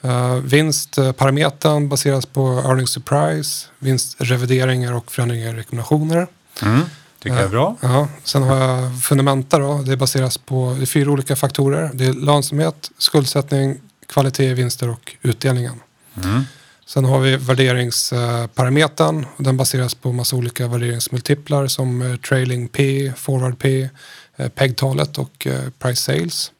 Uh, 0.04 0.34
vinstparametern 0.34 1.88
baseras 1.88 2.26
på 2.26 2.62
earnings 2.66 2.94
to 2.94 3.00
price, 3.00 3.66
vinstrevideringar 3.78 4.92
och 4.92 5.12
förändringar 5.12 5.54
i 5.54 5.56
rekommendationer. 5.56 6.26
Mm, 6.62 6.80
tycker 7.18 7.36
jag 7.36 7.44
är 7.44 7.48
bra. 7.48 7.76
Ja, 7.80 8.08
sen 8.24 8.42
har 8.42 8.56
jag 8.56 9.02
fundamenta 9.02 9.58
då, 9.58 9.82
det 9.82 9.96
baseras 9.96 10.38
på 10.38 10.76
det 10.80 10.86
fyra 10.86 11.10
olika 11.10 11.36
faktorer. 11.36 11.90
Det 11.94 12.04
är 12.04 12.12
lönsamhet, 12.12 12.90
skuldsättning, 12.98 13.80
kvalitet, 14.06 14.54
vinster 14.54 14.90
och 14.90 15.16
utdelningen. 15.22 15.80
Mm. 16.24 16.44
Sen 16.86 17.04
har 17.04 17.20
vi 17.20 17.36
värderingsparametern. 17.36 19.26
Den 19.36 19.56
baseras 19.56 19.94
på 19.94 20.12
massa 20.12 20.36
olika 20.36 20.68
värderingsmultiplar 20.68 21.66
som 21.66 22.02
eh, 22.02 22.16
trailing 22.16 22.68
P, 22.68 23.12
forward 23.16 23.58
P, 23.58 23.88
eh, 24.36 24.48
PEG-talet 24.48 25.18
och 25.18 25.46
eh, 25.46 25.70
price 25.78 26.02
sales. 26.02 26.52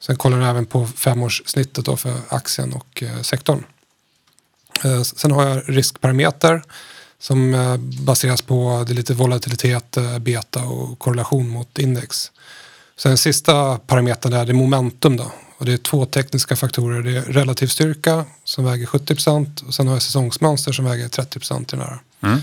Sen 0.00 0.16
kollar 0.16 0.38
den 0.38 0.48
även 0.48 0.66
på 0.66 0.86
femårssnittet 0.86 1.84
då 1.84 1.96
för 1.96 2.14
aktien 2.28 2.72
och 2.72 3.02
sektorn. 3.22 3.64
Sen 5.04 5.30
har 5.30 5.46
jag 5.46 5.62
riskparameter 5.66 6.62
som 7.18 7.56
baseras 8.00 8.42
på 8.42 8.84
det 8.88 8.94
lite 8.94 9.14
volatilitet, 9.14 9.96
beta 10.20 10.64
och 10.64 10.98
korrelation 10.98 11.48
mot 11.48 11.78
index. 11.78 12.32
Sen 12.96 13.18
sista 13.18 13.78
parametern 13.78 14.32
där, 14.32 14.44
det 14.44 14.52
är 14.52 14.54
momentum 14.54 15.16
då. 15.16 15.32
Och 15.64 15.68
det 15.68 15.74
är 15.74 15.78
två 15.78 16.06
tekniska 16.06 16.56
faktorer. 16.56 17.02
Det 17.02 17.16
är 17.16 17.22
relativ 17.22 17.66
styrka 17.66 18.24
som 18.44 18.64
väger 18.64 18.86
70 18.86 19.14
procent 19.14 19.60
och 19.60 19.74
sen 19.74 19.86
har 19.86 19.94
jag 19.94 20.02
säsongsmönster 20.02 20.72
som 20.72 20.84
väger 20.84 21.08
30 21.08 21.38
procent 21.38 21.72
i 21.72 21.76
den 21.76 21.86
här. 21.86 21.98
Mm. 22.22 22.40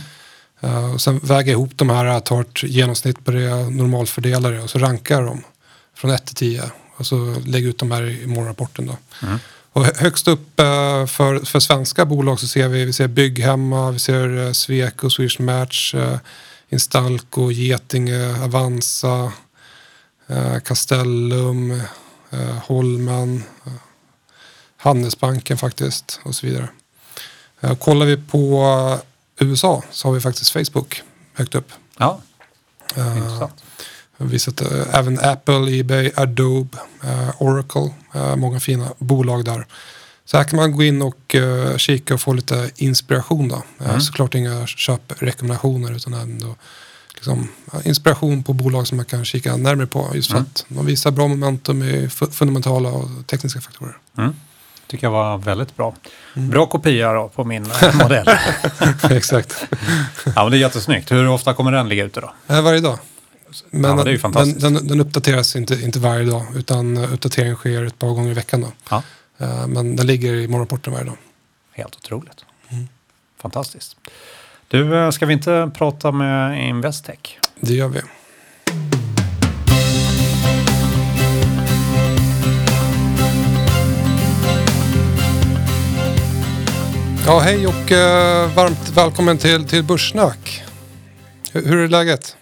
Uh, 0.64 0.94
och 0.94 1.02
sen 1.02 1.20
väger 1.20 1.52
jag 1.52 1.60
ihop 1.60 1.72
de 1.76 1.90
här, 1.90 2.20
tar 2.20 2.42
ett 2.42 2.64
genomsnitt 2.64 3.26
på 3.26 3.32
det, 3.32 3.70
normalfördelare 3.70 4.62
och 4.62 4.70
så 4.70 4.80
rankar 4.80 5.16
jag 5.16 5.26
dem 5.26 5.44
från 5.96 6.12
1 6.12 6.26
till 6.26 6.36
10 6.36 6.64
och 6.98 7.06
så 7.06 7.36
lägger 7.46 7.70
ut 7.70 7.78
de 7.78 7.92
här 7.92 8.10
i 8.10 8.28
morgonrapporten. 8.28 8.86
Då. 8.86 8.98
Mm. 9.28 9.40
Och 9.74 9.86
högst 9.86 10.28
upp 10.28 10.60
uh, 10.60 11.06
för, 11.06 11.46
för 11.46 11.60
svenska 11.60 12.06
bolag 12.06 12.40
så 12.40 12.48
ser 12.48 12.68
vi, 12.68 12.86
vi 12.86 12.94
ser 12.94 13.08
Bygghemma, 13.08 13.92
vi 13.92 14.00
ser 14.00 14.28
uh, 14.28 14.52
Sweco, 14.52 15.10
Swedish 15.10 15.42
Match, 15.42 15.96
Instalco, 16.70 17.52
Getinge, 17.52 18.44
Avanza, 18.44 19.32
Castellum, 20.64 21.82
Holmen, 22.63 23.44
eh, 23.65 23.72
Handelsbanken 24.78 25.58
faktiskt 25.58 26.20
och 26.24 26.36
så 26.36 26.48
vidare. 26.48 26.70
Eh, 27.62 27.76
kollar 27.76 28.06
vi 28.06 28.17
på 28.17 29.00
USA 29.39 29.84
så 29.91 30.08
har 30.08 30.13
vi 30.13 30.22
faktiskt 30.22 30.52
Facebook 30.52 31.02
högt 31.34 31.56
upp. 31.56 31.72
Ja, 31.98 32.22
eh, 32.96 33.17
intressant. 33.17 33.63
Vi 34.17 34.39
sätter 34.39 34.88
även 34.96 35.20
Apple, 35.20 35.80
Ebay, 35.80 36.12
Adobe, 36.15 36.78
Oracle, 37.38 37.89
många 38.36 38.60
fina 38.60 38.94
bolag 38.98 39.46
där. 39.46 39.67
Så 40.26 40.38
här 40.38 40.44
kan 40.44 40.58
man 40.60 40.72
gå 40.72 40.84
in 40.84 41.02
och 41.02 41.36
kika 41.78 42.13
och 42.13 42.22
få 42.22 42.34
lite 42.34 42.72
inspiration. 42.76 43.48
Då. 43.48 43.63
Mm. 43.80 44.02
Såklart 44.02 44.36
inga 44.36 44.67
köprekommendationer 44.67 45.96
utan 45.96 46.13
ändå 46.13 46.56
liksom, 47.22 47.48
inspiration 47.84 48.44
på 48.44 48.54
bolag 48.54 48.88
som 48.88 48.98
man 48.98 49.06
kan 49.06 49.26
kika 49.26 49.58
närmare 49.58 49.88
på. 49.88 50.12
Just 50.14 50.30
för 50.30 50.38
mm. 50.38 50.50
att 50.52 50.66
de 50.68 50.86
visar 50.86 51.12
bra 51.12 51.28
momentum 51.28 51.84
i 51.84 52.10
fundamentala 52.32 52.90
och 52.90 53.28
tekniska 53.28 53.62
faktorer. 53.62 53.98
Mm. 54.18 54.36
tycker 54.88 55.08
jag 55.08 55.12
var 55.12 55.38
väldigt 55.38 55.78
bra. 55.78 55.96
Mm. 56.36 56.50
Bra 56.50 56.66
kopia 56.66 57.14
då 57.14 57.30
på 57.30 57.44
min 57.44 57.66
eh, 57.66 57.96
modell. 58.02 58.28
Exakt. 59.12 59.56
ja, 60.36 60.44
men 60.44 60.52
det 60.52 60.58
är 60.58 60.60
jättesnyggt. 60.60 61.12
Hur 61.12 61.28
ofta 61.28 61.54
kommer 61.54 61.72
den 61.72 61.90
ligga 61.90 62.04
ute 62.04 62.22
då? 62.22 62.34
Eh, 62.48 62.62
varje 62.62 62.80
dag. 62.80 63.00
Men 63.70 64.08
ja, 64.08 64.18
fantastiskt. 64.18 64.62
Den, 64.62 64.74
den, 64.74 64.88
den, 64.88 65.02
uppdateras 65.02 65.56
inte, 65.56 65.74
inte 65.74 66.00
varje 66.00 66.26
dag 66.26 66.46
utan 66.56 66.98
uppdateringen 66.98 67.56
sker 67.56 67.86
ett 67.86 68.00
par 68.00 68.08
gånger 68.08 68.32
i 68.32 68.34
veckan. 68.34 68.62
Då. 68.62 68.72
Ja. 68.90 69.04
Eh, 69.38 69.68
men 69.68 69.96
den 69.96 70.08
ligger 70.08 70.34
i 70.34 70.48
morgonrapporten 70.48 70.94
varje 70.94 71.06
dag. 71.06 71.18
Helt 71.72 71.96
otroligt. 71.96 72.46
Mm. 72.70 72.88
Fantastiskt. 73.42 73.98
Du, 74.72 74.98
eh, 74.98 75.10
ska 75.10 75.26
vi 75.26 75.34
inte 75.34 75.72
prata 75.74 76.12
med 76.12 76.68
Investec? 76.68 77.20
Det 77.60 77.74
gör 77.74 77.88
vi. 77.88 78.00
Ja, 87.26 87.40
hej 87.40 87.68
och 87.68 87.74
uh, 87.74 88.56
varmt 88.56 88.90
välkommen 88.90 89.38
till, 89.38 89.68
till 89.68 89.84
Börssnack. 89.84 90.64
Hur, 91.52 91.66
hur 91.66 91.78
är 91.78 91.88
läget? 91.88 92.38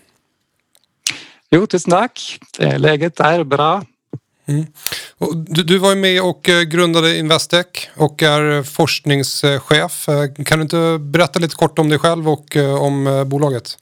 Jo, 1.50 1.68
tusen 1.68 1.92
tack. 1.92 2.40
Läget 2.60 3.20
är 3.20 3.44
bra. 3.44 3.84
Mm. 4.46 4.66
Du, 5.20 5.64
du, 5.64 5.78
var 5.78 5.90
ju 5.90 5.96
med 5.96 6.22
och 6.22 6.50
eh, 6.50 6.62
grundade 6.62 7.18
Investec 7.18 7.66
och 7.96 8.24
är 8.24 8.58
eh, 8.58 8.64
forskningschef. 8.64 10.10
Eh, 10.10 10.44
kan 10.46 10.60
du 10.60 10.62
inte 10.62 10.98
berätta 11.00 11.40
lite 11.40 11.56
kort 11.56 11.80
om 11.80 11.90
dig 11.90 12.00
själv 12.00 12.30
och 12.30 12.56
om 12.80 13.26
bolaget? 13.28 13.78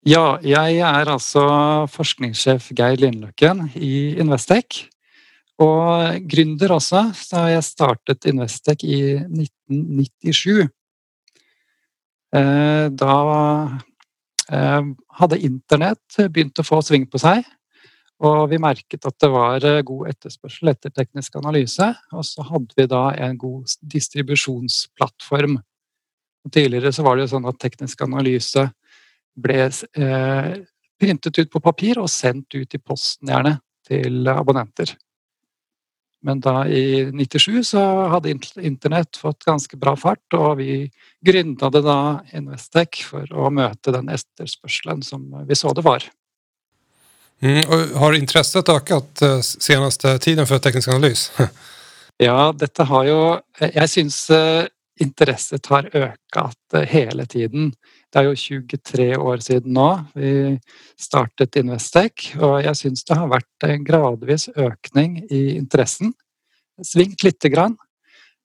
Ja, 0.00 0.38
jag 0.42 0.70
är 0.70 1.06
alltså 1.06 1.40
forskningschef 1.86 2.70
Geir 2.70 2.96
Lindlöken 2.96 3.70
i 3.74 4.20
Investec 4.20 4.64
och 5.56 6.14
gründer 6.14 6.70
också. 6.70 7.12
Så 7.14 7.36
har 7.36 7.48
jag 7.48 7.64
startat 7.64 8.24
Investec 8.24 8.84
i 8.84 9.14
1997. 9.14 10.68
Då 12.90 13.70
hade 15.08 15.38
internet 15.38 15.98
börjat 16.16 16.66
få 16.66 16.82
sving 16.82 17.06
på 17.06 17.18
sig 17.18 17.44
og 18.18 18.48
vi 18.50 18.58
merket 18.58 19.06
at 19.06 19.14
det 19.22 19.30
var 19.30 19.62
eh, 19.62 19.84
god 19.86 20.08
etterspørsel 20.10 20.72
etter 20.72 20.90
teknisk 20.94 21.36
analyse. 21.38 21.86
Og 22.10 22.26
så 22.26 22.46
hadde 22.48 22.74
vi 22.78 22.88
da 22.90 23.04
en 23.14 23.38
god 23.38 23.76
distribusjonsplattform. 23.94 25.58
Og 26.46 26.54
tidligere 26.54 26.92
så 26.94 27.06
var 27.06 27.16
det 27.16 27.26
jo 27.26 27.34
sånn 27.36 27.46
at 27.50 27.60
teknisk 27.62 28.02
analyse 28.06 28.66
ble 29.38 29.60
eh, 29.68 30.54
printet 30.98 31.38
ut 31.38 31.52
på 31.52 31.62
papir 31.62 32.02
og 32.02 32.10
sendt 32.10 32.58
ut 32.58 32.74
i 32.74 32.82
posten 32.82 33.30
gjerne 33.30 33.60
til 33.86 34.26
abonnenter. 34.32 34.96
Men 36.26 36.40
da 36.42 36.64
i 36.66 37.06
97 37.14 37.60
så 37.70 37.82
hadde 38.10 38.32
internett 38.66 39.20
fått 39.20 39.46
ganske 39.46 39.78
bra 39.78 39.94
fart, 39.94 40.26
og 40.34 40.58
vi 40.58 40.88
gründa 41.24 41.70
det 41.70 41.84
da 41.86 41.98
Investec 42.34 43.04
for 43.06 43.30
å 43.30 43.52
møte 43.54 43.94
den 43.94 44.10
etterspørselen 44.10 45.04
som 45.06 45.28
vi 45.46 45.58
så 45.58 45.70
det 45.78 45.86
var. 45.86 46.02
Mm, 47.40 47.94
har 47.94 48.12
intresset 48.12 48.68
ökat 48.68 49.22
eh, 49.22 49.40
senaste 49.40 50.18
tiden 50.18 50.46
för 50.46 50.58
teknisk 50.58 50.88
analys? 50.88 51.32
ja, 52.16 52.54
detta 52.58 52.84
har 52.84 53.04
ju... 53.04 53.32
Eh, 53.58 53.70
jag 53.74 53.90
syns 53.90 54.30
eh, 54.30 54.64
intresset 55.00 55.66
har 55.66 55.90
ökat 55.92 56.56
eh, 56.74 57.26
tiden. 57.26 57.72
Det 58.12 58.18
är 58.18 58.22
ju 58.22 58.36
23 58.36 59.16
år 59.16 59.38
sedan 59.38 59.72
nu 59.72 60.20
vi 60.20 60.60
startade 60.96 61.60
Investec, 61.60 62.12
och 62.40 62.62
jag 62.62 62.76
syns 62.76 63.04
det 63.04 63.14
har 63.14 63.28
varit 63.28 63.62
en 63.64 63.84
gradvis 63.84 64.48
ökning 64.56 65.26
i 65.30 65.56
intressen. 65.56 66.12
Svingt 66.82 67.22
lite 67.22 67.48
grann. 67.48 67.76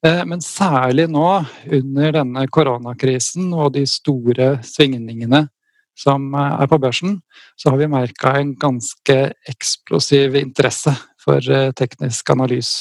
Eh, 0.05 0.25
men 0.25 0.41
särskilt 0.41 1.09
nu 1.09 1.45
under 1.77 2.11
denna 2.11 2.47
coronakrisen 2.47 3.53
och 3.53 3.71
de 3.71 3.87
stora 3.87 4.63
svängningarna 4.63 5.47
som 5.95 6.33
er 6.33 6.67
på 6.67 6.77
børsen, 6.77 7.21
så 7.55 7.69
har 7.69 7.77
vi 7.77 7.87
merka 7.87 8.35
en 8.39 8.55
ganske 8.59 9.33
eksplosiv 9.49 10.35
intresse 10.35 10.95
for 11.23 11.51
eh, 11.51 11.71
teknisk 11.71 12.29
analys. 12.29 12.73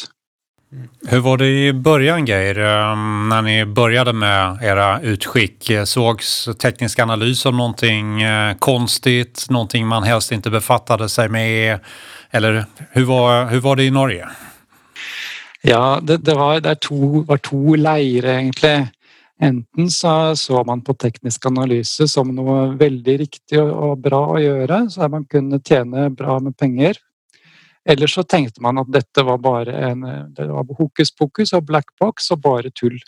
Hur 1.09 1.21
var 1.21 1.37
det 1.37 1.69
i 1.69 1.73
början 1.73 2.27
Geir, 2.27 2.59
ehm, 2.59 3.29
när 3.29 3.43
ni 3.43 3.65
började 3.65 4.13
med 4.13 4.59
era 4.63 5.01
utskick? 5.01 5.71
Sågs 5.85 6.49
teknisk 6.59 6.99
analys 6.99 7.41
som 7.41 7.57
någonting 7.57 8.23
eh, 8.23 8.57
konstigt, 8.57 9.47
någonting 9.51 9.87
man 9.87 10.03
helst 10.03 10.33
inte 10.33 10.51
befattade 10.51 11.09
sig 11.09 11.29
med? 11.29 11.79
Eller 12.31 12.65
hur 12.91 13.05
var, 13.05 13.47
hur 13.47 13.61
var 13.61 13.77
det 13.77 13.85
i 13.85 13.91
Norge? 13.91 14.29
Ja, 15.63 16.01
det, 16.03 16.17
det 16.17 16.35
var, 16.35 16.61
det 16.61 16.81
to, 16.81 17.23
var 17.23 17.37
to 17.37 17.75
leirer, 17.75 18.39
egentlig. 18.39 18.87
Enten 19.43 19.89
så, 19.91 20.37
så 20.39 20.63
man 20.67 20.85
på 20.87 20.95
teknisk 20.95 21.47
analyse 21.51 22.07
som 22.09 22.29
noe 22.35 22.77
veldig 22.79 23.17
riktig 23.25 23.59
og 23.63 23.99
bra 24.05 24.21
å 24.37 24.43
gjøre, 24.43 24.85
så 24.93 25.09
man 25.11 25.25
kunne 25.27 25.59
tjene 25.67 26.07
bra 26.15 26.37
med 26.43 26.55
penger. 26.59 27.01
Eller 27.83 28.07
så 28.07 28.23
tenkte 28.23 28.63
man 28.63 28.79
at 28.79 28.93
dette 28.95 29.25
var 29.27 29.41
bare 29.43 29.75
en 29.89 30.05
det 30.31 30.47
var 30.47 30.69
hokus 30.79 31.11
pokus 31.19 31.51
og 31.59 31.67
black 31.67 31.91
box 31.99 32.31
og 32.31 32.45
bare 32.45 32.71
tull. 32.71 33.01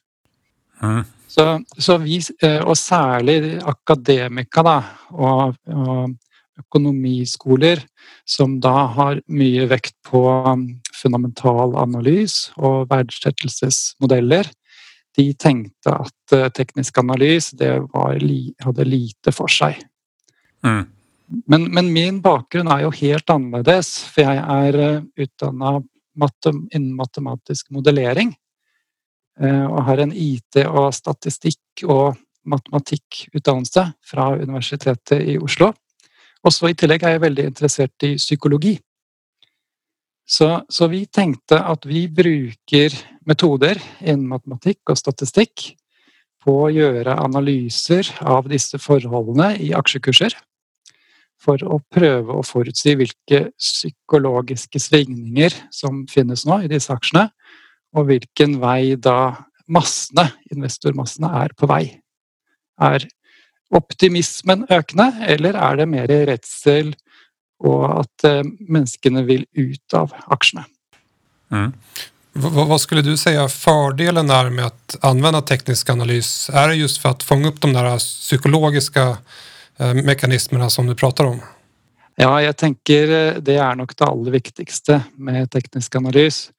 Mm. 0.83 1.05
Så, 1.35 1.47
så, 1.79 1.97
vi, 2.03 2.19
eh, 2.43 2.61
og 2.63 2.77
særlig 2.79 3.57
akademikere 3.63 4.77
og, 5.15 5.57
og, 5.71 6.15
økonomiskoler 6.55 7.81
som 8.31 8.61
da 8.63 8.85
har 8.95 9.19
mye 9.27 9.65
vekt 9.67 9.97
på 10.07 10.21
um, 10.47 10.69
fundamental 10.95 11.75
analyse 11.83 12.53
og 12.55 12.87
verdsettelsesmodeller, 12.93 14.47
de 15.17 15.27
tenkte 15.39 15.95
at 15.95 16.35
eh, 16.35 16.51
teknisk 16.55 16.99
analyse 16.99 17.57
det 17.59 17.73
var, 17.93 18.19
hadde 18.65 18.87
lite 18.89 19.35
for 19.35 19.53
seg. 19.53 19.79
Mm. 20.65 20.85
Men, 21.51 21.67
men, 21.75 21.91
min 21.93 22.21
bakgrunn 22.23 22.71
er 22.73 22.85
jo 22.85 22.93
helt 22.99 23.31
annerledes, 23.33 23.97
for 24.13 24.27
jeg 24.27 24.43
er 24.43 24.81
eh, 24.81 25.05
utdanna 25.25 25.79
matem, 26.21 26.65
innen 26.73 26.95
matematisk 26.99 27.71
modellering. 27.75 28.35
Eh, 29.41 29.65
og 29.67 29.85
har 29.89 30.05
en 30.05 30.13
IT- 30.13 30.67
og 30.67 30.93
statistikk- 30.95 31.87
og 31.89 32.19
matematikkutdannelse 32.45 33.87
fra 34.05 34.35
Universitetet 34.37 35.23
i 35.23 35.39
Oslo. 35.39 35.73
Og 36.45 36.53
så 36.53 36.69
i 36.69 36.77
tillegg 36.77 37.03
er 37.03 37.17
jeg 37.17 37.25
veldig 37.25 37.47
interessert 37.51 38.05
i 38.05 38.15
psykologi. 38.21 38.75
Så, 40.29 40.49
så, 40.69 40.89
vi 40.89 41.05
tenkte 41.07 41.59
at 41.61 41.85
vi 41.85 42.07
bruker 42.09 42.95
metoder 43.29 43.81
innen 44.01 44.29
matematikk 44.31 44.93
og 44.93 44.99
statistikk 45.01 45.71
på 46.45 46.57
å 46.67 46.73
gjøre 46.73 47.17
analyser 47.23 48.09
av 48.21 48.49
disse 48.51 48.79
forholdene 48.83 49.55
i 49.65 49.73
aksjekurser. 49.77 50.37
For 51.41 51.61
å 51.65 51.81
prøve 51.93 52.37
å 52.37 52.45
forutsi 52.47 52.95
hvilke 52.97 53.49
psykologiske 53.57 54.81
svingninger 54.81 55.57
som 55.73 56.05
finnes 56.09 56.45
nå 56.49 56.63
i 56.65 56.71
disse 56.71 56.93
aksjene, 56.93 57.29
og 57.95 58.09
hvilken 58.09 58.59
vei 58.63 58.95
da 58.97 59.35
massene, 59.71 60.29
investormassene, 60.53 61.31
er 61.45 61.55
på 61.57 61.69
vei. 61.71 61.85
Er 62.83 63.07
optimismen 63.75 64.67
økende, 64.73 65.11
eller 65.25 65.57
er 65.57 65.81
det 65.81 65.89
mer 65.91 66.13
redsel 66.31 66.95
och 67.65 68.01
att 68.01 68.25
eh, 68.25 68.43
människorna 68.59 69.23
vill 69.23 69.47
ut 69.53 69.95
av 69.95 70.13
aktierna. 70.27 70.67
Mm. 71.51 71.73
Vad 72.37 72.81
skulle 72.81 73.03
du 73.03 73.17
säga 73.17 73.49
fördelen 73.49 74.31
är 74.31 74.51
med 74.51 74.67
att 74.67 74.97
använda 75.01 75.43
teknisk 75.43 75.91
analys? 75.91 76.51
Är 76.53 76.69
det 76.69 76.75
just 76.75 76.99
för 76.99 77.09
att 77.09 77.23
fånga 77.23 77.49
upp 77.49 77.61
de 77.61 77.73
där 77.73 77.99
psykologiska 77.99 79.19
eh, 79.77 79.95
mekanismerna 79.95 80.71
som 80.71 80.87
du 80.87 80.95
pratar 80.95 81.25
om? 81.25 81.41
Ja, 82.17 82.43
jag 82.43 82.57
tänker 82.57 83.03
eh, 83.11 83.35
det 83.41 83.55
är 83.55 83.75
nog 83.75 83.93
det 83.97 84.05
allra 84.05 84.31
viktigaste 84.31 85.03
med 85.17 85.51
teknisk 85.51 85.95
analys. 85.95 86.51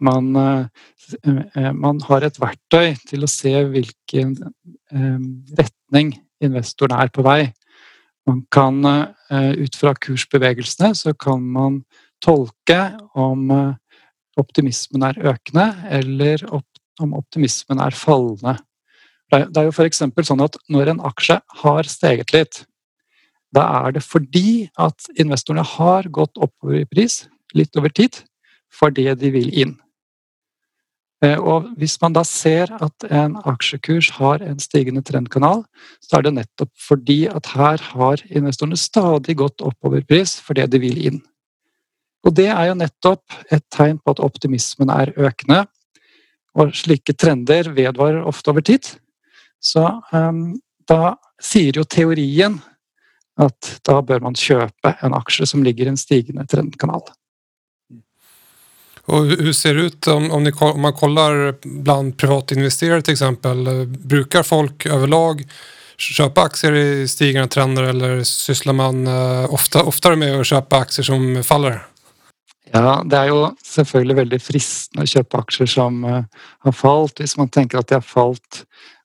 Man, 0.00 0.36
eh, 0.36 0.66
eh, 1.54 1.72
man 1.72 2.00
har 2.02 2.22
ett 2.22 2.38
verktyg 2.38 3.08
till 3.08 3.24
att 3.24 3.30
se 3.30 3.64
vilken 3.64 4.36
ehm, 4.90 5.46
riktning 5.56 6.20
investorn 6.40 6.92
är 6.92 7.08
på 7.08 7.22
väg. 7.22 7.52
Man 8.26 8.46
kan 8.50 8.84
eh, 9.30 9.50
ut 9.50 9.76
fra 9.76 9.94
så 10.94 11.14
kan 11.14 11.50
man 11.50 11.82
tolka 12.24 13.00
om 13.12 13.50
eh, 13.50 13.74
optimismen 14.40 15.04
er 15.06 15.18
økende 15.32 15.66
eller 15.90 16.44
om 16.52 17.14
optimismen 17.18 17.80
er 17.82 17.96
fallende. 17.96 18.58
Det 19.32 19.56
er 19.58 19.66
jo 19.66 19.74
f.eks. 19.74 20.02
sånn 20.28 20.44
at 20.44 20.58
når 20.70 20.92
en 20.92 21.02
aksje 21.08 21.40
har 21.62 21.88
steget 21.90 22.34
litt, 22.34 22.64
da 23.54 23.64
er 23.84 23.96
det 23.96 24.02
fordi 24.04 24.68
at 24.80 25.08
investorene 25.20 25.64
har 25.76 26.10
gått 26.10 26.38
oppover 26.42 26.82
i 26.82 26.90
pris 26.90 27.24
litt 27.54 27.76
over 27.78 27.92
tid 27.94 28.22
fordi 28.74 29.06
de 29.14 29.30
vil 29.30 29.50
inn. 29.54 29.76
Eh, 31.22 31.38
og 31.38 31.70
hvis 31.78 31.94
man 32.02 32.16
da 32.16 32.24
ser 32.26 32.72
at 32.82 33.06
en 33.06 33.36
aksjekurs 33.46 34.10
har 34.18 34.42
en 34.42 34.58
stigende 34.62 35.04
trendkanal, 35.06 35.62
så 36.02 36.18
er 36.18 36.26
det 36.26 36.34
nettopp 36.40 36.72
fordi 36.88 37.20
at 37.30 37.52
her 37.54 37.84
har 37.94 38.24
investorene 38.28 38.78
stadig 38.80 39.38
gått 39.40 39.62
oppover 39.64 40.02
pris 40.08 40.36
fordi 40.42 40.66
de 40.70 40.82
vil 40.82 40.98
inn. 41.12 41.22
Og 42.24 42.34
det 42.34 42.48
er 42.48 42.70
jo 42.70 42.76
nettopp 42.80 43.38
et 43.52 43.64
tegn 43.74 43.98
på 44.00 44.14
at 44.14 44.22
optimismen 44.24 44.92
er 44.92 45.12
økende. 45.16 45.64
Og 46.54 46.72
slike 46.76 47.16
trender 47.18 47.68
vedvarer 47.74 48.24
ofte 48.24 48.52
over 48.52 48.64
tid. 48.64 48.86
Så 49.60 49.84
um, 50.12 50.54
da 50.88 51.16
sier 51.42 51.80
jo 51.80 51.84
teorien 51.84 52.60
at 53.40 53.74
da 53.84 53.98
bør 54.06 54.22
man 54.22 54.38
kjøpe 54.38 54.94
en 55.02 55.16
aksje 55.16 55.48
som 55.50 55.64
ligger 55.66 55.88
i 55.88 55.94
en 55.94 56.00
stigende 56.00 56.46
trendkanal. 56.46 57.02
Och 59.06 59.24
hur 59.24 59.52
ser 59.52 59.74
det 59.74 59.80
ut 59.80 60.06
om, 60.08 60.30
om, 60.30 60.44
ni, 60.44 60.52
om 60.52 60.80
man 60.80 60.92
kollar 60.92 61.54
bland 61.62 62.16
privatinvesterare 62.16 63.02
till 63.02 63.12
exempel? 63.12 63.86
Brukar 63.86 64.42
folk 64.42 64.86
överlag 64.86 65.44
köpa 65.96 66.42
aktier 66.42 66.72
i 66.72 67.08
stigande 67.08 67.48
trender 67.48 67.82
eller 67.82 68.22
sysslar 68.22 68.72
man 68.72 69.06
uh, 69.06 69.54
ofta, 69.54 69.82
oftare 69.82 70.16
med 70.16 70.40
att 70.40 70.46
köpa 70.46 70.76
aktier 70.76 71.04
som 71.04 71.44
faller? 71.44 71.86
Ja, 72.76 73.02
det 73.06 73.16
är 73.16 73.24
ju 73.24 73.48
selvfølgelig 73.64 74.16
väldigt 74.16 74.42
fristende 74.42 75.02
att 75.02 75.08
köpa 75.08 75.38
aktier 75.38 75.66
som 75.66 76.24
har 76.58 76.72
fallit 76.72 77.20
hvis 77.20 77.36
man 77.36 77.48
tänker 77.48 77.78
att 77.78 77.86
det 77.88 77.94
har 77.94 78.02
fallit 78.02 78.64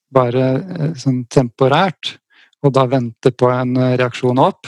bara 0.09 0.61
sånn 0.95 1.25
temporärt 1.25 2.17
och 2.61 2.71
då 2.71 2.85
väntar 2.85 3.31
på 3.31 3.49
en 3.49 3.97
reaktion 3.97 4.39
upp. 4.39 4.65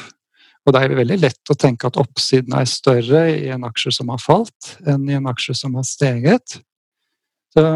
Och 0.65 0.73
det 0.73 0.79
är 0.79 0.89
väldigt 0.89 1.19
lätt 1.19 1.49
att 1.49 1.59
tänka 1.59 1.87
att 1.87 1.97
oppsiden 1.97 2.53
är 2.53 2.65
större 2.65 3.29
i 3.39 3.49
en 3.49 3.63
aktie 3.63 3.91
som 3.91 4.09
har 4.09 4.17
fallit 4.17 4.77
än 4.85 5.09
i 5.09 5.13
en 5.13 5.27
aktie 5.27 5.55
som 5.55 5.75
har 5.75 5.83
stigit. 5.83 6.59
Så, 7.53 7.75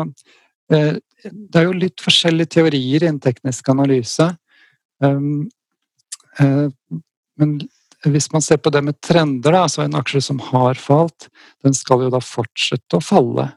eh, 0.71 0.93
det 1.32 1.59
är 1.59 1.61
ju 1.61 1.73
lite 1.73 2.03
olika 2.28 2.45
teorier 2.45 3.03
i 3.03 3.07
en 3.07 3.19
teknisk 3.19 3.69
analys. 3.69 4.19
Ehm, 5.03 5.49
eh, 6.39 6.69
men 7.38 7.61
om 8.06 8.20
man 8.32 8.41
ser 8.41 8.58
på 8.58 8.70
det 8.70 8.82
med 8.82 9.01
trender, 9.01 9.53
alltså 9.53 9.82
en 9.82 9.95
aktie 9.95 10.22
som 10.22 10.39
har 10.39 10.74
fallit, 10.74 11.30
den 11.64 11.74
ska 11.74 12.03
ju 12.03 12.10
då 12.10 12.22
fortsätta 12.22 12.97
att 12.97 13.06
falla. 13.06 13.49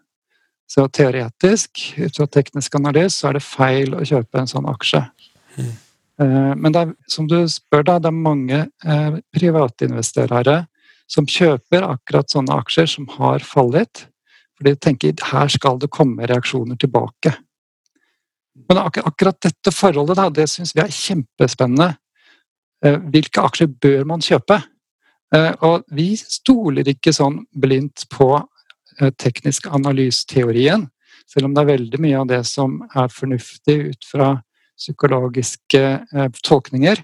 Så 0.66 0.88
teoretiskt, 0.88 1.78
utifrån 1.96 2.28
teknisk 2.28 2.74
analys, 2.74 3.16
så 3.16 3.28
är 3.28 3.32
det 3.32 3.40
fel 3.40 3.94
att 3.94 4.08
köpa 4.08 4.40
en 4.40 4.48
sån 4.48 4.66
aktie. 4.66 5.04
Mm. 5.56 5.70
Eh, 6.20 6.56
men 6.56 6.72
det 6.72 6.80
er, 6.80 6.94
som 7.06 7.28
du 7.28 7.38
spør, 7.48 7.82
da, 7.82 7.98
det 7.98 8.10
er 8.10 8.16
mange 8.16 8.60
eh, 8.84 9.18
privatinvesterere 9.34 10.66
som 11.08 11.26
kjøper 11.26 11.86
akkurat 11.86 12.30
sånne 12.30 12.58
aksjer 12.60 12.90
som 12.90 13.08
har 13.16 13.44
fallit. 13.44 14.04
For 14.58 14.68
de 14.68 14.74
tenker 14.76 15.14
her 15.30 15.48
skal 15.48 15.78
det 15.80 15.90
komme 15.94 16.26
reaksjoner 16.28 16.76
tilbake. 16.76 17.32
Men 18.68 18.80
akkurat 18.82 19.38
dette 19.40 19.72
forholdet 19.72 20.18
da, 20.18 20.28
det 20.34 20.48
syns 20.50 20.74
vi 20.74 20.82
er 20.82 20.92
kjempespennende. 20.92 21.92
Vilka 22.78 23.10
hvilke 23.10 23.42
aksjer 23.42 23.70
bør 23.82 24.04
man 24.06 24.22
kjøpe? 24.22 24.60
Eh, 25.34 25.52
og 25.66 25.84
vi 25.92 26.12
stoler 26.16 26.88
ikke 26.88 27.12
sånn 27.12 27.42
blindt 27.52 28.06
på 28.12 28.30
eh, 28.38 29.10
teknisk 29.18 29.66
analysteorien. 29.66 30.86
Selv 31.28 31.48
om 31.48 31.56
det 31.56 31.64
er 31.64 31.72
veldig 31.74 32.00
mye 32.00 32.20
av 32.22 32.28
det 32.30 32.40
som 32.48 32.78
er 32.94 33.10
fornuftig 33.12 33.78
ut 33.90 34.08
fra 34.08 34.30
psykologiske 34.78 35.82
tolkninger. 36.46 37.00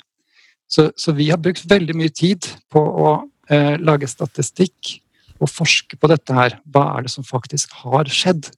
Så, 0.71 0.89
så, 0.97 1.13
vi 1.13 1.29
har 1.31 1.41
brukt 1.43 1.67
veldig 1.69 1.97
mye 1.99 2.13
tid 2.15 2.47
på 2.73 2.81
å 2.81 3.09
eh, 3.51 3.75
lage 3.83 4.09
statistikk 4.09 4.95
og 5.43 5.51
forske 5.51 5.99
på 5.99 6.09
dette 6.09 6.37
her. 6.37 6.59
Hva 6.65 6.87
er 6.95 7.05
det 7.05 7.13
som 7.13 7.27
faktisk 7.27 7.75
har 7.83 8.09
skjedd? 8.09 8.49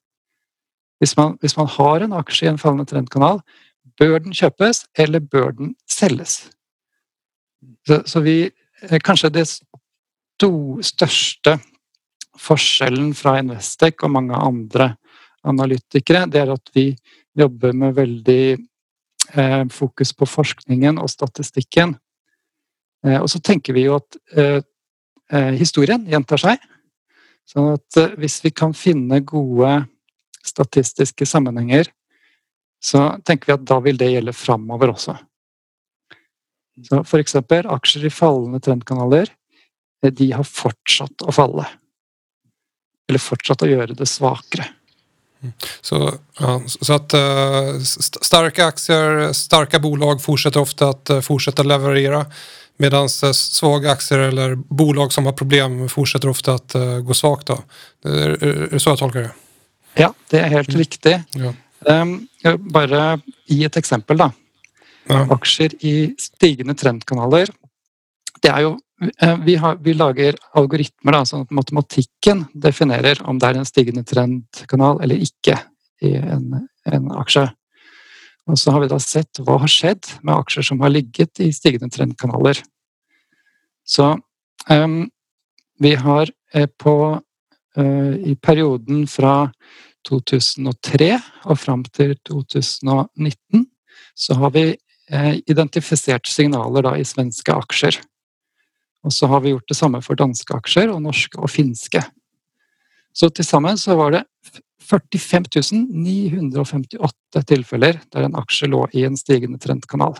Hvis 1.00 1.16
man, 1.18 1.34
hvis 1.42 1.56
man 1.58 1.68
har 1.74 2.04
en 2.04 2.14
aksje 2.16 2.46
i 2.46 2.52
en 2.52 2.60
fallende 2.60 2.86
trendkanal, 2.88 3.42
bør 3.98 4.20
den 4.22 4.36
kjøpes, 4.36 4.84
eller 4.96 5.24
bør 5.24 5.50
den 5.56 5.74
selges? 5.90 6.44
Så, 7.86 8.02
så 8.06 8.20
vi 8.24 8.36
eh, 8.46 8.98
Kanskje 9.04 9.32
det 9.34 9.46
sto, 9.48 10.50
største 10.84 11.58
forskjellen 12.36 13.12
fra 13.16 13.38
Investec 13.40 14.02
og 14.04 14.12
mange 14.12 14.36
andre 14.36 14.94
analytikere, 15.46 16.26
det 16.26 16.42
er 16.42 16.52
at 16.52 16.72
vi 16.74 16.90
jobber 17.36 17.72
med 17.76 17.94
veldig 17.96 18.42
eh, 18.52 19.64
fokus 19.72 20.12
på 20.16 20.26
forskningen 20.28 20.98
og 20.98 21.10
statistikken. 21.10 21.94
Eh, 23.06 23.18
og 23.20 23.28
så 23.30 23.40
tenker 23.40 23.76
vi 23.76 23.86
jo 23.86 23.98
at 24.00 24.18
eh, 24.36 24.62
eh 25.32 25.52
historien 25.58 26.06
gjentar 26.06 26.42
seg. 26.42 26.66
Sånn 27.46 27.76
at 27.76 28.00
eh, 28.00 28.16
hvis 28.18 28.40
vi 28.44 28.50
kan 28.50 28.74
finne 28.74 29.22
gode 29.22 29.86
statistiske 30.46 31.26
sammenhenger, 31.26 31.88
så 32.82 33.16
tenker 33.24 33.50
vi 33.50 33.56
at 33.56 33.66
da 33.66 33.78
vil 33.82 33.98
det 33.98 34.12
gjelde 34.12 34.34
framover 34.36 34.92
også. 34.94 35.16
Så 36.84 37.18
eksempel 37.18 37.66
aksjer 37.72 38.06
i 38.06 38.12
fallende 38.12 38.60
trendkanaler, 38.60 39.30
eh, 40.04 40.12
de 40.12 40.30
har 40.32 40.44
fortsatt 40.44 41.24
å 41.24 41.32
falle. 41.32 41.64
Eller 43.08 43.22
fortsatt 43.22 43.62
å 43.62 43.70
gjøre 43.70 43.96
det 43.96 44.08
svakere. 44.10 44.68
Så, 45.80 46.14
ja, 46.40 46.62
så 46.66 46.92
att 46.92 47.14
uh, 47.14 47.78
starka 48.20 48.66
aktier, 48.66 49.32
starka 49.32 49.78
bolag 49.78 50.22
fortsätter 50.22 50.60
ofta 50.60 50.88
att 50.88 51.10
uh, 51.10 51.20
fortsätta 51.20 51.62
leverera 51.62 52.26
medan 52.76 53.02
uh, 53.02 53.32
svaga 53.32 53.92
aktier 53.92 54.18
eller 54.18 54.54
bolag 54.54 55.12
som 55.12 55.26
har 55.26 55.32
problem 55.32 55.88
fortsätter 55.88 56.28
ofta 56.28 56.54
att 56.54 56.74
gå 57.02 57.14
svagt. 57.14 57.46
Då. 57.46 57.58
Är, 58.04 58.44
är 58.44 58.68
det 58.70 58.80
så 58.80 58.90
jag 58.90 58.98
tolkar 58.98 59.20
det? 59.20 59.34
Ja, 59.94 60.14
det 60.30 60.40
er 60.40 60.48
helt 60.52 60.68
mm. 60.68 60.78
riktig. 60.78 61.22
Ja. 61.32 61.52
Um, 61.86 62.28
bare 62.58 63.20
gi 63.46 63.64
et 63.64 63.76
eksempel, 63.76 64.18
da. 64.20 64.30
Ja. 65.06 65.22
Aksjer 65.36 65.76
i 65.86 65.94
stigende 66.18 66.74
trendkanaler. 66.78 67.50
Det 68.42 68.50
er 68.50 68.64
jo 68.64 68.72
eh, 69.22 69.36
vi, 69.46 69.54
har, 69.62 69.78
vi 69.82 69.94
lager 69.94 70.38
algoritmer 70.58 71.14
da, 71.14 71.22
sånn 71.28 71.44
at 71.46 71.54
matematikken 71.54 72.46
definerer 72.54 73.22
om 73.28 73.38
det 73.38 73.50
er 73.50 73.60
en 73.60 73.68
stigende 73.68 74.02
trendkanal 74.06 75.00
eller 75.04 75.22
ikke 75.22 75.60
i 76.02 76.16
en, 76.18 76.66
en 76.90 77.12
aksje. 77.22 77.46
Og 78.46 78.58
så 78.58 78.74
har 78.74 78.82
vi 78.82 78.90
da 78.90 78.98
sett 79.02 79.40
hva 79.42 79.58
har 79.62 79.70
skjedd 79.70 80.10
med 80.22 80.36
aksjer 80.36 80.66
som 80.68 80.82
har 80.82 80.92
ligget 80.94 81.42
i 81.42 81.50
stigende 81.54 81.90
trendkanaler. 81.90 82.60
Så 83.86 84.12
um, 84.70 85.00
vi 85.82 85.94
har 85.98 86.30
eh, 86.54 86.66
på 86.66 86.96
uh, 87.14 88.14
I 88.16 88.34
perioden 88.42 89.06
fra 89.10 89.48
2003 90.06 91.10
og 91.46 91.58
fram 91.58 91.82
til 91.94 92.14
2019 92.26 93.66
så 94.16 94.36
har 94.40 94.52
vi 94.54 94.68
identifisert 95.06 96.26
signaler 96.26 96.82
da, 96.82 96.96
i 96.98 97.04
svenske 97.06 97.54
aksjer. 97.54 98.00
Og 99.06 99.12
så 99.14 99.28
har 99.30 99.44
vi 99.44 99.52
gjort 99.52 99.68
det 99.70 99.76
samme 99.78 100.00
for 100.02 100.18
danske 100.18 100.54
aksjer 100.56 100.90
og 100.90 101.02
norske 101.04 101.38
og 101.38 101.50
finske. 101.52 102.02
Så 103.14 103.30
til 103.30 103.46
sammen 103.46 103.78
så 103.78 103.94
var 103.96 104.16
det 104.16 104.24
45 104.86 105.86
958 105.90 107.42
tilfeller 107.46 108.00
der 108.12 108.26
en 108.26 108.38
aksje 108.38 108.68
lå 108.70 108.84
i 108.94 109.04
en 109.06 109.16
stigende 109.16 109.58
trendkanal. 109.62 110.18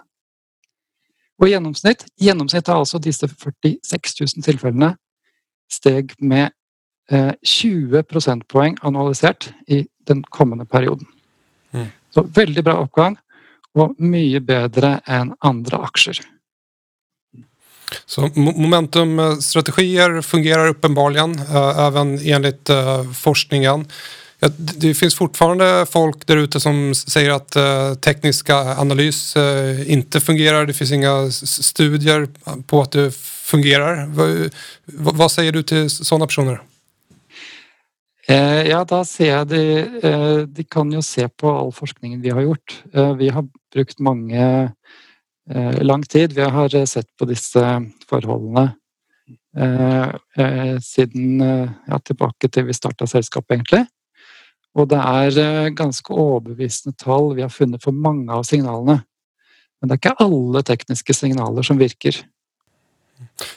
Og 1.37 1.49
i 1.49 1.53
gjennomsnitt, 1.53 2.07
gjennomsnitt 2.21 2.71
av 2.73 2.85
altså 2.85 2.99
disse 3.03 3.29
46 3.29 4.15
000 4.23 4.47
tilfellene 4.47 4.95
steg 5.71 6.15
med 6.19 6.55
20 7.11 7.99
eh, 7.99 8.07
prosentpoeng 8.07 8.79
annualisert 8.83 9.51
i 9.69 9.85
den 10.09 10.25
kommende 10.31 10.65
perioden. 10.65 11.07
Mm. 11.75 11.91
Så 12.11 12.25
veldig 12.35 12.65
bra 12.65 12.79
oppgang 12.83 13.19
var 13.77 13.95
mycket 13.99 14.43
bättre 14.43 15.01
än 15.05 15.35
andra 15.39 15.77
aktier. 15.77 16.21
Så 18.07 18.31
momentumstrategier 18.35 20.23
fungerar 20.23 20.69
uppenbarligen 20.69 21.39
eh, 21.39 21.79
även 21.79 22.19
enligt 22.27 22.71
eh, 22.71 23.13
forskningen. 23.13 23.87
Det 24.57 24.95
finns 24.95 25.15
fortfarande 25.15 25.87
folk 25.91 26.27
där 26.27 26.37
ute 26.37 26.61
som 26.61 26.95
säger 26.95 27.31
att 27.31 27.57
eh, 27.57 27.95
tekniska 27.95 28.57
analys 28.57 29.37
inte 29.87 30.21
fungerar. 30.21 30.67
Det 30.67 30.73
finns 30.73 30.93
inga 30.93 31.31
studier 31.31 32.29
på 32.67 32.83
att 32.83 32.93
det 32.93 33.15
fungerar. 33.43 34.11
Vad 35.13 35.33
säger 35.33 35.53
du 35.53 35.63
till 35.63 35.91
sådana 35.91 36.27
personer? 36.27 36.61
Eh, 38.27 38.65
ja, 38.67 38.81
da 38.83 39.05
ser 39.07 39.29
jeg 39.29 39.49
de, 39.53 39.65
eh, 40.03 40.41
de 40.51 40.65
kan 40.67 40.91
jo 40.91 40.99
se 41.05 41.29
på 41.29 41.47
all 41.47 41.71
forskningen 41.75 42.23
vi 42.25 42.33
har 42.35 42.43
gjort. 42.43 42.75
Eh, 42.93 43.13
vi 43.21 43.29
har 43.31 43.47
brukt 43.75 44.01
mange 44.01 44.73
lang 45.47 46.03
tid. 46.03 46.33
Vi 46.35 46.43
har 46.43 46.69
sett 46.87 47.07
på 47.15 47.25
disse 47.25 47.61
forholdene 48.11 48.73
siden 50.83 51.39
ja, 51.39 51.99
tilbake 52.03 52.49
til 52.51 52.67
vi 52.67 52.75
starta 52.75 53.07
selskapet, 53.07 53.55
egentlig. 53.55 53.85
Og 54.75 54.89
det 54.91 54.99
er 54.99 55.71
ganske 55.71 56.11
overbevisende 56.11 56.99
tall 56.99 57.31
vi 57.37 57.45
har 57.47 57.55
funnet 57.55 57.79
for 57.85 57.95
mange 57.95 58.27
av 58.27 58.43
signalene. 58.43 59.05
Men 59.79 59.87
det 59.87 59.95
er 59.95 60.03
ikke 60.03 60.27
alle 60.27 60.65
tekniske 60.67 61.15
signaler 61.15 61.63
som 61.63 61.79
virker. 61.79 62.19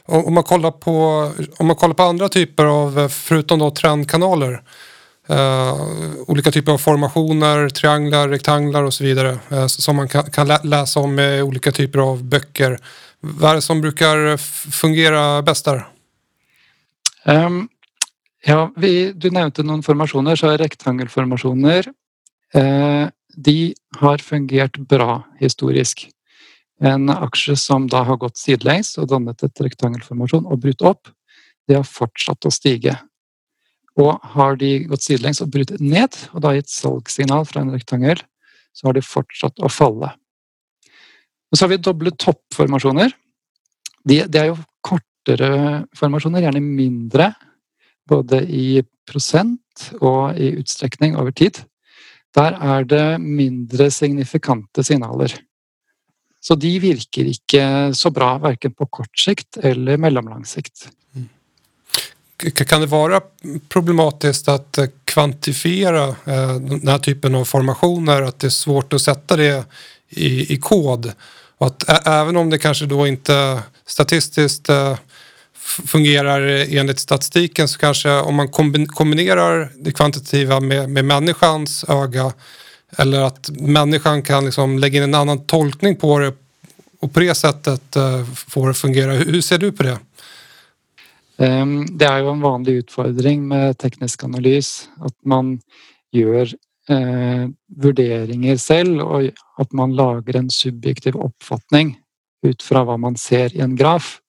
Om 0.05 0.33
man 0.33 0.43
kollar 0.43 0.71
på, 0.71 1.31
om 1.57 1.67
man 1.67 1.75
kollar 1.75 1.93
på 1.93 2.03
andra 2.03 2.29
typer 2.29 2.65
av, 2.65 2.99
eh, 2.99 3.07
förutom 3.07 3.59
då 3.59 3.71
trendkanaler, 3.71 4.61
eh, 5.29 5.75
olika 6.27 6.51
typer 6.51 6.71
av 6.71 6.77
formationer, 6.77 7.69
trianglar, 7.69 8.29
rektanglar 8.29 8.83
och 8.83 8.93
så 8.93 9.03
vidare 9.03 9.39
eh, 9.49 9.67
som 9.67 9.95
man 9.95 10.07
kan, 10.07 10.31
kan 10.31 10.47
läsa 10.63 10.99
om 10.99 11.19
i 11.19 11.41
olika 11.41 11.71
typer 11.71 11.99
av 11.99 12.23
böcker. 12.23 12.79
Vad 13.19 13.51
är 13.51 13.55
det 13.55 13.61
som 13.61 13.81
brukar 13.81 14.37
fungera 14.71 15.41
bäst 15.41 15.65
där? 15.65 15.87
Um, 17.25 17.69
ja, 18.45 18.73
vi, 18.75 19.11
du 19.11 19.31
nämnde 19.31 19.63
noen 19.63 19.83
formationer, 19.83 20.35
så 20.35 20.57
rektangelformationer. 20.57 21.85
Eh, 22.53 23.07
de 23.35 23.73
har 23.97 24.17
fungerat 24.17 24.77
bra 24.77 25.27
historiskt. 25.39 26.07
En 26.79 27.11
aksje 27.11 27.57
som 27.59 27.87
da 27.91 28.05
har 28.07 28.19
gått 28.21 28.39
sidelengs 28.39 28.93
og 29.01 29.09
dannet 29.11 29.43
et 29.43 29.61
rektangelformasjon 29.65 30.47
og 30.47 30.61
brutt 30.63 30.83
opp, 30.87 31.09
det 31.67 31.75
har 31.75 31.87
fortsatt 31.87 32.47
å 32.47 32.53
stige. 32.53 32.95
Og 33.99 34.15
har 34.35 34.55
de 34.61 34.71
gått 34.87 35.03
sidelengs 35.03 35.41
og 35.43 35.51
brutt 35.51 35.75
ned, 35.83 36.15
og 36.31 36.43
da 36.45 36.53
gitt 36.55 36.71
salgssignal 36.71 37.43
fra 37.49 37.65
en 37.65 37.73
rektangel, 37.75 38.21
så 38.71 38.87
har 38.87 38.95
de 38.95 39.03
fortsatt 39.03 39.59
å 39.59 39.71
falle. 39.71 40.13
Og 41.49 41.57
så 41.57 41.65
har 41.65 41.73
vi 41.73 41.81
doble 41.83 42.13
toppformasjoner. 42.15 43.11
De, 44.07 44.21
de 44.23 44.39
er 44.39 44.51
jo 44.51 44.59
kortere 44.85 45.83
formasjoner, 45.97 46.45
gjerne 46.45 46.63
mindre, 46.63 47.33
både 48.09 48.41
i 48.45 48.79
prosent 49.09 49.89
og 49.99 50.37
i 50.39 50.53
utstrekning 50.61 51.17
over 51.19 51.33
tid. 51.35 51.59
Der 52.37 52.55
er 52.55 52.85
det 52.85 53.05
mindre 53.21 53.89
signifikante 53.91 54.85
signaler. 54.85 55.33
Så 56.39 56.55
de 56.55 56.79
virker 56.79 57.27
ikke 57.27 57.63
så 57.93 58.09
bra 58.09 58.37
verken 58.37 58.73
på 58.73 58.85
kort 58.85 59.19
sikt 59.19 59.57
eller 59.57 59.97
mellomlang 59.97 60.45
sikt. 60.45 60.87
Mm. 61.15 61.29
Kan 62.53 62.81
det 62.81 62.87
vara 62.87 63.21
problematiskt 63.69 64.47
att 64.47 64.77
eh, 64.77 64.85
kvantifiera 65.05 66.07
eh, 66.07 66.55
den 66.55 66.87
här 66.87 66.99
typen 66.99 67.35
av 67.35 67.45
formationer? 67.45 68.21
Att 68.21 68.39
det 68.39 68.47
är 68.47 68.51
svårt 68.51 68.93
att 68.93 69.01
sätta 69.01 69.35
det 69.35 69.65
i, 70.09 70.53
i 70.53 70.57
kod? 70.57 71.11
Och 71.57 71.67
att 71.67 72.07
även 72.07 72.37
om 72.37 72.49
det 72.49 72.57
kanske 72.57 72.85
då 72.85 73.07
inte 73.07 73.61
statistiskt 73.85 74.69
eh, 74.69 74.97
fungerar 75.85 76.41
enligt 76.75 76.99
statistiken 76.99 77.67
så 77.67 77.79
kanske 77.79 78.11
om 78.11 78.35
man 78.35 78.47
kombinerar 78.87 79.71
det 79.75 79.91
kvantitativa 79.91 80.59
med, 80.59 80.89
med 80.89 81.05
människans 81.05 81.85
öga 81.87 82.33
eller 82.97 83.21
att 83.21 83.49
människan 83.49 84.21
kan 84.21 84.45
liksom 84.45 84.79
lägga 84.79 84.97
in 84.97 85.03
en 85.03 85.15
annan 85.15 85.45
tolkning 85.45 85.95
på 85.95 86.19
det 86.19 86.33
och 86.99 87.13
på 87.13 87.19
det 87.19 87.35
sättet 87.35 87.95
eh, 87.95 88.25
få 88.25 88.65
det 88.65 88.71
att 88.71 88.77
fungera. 88.77 89.11
Hur 89.11 89.41
ser 89.41 89.57
du 89.57 89.71
på 89.71 89.83
det? 89.83 89.99
Ehm, 91.37 91.97
det 91.97 92.05
är 92.05 92.19
ju 92.19 92.29
en 92.29 92.41
vanlig 92.41 92.73
utfordring 92.73 93.47
med 93.47 93.77
teknisk 93.77 94.23
analys 94.23 94.89
att 94.97 95.25
man 95.25 95.59
gör 96.11 96.53
eh, 96.89 97.47
värderingar 97.75 98.57
själv 98.57 99.01
och 99.01 99.21
att 99.57 99.71
man 99.71 99.95
lagar 99.95 100.35
en 100.35 100.49
subjektiv 100.49 101.15
uppfattning 101.15 101.99
utifrån 102.47 102.87
vad 102.87 102.99
man 102.99 103.17
ser 103.17 103.55
i 103.55 103.59
en 103.59 103.75
graf. 103.75 104.19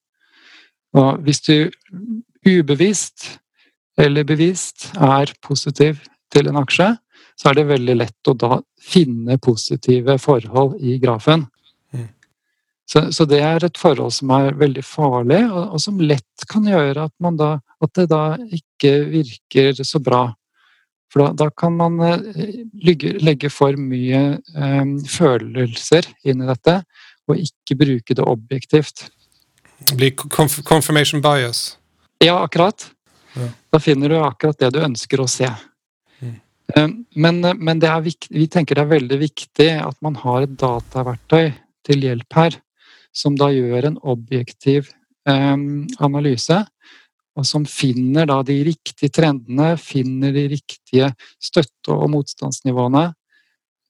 Och 0.92 1.02
om 1.02 1.32
du 1.46 1.70
obevisst 2.46 3.38
eller 3.96 4.24
bevisst 4.24 4.92
är 4.94 5.32
positiv 5.40 6.00
till 6.32 6.46
en 6.46 6.56
aktie 6.56 6.96
så 7.40 7.48
er 7.48 7.56
det 7.56 7.70
veldig 7.70 7.96
lett 7.96 8.28
å 8.28 8.34
da 8.36 8.58
finne 8.84 9.38
positive 9.40 10.18
forhold 10.20 10.76
i 10.84 10.98
grafen. 11.00 11.46
Mm. 11.94 12.08
Så, 12.84 13.06
så, 13.16 13.24
det 13.24 13.38
er 13.46 13.64
et 13.64 13.80
forhold 13.80 14.12
som 14.12 14.32
er 14.36 14.58
veldig 14.60 14.84
farlig, 14.84 15.40
og, 15.48 15.62
og, 15.70 15.80
som 15.80 16.02
lett 16.04 16.44
kan 16.50 16.66
gjøre 16.68 17.06
at, 17.08 17.14
da, 17.40 17.54
at 17.80 17.94
det 17.96 18.06
da 18.12 18.24
ikke 18.58 18.92
virker 19.14 19.80
så 19.80 20.02
bra. 20.04 20.26
For 21.10 21.24
da, 21.24 21.46
da 21.46 21.48
kan 21.56 21.78
man 21.78 21.96
legge, 22.84 23.14
legge 23.24 23.48
for 23.50 23.78
mye 23.80 24.20
eh, 24.36 24.92
følelser 25.08 26.10
inn 26.28 26.44
i 26.44 26.50
dette, 26.50 26.76
og 27.30 27.40
ikke 27.40 27.78
bruke 27.80 28.18
det 28.18 28.26
objektivt. 28.26 29.06
Det 29.88 29.96
blir 29.96 30.12
confirmation 30.68 31.24
bias. 31.24 31.78
Ja, 32.20 32.36
akkurat. 32.44 32.90
Ja. 33.32 33.48
Da 33.72 33.80
finner 33.80 34.12
du 34.12 34.20
akkurat 34.20 34.60
det 34.60 34.74
du 34.74 34.82
ønsker 34.84 35.24
å 35.24 35.30
se. 35.30 35.48
Eh, 36.76 36.88
men 37.16 37.44
eh, 37.44 37.54
men, 37.54 37.80
det 37.80 37.90
er, 37.90 38.08
vi 38.30 38.46
tenker 38.50 38.78
det 38.78 38.84
er 38.84 38.94
veldig 38.94 39.20
viktig 39.20 39.70
at 39.82 39.96
man 40.04 40.18
har 40.22 40.44
et 40.44 40.56
dataverktøy 40.60 41.52
til 41.86 42.04
hjelp 42.06 42.36
her, 42.36 42.58
som 43.12 43.36
da 43.38 43.50
gjør 43.50 43.88
en 43.88 43.96
objektiv 44.06 44.90
um, 45.26 45.86
analyse, 45.98 46.60
og 47.38 47.46
som 47.46 47.64
finner 47.66 48.28
da 48.28 48.40
de 48.46 48.58
riktige 48.68 49.10
trendene, 49.14 49.72
finner 49.80 50.34
de 50.34 50.44
riktige 50.52 51.08
støtte- 51.42 51.96
og 51.96 52.10
motstandsnivåene, 52.12 53.08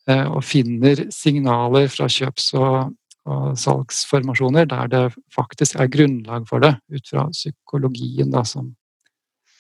och 0.09 0.27
og 0.31 0.37
eh, 0.37 0.41
finner 0.41 1.11
signaler 1.13 1.89
fra 1.89 2.09
kjøps- 2.09 2.55
og, 2.55 2.95
og, 3.27 3.59
salgsformasjoner 3.59 4.65
der 4.67 4.89
det 4.89 5.15
faktisk 5.35 5.77
er 5.77 5.87
grunnlag 5.93 6.49
for 6.49 6.59
det, 6.59 6.81
ut 6.91 7.07
fra 7.07 7.29
psykologien 7.31 8.31
da, 8.31 8.43
som 8.43 8.75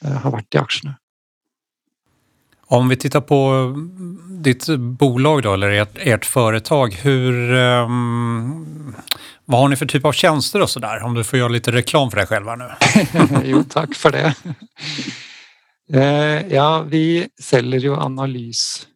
har 0.02 0.32
vært 0.32 0.54
i 0.54 0.58
aksjene. 0.58 0.96
Om 2.70 2.88
vi 2.88 2.96
tittar 2.96 3.20
på 3.20 3.72
ditt 4.28 4.66
bolag 4.78 5.42
då, 5.42 5.54
eller 5.54 5.70
ert, 5.70 5.98
ert 5.98 6.24
företag, 6.24 6.94
hur, 6.94 7.52
um, 7.52 8.94
vad 9.44 9.60
har 9.60 9.68
ni 9.68 9.76
för 9.76 9.86
typ 9.86 10.04
av 10.04 10.12
tjänster 10.12 10.62
och 10.62 10.70
sådär? 10.70 11.02
Om 11.02 11.14
du 11.14 11.24
får 11.24 11.38
göra 11.38 11.48
lite 11.48 11.72
reklam 11.72 12.10
för 12.10 12.16
dig 12.16 12.26
själva 12.26 12.56
nu. 12.56 12.70
jo, 13.44 13.64
tack 13.64 13.94
för 13.94 14.10
det. 14.10 14.34
Eh, 15.92 16.54
ja, 16.54 16.84
vi 16.88 17.28
säljer 17.40 17.80
ju 17.80 17.96
analys. 17.96 18.86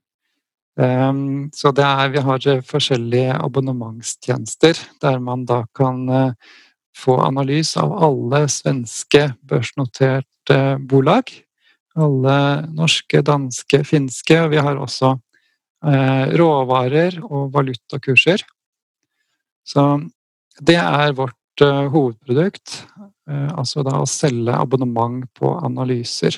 Eh, 0.80 1.12
så 1.52 1.72
det 1.72 1.82
är, 1.82 2.08
vi 2.08 2.18
har 2.18 2.48
eh, 2.48 2.62
olika 2.90 3.34
abonnemangstjänster 3.34 4.78
där 5.00 5.18
man 5.18 5.46
då 5.46 5.66
kan 5.78 6.08
eh, 6.08 6.32
få 6.96 7.20
analys 7.20 7.76
av 7.76 7.92
alla 7.92 8.48
svenska 8.48 9.34
börsnoterade 9.42 10.78
bolag 10.80 11.43
alle 11.94 12.36
norske, 12.74 13.22
danske, 13.24 13.82
finske. 13.86 14.38
Og 14.44 14.52
vi 14.54 14.62
har 14.62 14.80
også 14.80 15.14
eh, 15.86 16.34
råvarer 16.38 17.20
og 17.24 17.52
valutakurser. 17.54 18.44
Så 19.64 19.84
det 20.60 20.78
er 20.80 21.14
vårt 21.16 21.64
eh, 21.64 21.84
hovedprodukt. 21.92 22.80
Eh, 23.30 23.52
altså 23.54 23.84
da 23.86 24.00
å 24.00 24.08
selge 24.10 24.56
abonnement 24.56 25.24
på 25.38 25.54
analyser. 25.64 26.36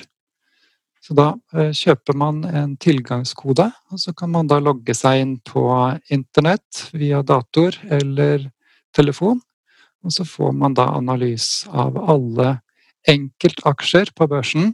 Så 1.03 1.15
da 1.17 1.29
eh, 1.55 1.73
kjøper 1.75 2.17
man 2.19 2.41
en 2.47 2.75
tilgangskode, 2.81 3.69
og 3.91 4.01
så 4.01 4.13
kan 4.17 4.31
man 4.33 4.49
da 4.49 4.59
logge 4.63 4.95
seg 4.97 5.21
inn 5.23 5.35
på 5.45 5.63
internett 6.13 6.87
via 6.93 7.21
dator 7.23 7.77
eller 7.87 8.49
telefon. 8.95 9.41
Og 10.05 10.13
så 10.13 10.25
får 10.27 10.53
man 10.55 10.75
da 10.77 10.89
analyse 10.95 11.67
av 11.71 11.97
alle 11.99 12.57
enkeltaksjer 13.07 14.11
på 14.15 14.27
børsen 14.29 14.73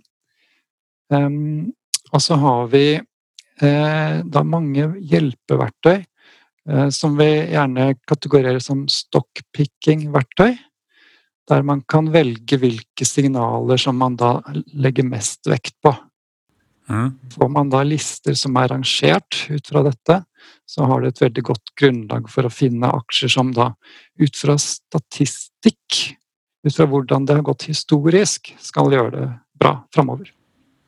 Um, 1.14 1.74
og 2.14 2.22
så 2.22 2.38
har 2.42 2.68
vi 2.74 2.86
eh, 2.98 4.18
da 4.24 4.44
mange 4.46 4.86
hjelpeverktøy 5.02 5.96
eh, 5.98 6.90
som 6.94 7.18
vi 7.18 7.30
gjerne 7.54 7.94
kategorerer 8.10 8.62
som 8.64 8.86
stockpicking-verktøy. 8.90 10.54
Der 11.50 11.64
man 11.68 11.82
kan 11.90 12.12
velge 12.14 12.60
hvilke 12.62 13.06
signaler 13.08 13.82
som 13.82 13.98
man 14.00 14.16
da 14.20 14.38
legger 14.72 15.08
mest 15.08 15.50
vekt 15.50 15.76
på. 15.84 15.92
Mm. 16.90 17.10
Får 17.34 17.50
man 17.52 17.72
da 17.72 17.82
lister 17.88 18.36
som 18.38 18.56
er 18.60 18.70
rangert 18.72 19.42
ut 19.50 19.68
fra 19.68 19.84
dette, 19.88 20.20
så 20.68 20.88
har 20.88 21.02
det 21.02 21.14
et 21.14 21.24
veldig 21.24 21.44
godt 21.50 21.74
grunnlag 21.80 22.30
for 22.32 22.48
å 22.48 22.54
finne 22.54 22.92
aksjer 22.92 23.32
som 23.32 23.52
da 23.56 23.72
ut 24.20 24.38
fra 24.38 24.58
statistikk, 24.60 26.00
ut 26.64 26.76
fra 26.76 26.88
hvordan 26.88 27.28
det 27.28 27.40
har 27.40 27.48
gått 27.48 27.68
historisk, 27.72 28.54
skal 28.60 28.92
gjøre 28.94 29.14
det 29.16 29.28
bra 29.60 29.78
framover. 29.96 30.32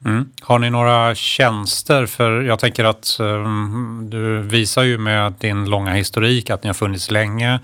Mm. 0.06 0.30
Har 0.42 0.60
ni 0.60 0.70
några 0.70 1.16
tjänster? 1.16 2.06
För 2.06 2.42
jag 2.42 2.60
tänker 2.60 2.84
att 2.84 3.18
um, 3.20 4.08
du 4.10 4.42
visar 4.42 4.84
ju 4.84 4.98
med 4.98 5.34
din 5.40 5.70
långa 5.70 5.94
historik 5.94 6.50
att 6.50 6.64
ni 6.64 6.70
har 6.70 6.74
funnits 6.74 7.12
länge. 7.12 7.60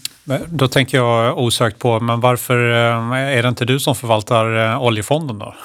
Då 0.47 0.67
tänker 0.67 0.97
jag 0.97 1.37
osökt 1.37 1.79
på, 1.79 1.99
men 1.99 2.19
varför 2.19 2.71
eh, 2.71 3.37
är 3.37 3.43
det 3.43 3.49
inte 3.49 3.65
du 3.65 3.79
som 3.79 3.95
förvaltar 3.95 4.71
eh, 4.71 4.83
oljefonden 4.83 5.39
då? 5.39 5.55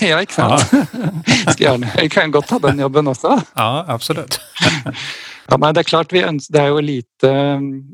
ja, 0.00 0.24
sant. 0.28 0.72
Ja. 1.58 1.78
Jeg 1.96 2.10
kan 2.10 2.30
godt 2.30 2.48
ta 2.48 2.58
den 2.58 2.78
jobben 2.78 3.08
også. 3.08 3.40
Ja, 3.54 3.84
absolutt. 3.88 4.40
Ja, 5.48 5.58
nei, 5.58 5.72
det 5.74 5.82
er 5.82 5.88
klart, 5.88 6.12
ønsker, 6.14 6.54
det 6.54 6.62
er 6.62 6.70
jo 6.70 6.82
lite, 6.84 7.32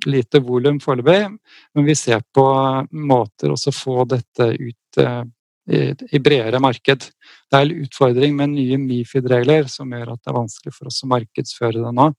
lite 0.07 0.41
volum 0.45 0.81
foreløpig, 0.83 1.33
men 1.75 1.87
vi 1.87 1.97
ser 1.97 2.23
på 2.35 2.45
måter 2.93 3.55
å 3.55 3.75
få 3.75 4.05
dette 4.09 4.51
ut 4.53 5.01
eh, 5.03 5.23
i, 5.69 5.83
i 6.13 6.21
bredere 6.23 6.61
marked. 6.61 7.09
Det 7.49 7.59
er 7.59 7.67
en 7.67 7.85
utfordring 7.85 8.37
med 8.37 8.55
nye 8.55 8.79
Mifid-regler 8.81 9.69
som 9.73 9.93
gjør 9.93 10.15
at 10.15 10.23
det 10.23 10.33
er 10.33 10.39
vanskelig 10.39 10.75
for 10.77 10.91
oss 10.91 11.03
å 11.05 11.11
markedsføre 11.13 11.85
det 11.85 11.95
nå. 11.97 12.11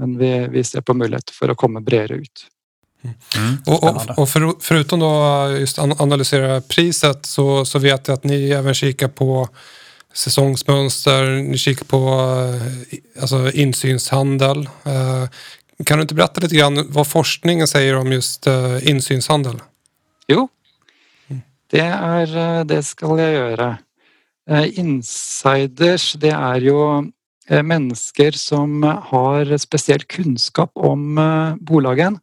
Men 0.00 0.16
vi, 0.18 0.32
vi 0.50 0.64
ser 0.64 0.80
på 0.80 0.94
muligheter 0.94 1.34
för 1.34 1.48
att 1.48 1.56
komma 1.56 1.80
bredare 1.80 2.14
ut. 2.14 2.46
Mm. 3.04 3.56
Och, 3.66 3.84
och, 3.84 4.18
och 4.18 4.28
för, 4.28 4.54
förutom 4.60 5.00
då 5.00 5.48
just 5.58 5.78
analysera 5.78 6.60
priset 6.60 7.26
så, 7.26 7.64
så 7.64 7.78
vet 7.78 8.08
jag 8.08 8.14
att 8.14 8.24
ni 8.24 8.50
även 8.50 8.74
kikar 8.74 9.08
på 9.08 9.48
säsongsmönster, 10.12 11.24
ni 11.26 11.58
kikar 11.58 11.84
på 11.84 11.98
eh, 11.98 13.22
alltså 13.22 13.50
insynshandel. 13.52 14.68
Eh, 14.84 15.28
kan 15.84 15.98
du 15.98 16.02
inte 16.02 16.14
berätta 16.14 16.40
lite 16.40 16.56
grann 16.56 16.86
vad 16.88 17.06
forskningen 17.06 17.68
säger 17.68 17.96
om 17.96 18.12
just 18.12 18.46
eh, 18.46 18.88
insynshandel? 18.88 19.60
Jo, 20.26 20.48
det, 21.70 21.80
är, 21.80 22.64
det 22.64 22.82
ska 22.82 23.20
jag 23.20 23.32
göra. 23.32 23.78
Insiders, 24.72 26.12
det 26.12 26.30
är 26.30 26.60
ju 26.60 27.02
människor 27.62 28.30
som 28.30 28.82
har 28.82 29.58
speciell 29.58 30.02
kunskap 30.02 30.70
om 30.74 31.20
bolagen. 31.60 32.18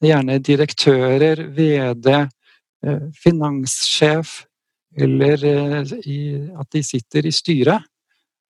Gjerne 0.00 0.38
direktører, 0.38 1.36
VD, 1.36 2.28
finanschef 3.22 4.47
eller 4.96 5.44
eh, 5.44 6.60
at 6.60 6.70
de 6.72 6.82
sitter 6.84 7.26
i 7.26 7.34
styret. 7.34 7.84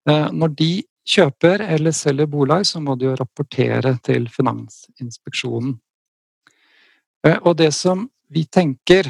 Eh, 0.09 0.29
når 0.31 0.55
de 0.57 0.71
kjøper 1.09 1.63
eller 1.65 1.95
selger 1.95 2.29
bolag, 2.29 2.65
så 2.67 2.81
må 2.83 2.95
de 2.95 3.09
jo 3.09 3.17
rapportere 3.17 3.97
til 4.05 4.29
Finansinspeksjonen. 4.31 5.75
Eh, 7.27 7.37
og 7.43 7.57
det 7.59 7.73
som 7.75 8.07
vi 8.29 8.45
tenker, 8.45 9.09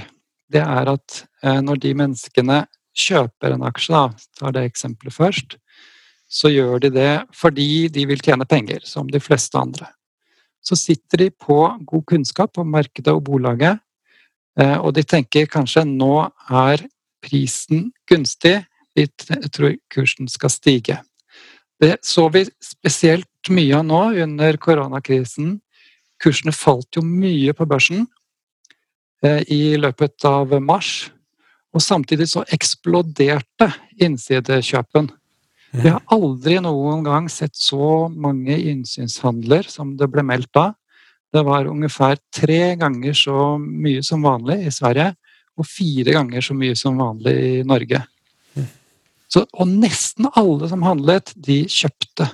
det 0.49 0.61
er 0.63 0.89
at 0.89 1.25
når 1.43 1.77
de 1.83 1.89
menneskene 1.93 2.55
kjøper 2.97 3.53
en 3.53 3.65
aksje 3.67 3.91
da, 3.93 4.05
tar 4.39 4.53
det 4.55 4.63
eksempelet 4.65 5.13
først, 5.13 5.57
så 6.25 6.49
gjør 6.49 6.79
de 6.85 6.89
det 6.95 7.11
fordi 7.35 7.89
de 7.93 8.05
vil 8.09 8.23
tjene 8.23 8.47
penger, 8.49 8.79
som 8.87 9.11
de 9.11 9.21
fleste 9.21 9.59
andre. 9.59 9.91
Så 10.63 10.79
sitter 10.79 11.25
de 11.25 11.27
på 11.29 11.59
god 11.91 12.05
kunnskap 12.09 12.57
om 12.57 12.71
markedet 12.71 13.13
og 13.13 13.21
bolaget, 13.27 13.77
og 14.57 14.89
de 14.95 15.03
tenker 15.05 15.51
kanskje 15.51 15.85
nå 15.85 16.15
er 16.49 16.87
prisen 17.23 17.89
gunstig, 18.09 18.61
vi 18.95 19.05
tror 19.53 19.75
kursen 19.91 20.27
skal 20.31 20.51
stige. 20.51 20.99
Det 21.79 21.97
så 22.03 22.27
vi 22.33 22.43
spesielt 22.63 23.51
mye 23.51 23.77
av 23.77 23.85
nå 23.87 24.01
under 24.25 24.57
koronakrisen. 24.59 25.59
Kursene 26.19 26.51
falt 26.51 26.97
jo 26.97 27.03
mye 27.05 27.53
på 27.55 27.67
børsen 27.69 28.07
i 29.23 29.77
løpet 29.79 30.25
av 30.27 30.51
mars, 30.63 31.09
og 31.75 31.83
samtidig 31.83 32.27
så 32.31 32.43
eksploderte 32.55 33.69
innsidekjøpen. 34.01 35.09
Vi 35.75 35.91
har 35.91 36.01
aldri 36.09 36.57
noen 36.63 37.03
gang 37.05 37.27
sett 37.29 37.55
så 37.55 38.07
mange 38.09 38.55
innsynshandler 38.57 39.67
som 39.69 39.93
det 39.99 40.07
ble 40.11 40.23
meldt 40.25 40.49
da. 40.55 40.71
Det 41.29 41.43
var 41.45 41.69
ungefær 41.69 42.17
tre 42.33 42.73
ganger 42.79 43.13
så 43.13 43.53
mye 43.61 44.01
som 44.03 44.23
vanlig 44.25 44.63
i 44.65 44.73
Sverige, 44.73 45.11
og 45.59 45.67
fire 45.67 46.15
ganger 46.15 46.43
så 46.45 46.55
mye 46.57 46.77
som 46.79 46.99
vanlig 46.99 47.35
i 47.35 47.63
Norge. 47.67 48.01
Så, 49.29 49.43
og 49.53 49.67
nesten 49.69 50.25
alle 50.39 50.69
som 50.71 50.83
handlet, 50.87 51.35
de 51.37 51.61
kjøpte. 51.69 52.31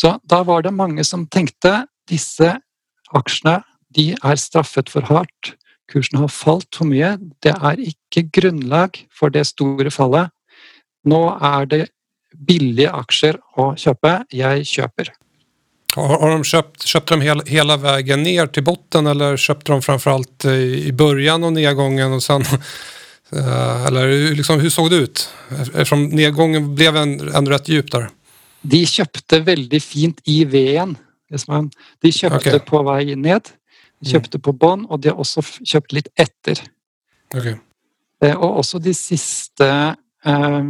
Så 0.00 0.14
da 0.24 0.40
var 0.48 0.64
det 0.64 0.72
mange 0.72 1.04
som 1.04 1.26
tenkte 1.28 1.82
disse 2.08 2.54
aksjene 3.12 3.58
de 3.96 4.12
er 4.14 4.38
straffet 4.38 4.88
for 4.88 5.04
hardt. 5.10 5.54
Kursen 5.90 6.20
har 6.22 6.30
falt 6.30 6.76
for 6.78 6.88
mye. 6.88 7.16
Det 7.42 7.52
er 7.52 7.82
ikke 7.82 8.28
grunnlag 8.32 9.02
for 9.12 9.34
det 9.34 9.42
store 9.50 9.90
fallet. 9.90 10.30
Nå 11.04 11.20
er 11.34 11.66
det 11.66 11.82
billige 12.46 12.92
aksjer 12.94 13.40
å 13.58 13.72
kjøpe. 13.80 14.20
Jeg 14.32 14.68
kjøper. 14.70 15.10
Har 15.96 16.30
de 16.30 16.44
köpt, 16.44 16.82
köpte 16.82 17.14
de 17.14 17.20
hela, 17.20 17.42
hela 17.46 17.76
vägen 17.76 18.22
ner 18.22 18.46
till 18.46 18.64
botten 18.64 19.06
eller 19.06 19.36
köpte 19.36 19.72
de 19.72 19.82
framförallt 19.82 20.44
i 20.44 20.92
början 20.92 21.44
av 21.44 21.52
nedgången 21.52 22.12
och 22.12 22.22
sen 22.22 22.44
eller 23.86 24.34
liksom, 24.34 24.60
hur 24.60 24.70
såg 24.70 24.90
det 24.90 24.96
ut? 24.96 25.30
Eftersom 25.50 26.04
nedgången 26.04 26.74
blev 26.74 26.96
ändå 26.96 27.50
rätt 27.50 27.68
djup 27.68 27.90
där. 27.90 28.08
De 28.62 28.86
köpte 28.86 29.40
väldigt 29.40 29.84
fint 29.84 30.20
i 30.24 30.44
V-en. 30.44 30.96
De 32.00 32.12
köpte 32.12 32.36
okay. 32.36 32.58
på 32.58 32.82
väg 32.82 33.18
ned, 33.18 33.42
köpte 34.06 34.38
på 34.38 34.52
bånn 34.52 34.86
och 34.86 35.00
de 35.00 35.08
har 35.08 35.20
också 35.20 35.42
köpt 35.64 35.92
lite 35.92 36.10
efter. 36.14 36.62
Okay. 37.34 37.54
Och 38.34 38.58
också 38.58 38.78
de 38.78 38.94
sista 38.94 39.96
eh, 40.24 40.62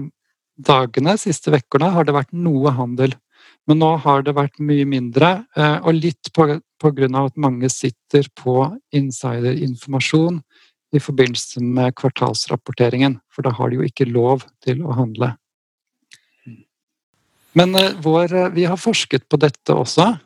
dagarna, 0.56 1.16
sista 1.16 1.50
veckorna 1.50 1.90
har 1.90 2.04
det 2.04 2.12
varit 2.12 2.32
något 2.32 2.74
handel. 2.74 3.14
Men 3.70 3.78
nå 3.78 3.88
har 4.02 4.24
det 4.26 4.32
vært 4.34 4.56
mye 4.66 4.82
mindre, 4.82 5.44
eh, 5.54 5.76
og 5.86 5.94
litt 5.94 6.32
på, 6.34 6.42
på 6.58 6.90
grunn 6.96 7.14
av 7.14 7.28
at 7.28 7.36
mange 7.38 7.68
sitter 7.70 8.26
på 8.34 8.64
insiderinformasjon 8.98 10.40
i 10.90 10.98
forbindelse 10.98 11.62
med 11.62 11.94
kvartalsrapporteringen, 12.00 13.20
for 13.30 13.46
da 13.46 13.52
har 13.54 13.70
de 13.70 13.78
jo 13.78 13.86
ikke 13.86 14.08
lov 14.10 14.42
til 14.66 14.82
å 14.82 14.96
handle. 14.98 15.28
Men 17.54 17.78
eh, 17.78 17.94
vår, 18.02 18.34
eh, 18.40 18.48
vi 18.56 18.64
har 18.66 18.80
forsket 18.80 19.28
på 19.30 19.38
dette 19.38 19.76
også, 19.76 20.16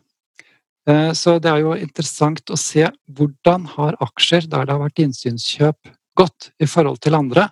så 1.17 1.31
det 1.41 1.49
er 1.49 1.63
jo 1.63 1.71
interessant 1.81 2.51
å 2.53 2.57
se 2.61 2.83
hvordan 3.17 3.63
har 3.71 3.95
aksjer 4.05 4.43
der 4.45 4.67
det 4.67 4.75
har 4.75 4.83
vært 4.83 4.99
innsynskjøp 5.01 5.89
gått 6.13 6.51
i 6.61 6.67
forhold 6.69 6.99
til 7.01 7.17
andre. 7.17 7.47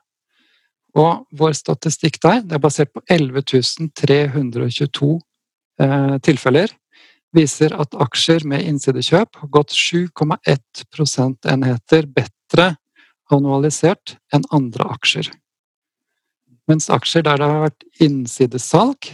Og 0.94 1.24
vår 1.34 1.56
statistikk 1.58 2.20
der, 2.22 2.44
det 2.46 2.60
er 2.60 2.62
basert 2.62 2.92
på 2.94 3.02
11 3.10 3.42
322 3.98 5.16
Eh, 5.84 6.18
tilfeller, 6.24 6.72
viser 7.34 7.74
at 7.82 7.96
aksjer 7.98 8.46
med 8.48 8.64
innsidekjøp 8.68 9.40
har 9.42 9.50
gått 9.52 9.74
7,1 9.74 10.86
prosentenheter 10.94 12.08
bedre 12.08 12.76
annualisert 13.34 14.16
enn 14.34 14.46
andre 14.54 14.88
aksjer. 14.94 15.32
Mens 16.70 16.90
aksjer 16.94 17.26
der 17.26 17.42
det 17.42 17.50
har 17.50 17.66
vært 17.66 17.88
innsidesalg, 18.06 19.10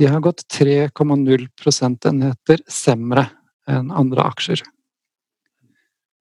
de 0.00 0.08
har 0.08 0.22
gått 0.24 0.46
3,0 0.50 1.44
prosentenheter 1.60 2.64
sämre 2.66 3.28
enn 3.68 3.92
andre 3.94 4.24
aksjer. 4.32 4.64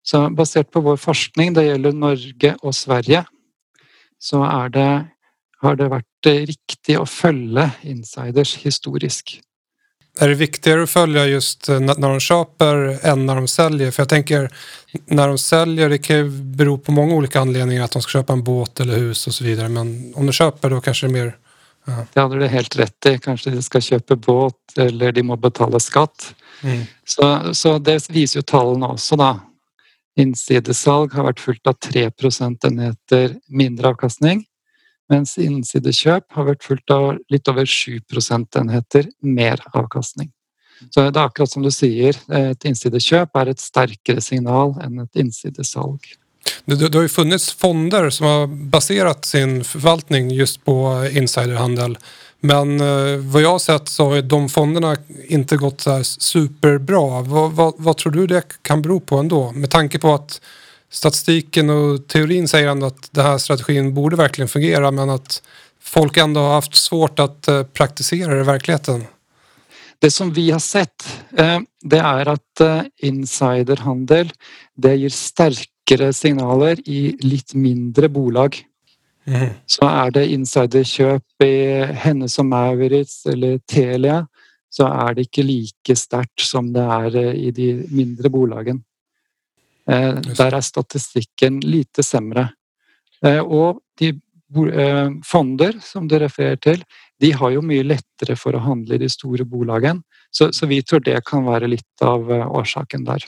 Så 0.07 0.21
basert 0.37 0.71
på 0.71 0.85
vår 0.85 1.01
forskning, 1.03 1.57
det 1.57 1.65
gjelder 1.67 1.97
Norge 1.97 2.53
og 2.63 2.77
Sverige, 2.77 3.25
så 4.23 4.45
är 4.45 4.69
det, 4.69 4.91
har 5.65 5.81
det 5.81 5.91
vært 5.91 6.31
riktig 6.53 7.01
å 7.01 7.09
følge 7.09 7.67
insiders 7.83 8.55
historisk. 8.63 9.41
Är 10.19 10.29
det 10.29 10.35
viktigare 10.35 10.83
att 10.83 10.91
följa 10.91 11.27
just 11.27 11.69
när 11.69 12.09
de 12.09 12.21
köper 12.21 13.07
än 13.07 13.27
när 13.27 13.35
de 13.35 13.49
säljer? 13.49 13.91
För 13.91 14.01
jag 14.03 14.09
tänker, 14.09 14.51
när 15.07 15.29
de 15.29 15.39
säljer, 15.39 15.89
det 15.89 15.99
kan 15.99 16.17
ju 16.17 16.31
bero 16.31 16.79
på 16.79 16.93
många 16.93 17.15
olika 17.15 17.41
anledningar 17.41 17.85
att 17.85 17.91
de 17.91 18.03
ska 18.03 18.11
köpa 18.11 18.33
en 18.33 18.45
båt 18.45 18.81
eller 18.81 18.97
hus 18.97 19.27
och 19.27 19.35
så 19.35 19.45
vidare. 19.45 19.69
Men 19.69 20.13
om 20.17 20.27
de 20.27 20.33
köper 20.33 20.71
då 20.71 20.81
kanske 20.81 21.07
det 21.07 21.11
är 21.11 21.25
mer... 21.25 21.37
Ja. 21.85 22.07
Det 22.13 22.21
hade 22.21 22.39
du 22.39 22.47
helt 22.47 22.77
rätt 22.77 23.07
i. 23.07 23.19
Kanske 23.19 23.51
de 23.51 23.63
ska 23.63 23.81
köpa 23.81 24.17
båt 24.17 24.55
eller 24.77 25.13
de 25.13 25.23
må 25.23 25.37
betala 25.37 25.81
skatt. 25.81 26.35
Mm. 26.63 26.83
Så, 27.05 27.55
så 27.55 27.79
det 27.79 28.11
visar 28.11 28.39
ju 28.39 28.43
talen 28.43 28.83
också 28.83 29.17
då. 29.17 29.41
Innsidesalg 30.17 31.11
har 31.13 31.23
varit 31.23 31.41
fullt 31.41 31.67
av 31.67 31.73
3 31.73 32.11
procentenheter 32.11 33.35
mindre 33.49 33.89
avkastning. 33.89 34.45
Mens 35.13 35.37
innsidekjøp 35.39 36.35
har 36.35 36.49
vært 36.49 36.65
fulgt 36.67 36.91
av 36.91 37.19
litt 37.31 37.49
over 37.49 37.67
7 37.69 38.01
prosentenheter 38.11 39.07
mer 39.23 39.63
avkastning. 39.73 40.33
Så 40.91 41.07
det 41.07 41.17
er 41.17 41.25
akkurat 41.25 41.51
som 41.51 41.65
du 41.65 41.71
sier, 41.73 42.19
et 42.29 42.69
innsidekjøp 42.69 43.39
er 43.41 43.53
et 43.53 43.63
sterkere 43.63 44.21
signal 44.21 44.75
enn 44.85 45.05
et 45.07 45.23
innsidesalg. 45.23 46.17
Det, 46.65 46.77
det 46.77 46.95
har 46.95 47.07
ju 47.07 47.09
funnits 47.09 47.53
fonder 47.53 48.11
som 48.11 48.27
har 48.27 48.47
baserat 48.47 49.25
sin 49.25 49.65
förvaltning 49.65 50.31
just 50.31 50.65
på 50.65 51.09
insiderhandel. 51.13 51.99
Men 52.41 52.81
eh, 52.81 53.17
vad 53.17 53.43
jag 53.43 53.51
har 53.51 53.59
sett 53.59 53.89
så 53.89 54.11
har 54.11 54.23
de 54.23 54.49
fonderna 54.49 54.97
inte 55.29 55.57
gått 55.57 55.81
så 55.81 56.05
superbra. 56.05 57.23
Vad, 57.23 57.53
vad, 57.53 57.75
vad 57.77 57.97
tror 57.97 58.13
du 58.13 58.27
det 58.27 58.43
kan 58.63 58.83
bero 58.83 59.01
på 59.01 59.17
ändå? 59.17 59.53
Med 59.53 59.71
tanke 59.71 59.99
på 59.99 60.15
att 60.15 60.41
statistiken 60.91 61.71
och 61.71 62.09
teorin 62.09 62.49
säger 62.49 62.69
ändå 62.69 62.87
att 62.87 63.09
den 63.13 63.27
här 63.27 63.39
strategin 63.39 63.95
borde 63.95 64.17
verkligen 64.17 64.49
fungera 64.49 64.91
men 64.91 65.11
att 65.11 65.43
folk 65.81 66.17
ändå 66.17 66.41
har 66.41 66.55
haft 66.55 66.75
svårt 66.75 67.19
att 67.19 67.49
eh, 67.49 67.63
praktisera 67.63 68.35
det 68.35 68.41
i 68.41 68.45
verkligheten. 68.45 69.05
Det 69.99 70.11
som 70.11 70.33
vi 70.33 70.51
har 70.51 70.59
sett 70.59 71.21
eh, 71.37 71.61
det 71.83 71.99
är 71.99 72.29
att 72.29 72.61
eh, 72.61 72.83
insiderhandel 72.97 74.33
det 74.77 74.95
ger 74.95 75.09
starkare 75.09 76.13
signaler 76.13 76.89
i 76.89 77.17
lite 77.21 77.57
mindre 77.57 78.09
bolag. 78.09 78.63
Mm. 79.25 79.49
Så 79.67 79.89
är 79.89 80.11
det 80.11 80.27
insiderköp 80.27 81.43
i 81.43 81.83
Hennes 81.83 82.39
och 82.39 82.47
Mauritz 82.47 83.27
eller 83.27 83.59
Telia 83.59 84.27
så 84.69 84.87
är 84.87 85.15
det 85.15 85.21
inte 85.21 85.43
lika 85.43 85.97
starkt 85.97 86.41
som 86.41 86.73
det 86.73 86.81
är 86.81 87.17
i 87.17 87.51
de 87.51 87.87
mindre 87.89 88.29
bolagen. 88.29 88.83
Der 89.87 90.55
er 90.55 90.61
statistikken 90.61 91.61
lite 91.61 92.03
sämre. 92.03 92.49
Og 93.43 93.81
de 93.99 94.13
fonder 95.27 95.79
som 95.83 96.09
du 96.09 96.19
refererer 96.19 96.57
til, 96.57 96.83
de 97.21 97.33
har 97.33 97.51
jo 97.51 97.63
mye 97.63 97.87
lettere 97.87 98.37
for 98.37 98.55
å 98.55 98.63
handle 98.63 98.95
i 98.95 99.03
de 99.03 99.09
store 99.11 99.47
bolagene. 99.47 100.03
Så, 100.31 100.53
så 100.53 100.67
vi 100.67 100.83
tror 100.83 101.01
det 101.01 101.23
kan 101.27 101.47
være 101.47 101.71
litt 101.71 102.03
av 102.03 102.31
årsaken 102.31 103.05
där. 103.05 103.25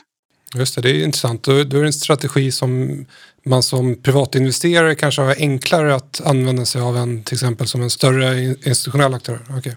Just 0.55 0.75
det, 0.75 0.81
det 0.81 0.89
är 0.89 1.03
intressant. 1.03 1.43
Då 1.43 1.51
är 1.51 1.65
det 1.65 1.85
en 1.85 1.93
strategi 1.93 2.51
som 2.51 3.05
man 3.45 3.63
som 3.63 3.95
privatinvesterare 4.01 4.95
kanske 4.95 5.21
har 5.21 5.35
enklare 5.39 5.95
att 5.95 6.21
använda 6.25 6.65
sig 6.65 6.81
av 6.81 6.97
än 6.97 7.23
till 7.23 7.35
exempel 7.35 7.67
som 7.67 7.81
en 7.81 7.89
större 7.89 8.43
institutionell 8.43 9.13
aktör. 9.13 9.39
Okay. 9.57 9.73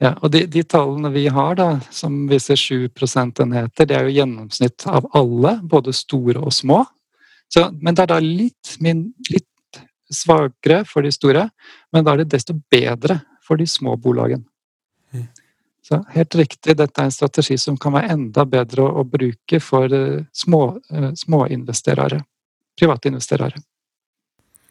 Ja, 0.00 0.14
og 0.24 0.32
de, 0.32 0.46
de, 0.48 0.62
tallene 0.64 1.10
vi 1.12 1.26
har, 1.28 1.58
da, 1.58 1.74
som 1.92 2.22
viser 2.30 2.56
7 2.56 2.88
prosentenheter, 2.96 3.84
det 3.84 3.98
er 3.98 4.06
jo 4.08 4.14
gjennomsnitt 4.16 4.86
av 4.88 5.10
alle, 5.16 5.58
både 5.60 5.92
store 5.92 6.40
og 6.40 6.54
små. 6.56 6.78
Så, 7.52 7.66
men 7.82 7.96
det 7.96 8.06
er 8.06 8.12
da 8.14 8.20
litt, 8.24 8.78
min, 8.80 9.10
litt 9.28 9.80
svakere 10.10 10.86
for 10.88 11.04
de 11.04 11.12
store, 11.12 11.50
men 11.92 12.06
da 12.06 12.14
er 12.14 12.22
det 12.22 12.32
desto 12.32 12.56
bedre 12.72 13.18
for 13.44 13.60
de 13.60 13.66
små 13.68 13.98
bolagene. 14.00 14.46
Mm. 15.12 15.28
Så 15.84 16.00
helt 16.14 16.34
riktig, 16.38 16.78
dette 16.78 17.02
er 17.02 17.10
en 17.10 17.14
strategi 17.14 17.58
som 17.60 17.76
kan 17.80 17.92
være 17.98 18.14
enda 18.14 18.46
bedre 18.48 18.86
å, 18.86 19.02
å 19.02 19.04
bruke 19.04 19.60
for 19.60 19.92
eh, 19.92 20.24
små, 20.32 20.62
eh, 20.94 21.10
småinvesterare, 21.18 22.22
private 22.78 23.12
investerare. 23.12 23.60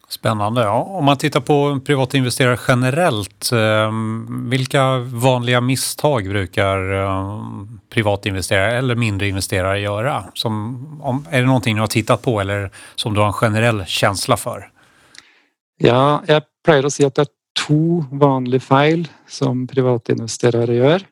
Spännande. 0.09 0.61
Ja. 0.61 0.83
Om 0.83 1.05
man 1.05 1.17
tittar 1.17 1.41
på 1.41 1.79
privata 1.85 2.17
investerare 2.17 2.57
generellt, 2.67 3.51
eh, 3.51 3.91
vilka 4.49 4.97
vanliga 4.97 5.61
misstag 5.61 6.29
brukar 6.29 6.93
eh, 6.93 7.39
privatinvesterare 7.93 8.77
eller 8.77 8.95
mindre 8.95 9.27
investerare 9.27 9.79
göra? 9.79 10.23
Som, 10.33 10.53
om, 11.03 11.25
är 11.29 11.41
det 11.41 11.47
någonting 11.47 11.75
du 11.75 11.81
har 11.81 11.87
tittat 11.87 12.21
på 12.21 12.39
eller 12.39 12.71
som 12.95 13.13
du 13.13 13.19
har 13.19 13.27
en 13.27 13.33
generell 13.33 13.85
känsla 13.85 14.37
för? 14.37 14.71
Ja, 15.77 16.23
jeg 16.27 16.41
pleier 16.65 16.89
å 16.89 16.91
si 16.91 17.05
at 17.05 17.15
det 17.15 17.27
er 17.27 17.33
to 17.59 18.03
vanlige 18.11 18.65
feil 18.65 19.07
som 19.29 19.67
privatinvesterere 19.67 20.75
gjør. 20.75 21.05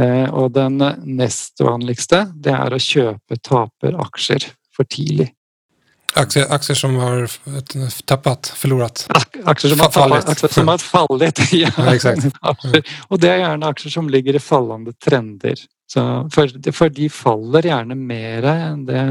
Eh, 0.00 0.34
Og 0.34 0.52
den 0.56 0.80
nest 1.04 1.60
vanligste, 1.60 2.24
det 2.34 2.56
er 2.56 2.72
å 2.72 2.80
kjøpe 2.80 3.36
taperaksjer 3.36 4.48
for 4.72 4.88
tidlig. 4.88 5.34
Aktier, 6.14 6.46
aktier 6.52 6.74
som 6.76 6.96
har 6.96 7.28
tappat, 8.06 8.46
förlorat. 8.46 9.06
Ak- 9.08 9.36
Aksjer 9.44 9.70
som 9.70 9.80
har 9.80 9.90
Fallit. 9.90 10.24
fallit. 10.24 10.28
Aksjer 10.28 10.48
som 10.48 10.68
har 10.68 10.78
fallit. 10.78 11.52
Ja. 11.52 11.70
Ja, 11.76 11.94
exakt. 11.94 12.26
Og 13.08 13.20
det 13.20 13.28
er 13.30 13.42
gjerne 13.42 13.68
aksjer 13.68 13.90
som 13.92 14.08
ligger 14.10 14.36
i 14.36 14.42
fallende 14.42 14.92
trender. 15.04 15.54
Så 15.92 16.02
for, 16.34 16.50
for 16.72 16.88
de 16.92 17.08
faller 17.12 17.62
gjerne 17.70 17.94
mer 17.96 18.44
enn 18.50 18.82
det 18.88 19.04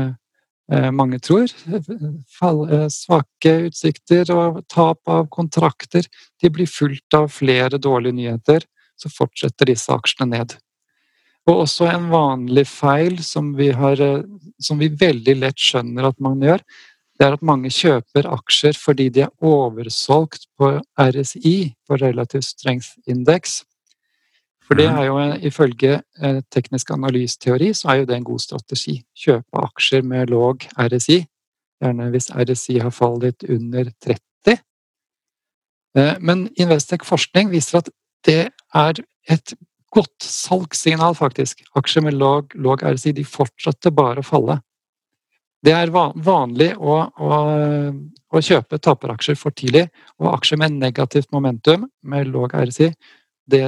eh, 0.74 0.90
mange 0.92 1.20
tror. 1.24 1.48
Fall, 2.40 2.64
eh, 2.70 2.88
svake 2.94 3.56
utsikter 3.70 4.30
og 4.36 4.64
tap 4.70 5.00
av 5.10 5.28
kontrakter. 5.34 6.06
De 6.42 6.50
blir 6.54 6.68
fulgt 6.70 7.14
av 7.18 7.30
flere 7.34 7.78
dårlige 7.82 8.14
nyheter, 8.20 8.66
så 8.98 9.10
fortsetter 9.14 9.70
disse 9.74 9.94
aksjene 9.94 10.34
ned. 10.38 10.58
Og 11.48 11.62
også 11.64 11.86
en 11.88 12.10
vanlig 12.12 12.66
feil 12.68 13.22
som 13.24 13.54
vi, 13.56 13.70
har, 13.72 14.02
eh, 14.04 14.22
som 14.60 14.78
vi 14.82 14.90
veldig 14.92 15.38
lett 15.40 15.58
skjønner 15.64 16.10
at 16.12 16.20
man 16.22 16.42
gjør, 16.44 16.60
det 17.18 17.26
er 17.26 17.34
at 17.34 17.42
mange 17.46 17.70
kjøper 17.74 18.28
aksjer 18.30 18.78
fordi 18.78 19.10
de 19.10 19.22
er 19.26 19.32
oversolgt 19.42 20.46
på 20.60 20.70
RSI, 21.00 21.74
på 21.88 21.96
Relative 22.02 22.42
Strength 22.46 22.88
Index. 23.08 23.64
For 24.68 24.76
det 24.76 24.86
er 24.86 25.04
jo 25.06 25.18
en- 25.18 25.42
ifølge 25.42 26.02
eh, 26.22 26.42
teknisk 26.52 26.92
analyseteori 26.92 27.74
så 27.74 27.90
er 27.90 27.96
jo 28.02 28.06
det 28.06 28.16
en 28.18 28.24
god 28.24 28.40
strategi. 28.40 29.04
Kjøpe 29.16 29.64
aksjer 29.64 30.04
med 30.04 30.30
låg 30.30 30.68
RSI, 30.78 31.26
gjerne 31.82 32.10
hvis 32.12 32.30
RSI 32.36 32.80
har 32.80 32.90
fallet 32.92 33.44
under 33.50 33.92
30. 34.04 34.60
Eh, 35.96 36.16
Men 36.20 36.50
Investec 36.60 37.04
forskning 37.06 37.50
viser 37.52 37.78
at 37.78 37.90
det 38.26 38.52
er 38.76 38.94
et 39.30 39.54
godt 39.92 40.22
salgssignal, 40.24 41.16
faktisk. 41.16 41.64
Aksjer 41.76 42.02
med 42.04 42.14
låg, 42.14 42.54
låg 42.56 42.84
RSI 42.84 43.12
de 43.12 43.24
fortsetter 43.24 43.90
bare 43.92 44.20
å 44.20 44.26
falle. 44.26 44.60
Det 45.68 45.74
er 45.76 45.92
va- 45.92 46.14
vanlig 46.16 46.70
å, 46.80 46.98
å, 47.12 47.38
å 48.32 48.42
kjøpe 48.44 48.80
taperaksjer 48.80 49.36
for 49.40 49.52
tidlig, 49.56 49.88
og 50.22 50.30
aksjer 50.38 50.62
med 50.62 50.78
negativt 50.80 51.28
momentum, 51.36 51.90
med 52.08 52.30
låg 52.32 52.56
RSI, 52.56 52.94
det, 53.52 53.64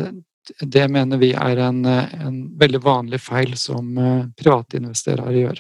det 0.62 0.86
mener 0.91 1.20
vi 1.20 1.34
er 1.36 1.60
en, 1.66 1.82
en 1.89 2.38
veldig 2.60 2.80
vanlig 2.86 3.20
feil 3.24 3.58
som 3.60 3.97
eh, 4.00 4.22
privatinvesterare 4.39 5.36
gjør. 5.41 5.60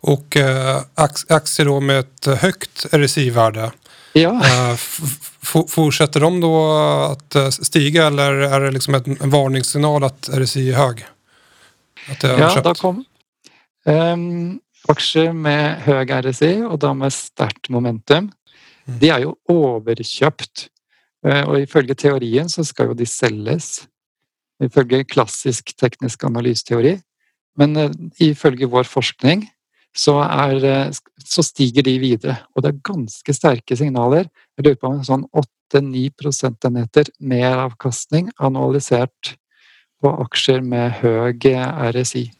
Och 0.00 0.36
eh, 0.36 0.80
aktier 1.28 1.66
då 1.66 1.80
med 1.80 1.98
ett 1.98 2.26
högt 2.26 2.86
RSI-värde. 2.92 3.70
Ja, 4.12 4.32
Eh, 4.44 4.76
fortsätter 5.68 6.20
de 6.20 6.40
då 6.40 6.72
att 7.12 7.34
eh, 7.34 7.48
stiga 7.48 8.06
eller 8.06 8.32
är 8.32 8.60
det 8.60 8.70
liksom 8.70 8.94
en 8.94 9.30
varningssignal 9.30 10.04
att 10.04 10.28
RSI 10.32 10.70
är 10.70 10.76
hög? 10.76 11.06
Att 12.10 12.20
det 12.20 12.28
är 12.28 12.38
ja 12.38 12.60
da 12.60 12.74
kom 12.74 13.04
Ehm, 13.86 14.60
aksjer 14.88 15.32
med 15.36 15.82
høy 15.86 16.04
RSI, 16.04 16.62
og 16.66 16.78
da 16.80 16.92
med 16.94 17.12
sterkt 17.12 17.70
momentum, 17.70 18.30
Mm. 18.88 18.98
de 19.00 19.08
er 19.10 19.20
jo 19.20 19.36
overkjøpt. 19.50 20.68
Eh, 21.24 21.44
Og 21.44 21.60
ifølge 21.60 21.94
teorien 21.94 22.48
så 22.48 22.64
skal 22.64 22.88
jo 22.88 22.94
de 22.94 23.04
selges. 23.04 23.86
Ifølge 24.62 25.04
klassisk 25.04 25.76
teknisk 25.76 26.24
analyseteori. 26.24 27.00
Men 27.56 27.76
eh, 27.76 27.90
ifølge 28.20 28.68
vår 28.70 28.84
forskning 28.84 29.48
så, 29.94 30.22
er, 30.22 30.64
eh, 30.64 30.90
så 31.18 31.42
stiger 31.42 31.82
de 31.82 31.98
videre. 31.98 32.38
Og 32.56 32.62
det 32.62 32.74
er 32.74 32.80
ganske 32.92 33.34
sterke 33.34 33.76
signaler. 33.76 34.28
Jeg 34.56 34.64
lurer 34.64 34.80
på 34.80 34.88
om 34.88 35.02
sånn 35.04 35.26
8-9 35.34 36.10
prosentenheter 36.16 37.10
meravkastning 37.20 38.30
analysert 38.40 39.36
på 40.00 40.14
aksjer 40.24 40.62
med 40.62 40.92
høy 41.02 41.34
eh, 41.52 41.92
RSI. 41.92 42.30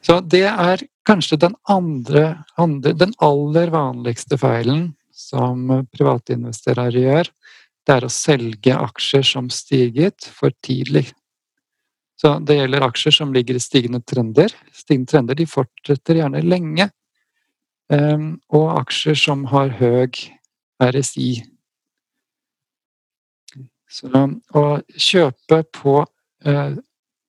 Så 0.00 0.20
det 0.20 0.46
er 0.48 0.82
kanskje 1.06 1.38
den 1.40 1.54
andre, 1.68 2.44
andre 2.56 2.92
Den 2.92 3.12
aller 3.18 3.70
vanligste 3.72 4.38
feilen 4.40 4.94
som 5.12 5.66
privatinvesterere 5.92 7.02
gjør. 7.04 7.30
Det 7.84 7.96
er 7.96 8.06
å 8.06 8.12
selge 8.12 8.76
aksjer 8.76 9.26
som 9.26 9.50
stiget 9.52 10.28
for 10.32 10.54
tidlig. 10.64 11.10
Så 12.20 12.34
det 12.44 12.58
gjelder 12.58 12.84
aksjer 12.84 13.14
som 13.16 13.32
ligger 13.32 13.56
i 13.56 13.62
stigende 13.62 14.02
trender. 14.04 14.52
Stigende 14.76 15.12
trender 15.12 15.38
de 15.38 15.46
fortsetter 15.48 16.20
gjerne 16.20 16.42
lenge. 16.44 16.90
Ehm, 17.92 18.40
Og 18.48 18.68
aksjer 18.80 19.14
som 19.14 19.44
har 19.44 19.68
høy 19.68 20.12
RSI. 20.80 21.44
Så 23.88 24.08
å 24.54 24.82
kjøpe 24.96 25.64
på, 25.72 26.06
eh, 26.44 26.74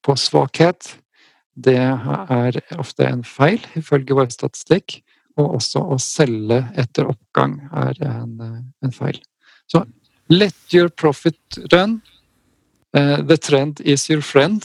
på 0.04 0.16
svakhet 0.16 1.01
det 1.56 1.78
er 1.78 2.60
ofte 2.80 3.08
en 3.08 3.24
feil, 3.28 3.60
ifølge 3.76 4.16
vår 4.16 4.32
statistikk. 4.34 5.02
Og 5.40 5.58
også 5.58 5.84
å 5.94 5.98
selge 6.02 6.60
etter 6.80 7.08
oppgang 7.08 7.58
er 7.72 7.96
en, 8.04 8.34
eh, 8.44 8.86
en 8.86 8.92
feil. 8.92 9.20
Så 9.68 9.86
let 10.30 10.74
your 10.74 10.90
profit 10.90 11.60
run. 11.72 12.02
Eh, 12.94 13.22
The 13.22 13.38
trend 13.38 13.82
is 13.82 14.10
your 14.10 14.22
friend. 14.22 14.64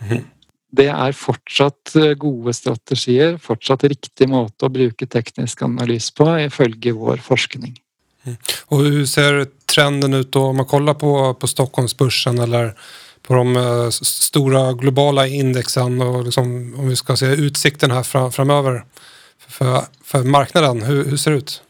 Det 0.70 0.86
er 0.92 1.12
fortsatt 1.16 1.96
eh, 1.96 2.14
gode 2.14 2.52
strategier, 2.52 3.38
fortsatt 3.40 3.86
riktig 3.88 4.28
måte 4.28 4.68
å 4.68 4.72
bruke 4.72 5.06
teknisk 5.08 5.62
analyse 5.64 6.12
på, 6.14 6.28
ifølge 6.44 6.92
vår 6.92 7.24
forskning. 7.24 7.74
Och 8.66 8.78
hur 8.78 9.06
ser 9.06 9.46
trenden 9.74 10.14
ut 10.14 10.32
då 10.32 10.42
om 10.44 10.56
man 10.56 10.66
kollar 10.66 10.94
på, 10.94 11.34
på 11.34 11.46
Stockholmsbörsen 11.46 12.38
eller 12.38 12.74
på 13.28 13.34
de 13.34 13.56
eh, 13.56 13.90
stora 13.90 14.72
globala 14.72 15.26
indexen 15.26 16.00
och 16.00 16.24
liksom, 16.24 16.74
om 16.78 16.88
vi 16.88 16.96
ska 16.96 17.16
se 17.16 17.26
utsikten 17.26 17.90
här 17.90 18.02
fram, 18.02 18.32
framöver 18.32 18.84
för, 19.38 19.82
för 20.02 20.24
marknaden. 20.24 20.82
Hur, 20.82 21.04
hur 21.04 21.16
ser 21.16 21.30
det 21.30 21.36
ut? 21.36 21.62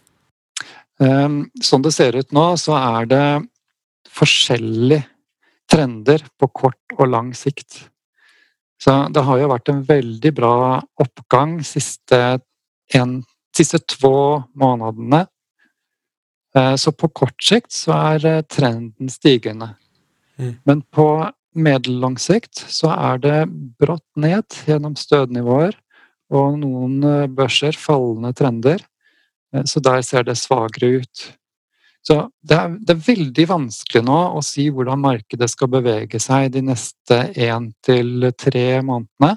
Ehm, 1.03 1.49
Sånn 1.63 1.83
det 1.83 1.93
ser 1.95 2.17
ut 2.17 2.31
nå, 2.35 2.53
så 2.57 2.77
er 2.79 3.09
det 3.11 3.27
forskjellige 4.11 5.03
trender 5.71 6.23
på 6.39 6.49
kort 6.49 6.95
og 6.97 7.11
lang 7.11 7.33
sikt. 7.35 7.89
Så 8.79 8.95
det 9.11 9.25
har 9.27 9.41
jo 9.43 9.51
vært 9.51 9.73
en 9.73 9.83
veldig 9.89 10.33
bra 10.35 10.55
oppgang 11.03 11.59
siste, 11.67 12.39
en, 12.95 13.17
siste 13.57 13.81
to 13.99 14.45
månedene. 14.55 15.25
Eh, 16.55 16.77
Så 16.77 16.95
på 16.95 17.11
kort 17.11 17.43
sikt 17.43 17.75
så 17.75 17.99
er 18.15 18.27
eh, 18.27 18.47
trenden 18.47 19.11
stigende. 19.11 19.73
Mm. 20.39 20.55
Men 20.65 20.83
på 20.83 21.09
Medellång 21.57 22.19
sikt 22.21 22.61
så 22.69 22.91
er 22.93 23.21
det 23.23 23.39
brått 23.81 24.07
ned 24.17 24.45
gjennom 24.69 24.97
stødnivåer 24.99 25.77
og 26.35 26.59
noen 26.61 27.03
eh, 27.05 27.27
børser 27.33 27.77
fallende 27.79 28.35
trender. 28.37 28.83
Eh, 29.55 29.65
så 29.65 29.81
der 29.81 30.03
ser 30.05 30.27
det 30.29 30.37
svagare 30.41 31.01
ut. 31.01 31.25
Så 32.05 32.21
det 32.47 32.57
er, 32.57 32.77
det 32.79 32.95
er 32.95 33.05
veldig 33.05 33.47
vanskelig 33.51 34.05
nå 34.07 34.19
å 34.39 34.43
si 34.45 34.69
hvordan 34.73 35.01
markedet 35.03 35.51
skal 35.51 35.71
bevege 35.73 36.21
seg 36.23 36.53
de 36.55 36.63
neste 36.71 37.19
én 37.37 37.73
til 37.85 38.31
tre 38.39 38.67
månedene. 38.85 39.35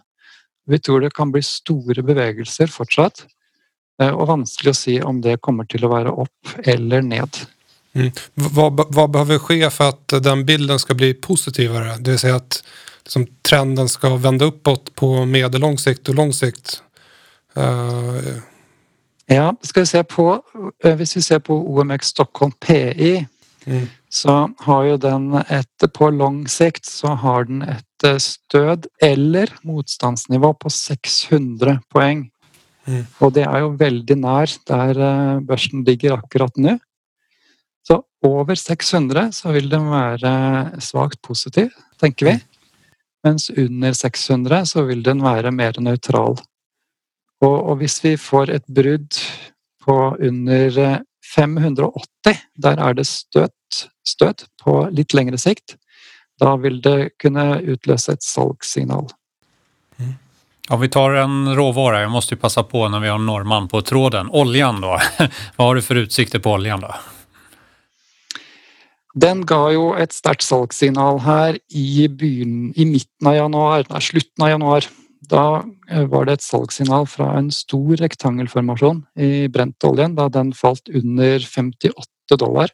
Vi 0.70 0.80
tror 0.80 1.02
det 1.02 1.14
kan 1.16 1.32
bli 1.34 1.42
store 1.44 2.04
bevegelser 2.06 2.70
fortsatt, 2.72 3.26
eh, 4.02 4.10
och 4.12 4.22
og 4.22 4.28
vanskelig 4.28 4.72
å 4.72 4.82
si 4.84 5.02
om 5.02 5.22
det 5.22 5.42
kommer 5.42 5.66
til 5.66 5.86
å 5.86 5.96
være 5.96 6.12
opp 6.12 6.56
eller 6.66 7.02
ned. 7.02 7.42
V- 7.94 8.12
Vad, 8.34 8.94
vad 8.96 9.10
behöver 9.12 9.38
ske 9.40 9.70
för 9.70 9.90
att 9.90 10.08
den 10.08 10.46
bilden 10.46 10.80
ska 10.80 10.94
bli 10.94 11.14
positivare? 11.14 11.98
Det 12.00 12.12
vill 12.12 12.20
säga 12.20 12.36
att 12.36 12.64
liksom, 13.04 13.28
trenden 13.42 13.90
ska 13.90 14.16
vända 14.16 14.46
uppåt 14.46 14.96
på 14.96 15.26
medellång 15.26 15.78
sikt 15.78 16.10
och 16.10 16.16
lång 16.16 16.34
sikt. 16.34 16.84
Eh, 17.56 18.36
Ja, 19.26 19.56
skal 19.62 19.82
vi 19.82 19.86
se 19.88 20.04
på, 20.04 20.42
eh, 20.84 20.96
Hvis 20.96 21.18
vi 21.18 21.22
ser 21.22 21.40
på 21.40 21.54
OMX 21.56 22.08
Stockholm 22.08 22.52
PI, 22.52 23.28
mm, 23.66 23.88
så 24.10 24.50
har 24.60 24.84
jo 24.84 24.98
den 24.98 25.34
et 25.34 25.94
På 25.94 26.10
lang 26.10 26.48
sikt 26.48 26.86
så 26.86 27.08
har 27.08 27.44
den 27.44 27.62
et 27.62 28.04
eh, 28.04 28.18
stød 28.18 28.88
eller 29.02 29.48
motstandsnivå 29.64 30.54
på 30.54 30.70
600 30.70 31.80
poeng. 31.94 32.30
Mm. 32.88 33.06
Og 33.20 33.34
det 33.34 33.46
jo 33.60 33.70
veldig 33.80 34.18
nær 34.18 34.52
der 34.68 34.90
eh, 35.00 35.40
børsen 35.40 35.84
ligger 35.84 36.18
akkurat 36.18 36.58
nå. 36.58 36.78
Over 38.22 38.56
600 38.56 39.32
så 39.34 39.52
vil 39.52 39.70
den 39.70 39.88
være 39.90 40.82
svakt 40.82 41.22
positiv, 41.26 41.72
tenker 42.02 42.26
vi. 42.26 42.36
Mens 43.26 43.50
under 43.50 43.94
600 43.94 44.66
så 44.66 44.84
vil 44.86 45.04
den 45.04 45.24
være 45.24 45.52
mer 45.52 45.78
nøytral. 45.82 46.38
Og, 47.42 47.56
og 47.70 47.80
hvis 47.82 47.98
vi 48.04 48.16
får 48.18 48.54
et 48.54 48.68
brudd 48.70 49.18
på 49.86 49.98
under 50.20 51.02
580, 51.36 52.38
der 52.62 52.78
er 52.78 52.94
det 52.98 53.08
støt, 53.10 53.88
støt 54.06 54.46
på 54.62 54.84
litt 54.94 55.16
lengre 55.18 55.40
sikt, 55.42 55.78
da 56.42 56.56
vil 56.62 56.82
det 56.82 57.14
kunne 57.22 57.62
utløse 57.62 58.14
ett 58.14 58.26
salgssignal. 58.26 59.10
Om 60.70 60.82
vi 60.82 60.90
tar 60.90 61.12
en 61.12 61.56
råvara, 61.56 62.02
jag 62.02 62.12
måste 62.12 62.36
ju 62.36 62.40
passa 62.42 62.64
på 62.64 62.90
när 62.90 63.00
vi 63.00 63.08
har 63.08 63.18
norrman 63.18 63.68
på 63.68 63.82
tråden. 63.82 64.30
Oljan 64.30 64.82
då? 64.82 65.00
Vad 65.56 65.68
har 65.68 65.76
du 65.76 65.82
för 65.82 65.96
utsikter 65.96 66.40
på 66.40 66.52
oljan 66.52 66.80
då? 66.80 66.96
Den 69.14 69.44
ga 69.48 69.60
jo 69.74 69.92
et 70.00 70.14
sterkt 70.16 70.46
salgssignal 70.46 71.20
her 71.26 71.58
i, 71.68 72.08
byen, 72.08 72.72
i 72.80 72.86
midten 72.88 73.28
av 73.28 73.36
januar, 73.36 73.86
nei, 73.90 74.04
slutten 74.04 74.46
av 74.46 74.54
januar. 74.54 74.88
Da 75.32 75.46
eh, 75.90 76.06
var 76.10 76.28
det 76.28 76.38
et 76.38 76.46
salgssignal 76.46 77.08
fra 77.12 77.34
en 77.38 77.52
stor 77.54 78.00
rektangelformasjon 78.00 79.04
i 79.20 79.48
brentoljen 79.52 80.16
da 80.18 80.30
den 80.32 80.54
falt 80.58 80.88
under 80.90 81.44
58 81.44 82.40
dollar. 82.40 82.72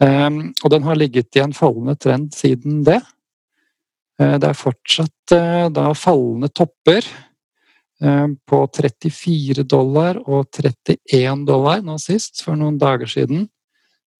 Um, 0.00 0.54
og 0.64 0.70
den 0.72 0.86
har 0.86 0.96
ligget 0.96 1.36
i 1.36 1.42
en 1.42 1.52
fallende 1.52 1.92
trend 2.00 2.30
siden 2.32 2.80
det. 2.86 3.02
Uh, 4.16 4.38
det 4.40 4.48
er 4.48 4.56
fortsatt 4.56 5.34
uh, 5.34 5.66
da 5.68 5.90
fallende 5.92 6.48
topper 6.56 7.04
uh, 8.00 8.30
på 8.48 8.62
34 8.78 9.66
dollar 9.68 10.22
og 10.24 10.48
31 10.56 11.44
dollar 11.50 11.84
nå 11.84 11.98
sist, 12.00 12.40
for 12.46 12.56
noen 12.56 12.78
dager 12.80 13.10
siden. 13.12 13.44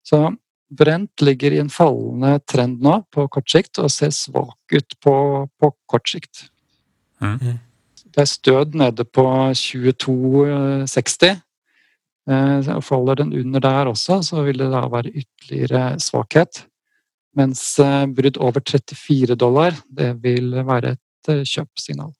Så 0.05 0.27
Brent 0.71 1.21
ligger 1.21 1.51
i 1.51 1.59
en 1.59 1.69
fallende 1.71 2.37
trend 2.47 2.79
nå 2.83 3.01
på 3.11 3.27
kort 3.33 3.49
sikt 3.51 3.79
og 3.83 3.91
ser 3.91 4.13
svak 4.15 4.75
ut 4.75 4.95
på, 5.03 5.15
på 5.59 5.71
kort 5.91 6.07
sikt. 6.07 6.45
Mm. 7.19 7.59
Det 8.11 8.23
er 8.23 8.29
stød 8.29 8.77
nede 8.79 9.05
på 9.07 9.25
22,60. 9.57 11.41
Eh, 12.29 12.69
og 12.75 12.83
Faller 12.85 13.19
den 13.19 13.33
under 13.33 13.63
der 13.63 13.91
også, 13.91 14.21
så 14.23 14.43
vil 14.45 14.59
det 14.61 14.71
da 14.71 14.85
være 14.91 15.13
ytterligere 15.23 15.99
svakhet. 15.99 16.65
Mens 17.37 17.79
eh, 17.79 18.05
brudd 18.07 18.37
over 18.37 18.63
34 18.63 19.35
dollar, 19.35 19.75
det 19.87 20.13
vil 20.23 20.53
være 20.67 20.95
et 20.95 21.31
eh, 21.31 21.45
kjøpsignal. 21.47 22.11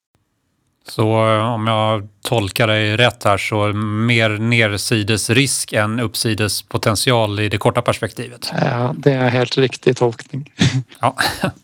Så 0.88 1.02
eh, 1.02 1.54
om 1.54 1.68
jag 1.68 2.08
tolkar 2.22 2.68
dig 2.68 2.98
rätt 2.98 3.24
här 3.24 3.38
så 3.38 3.74
mer 3.74 4.30
nersidesrisk 4.30 5.74
än 5.74 6.00
uppsidespotential 6.00 7.40
i 7.40 7.50
det 7.50 7.58
korta 7.58 7.82
perspektivet. 7.82 8.52
Ja, 8.62 8.94
det 8.98 9.14
er 9.14 9.30
helt 9.30 9.58
riktig 9.58 9.98
tolkning. 9.98 10.54
Ja. 11.00 11.16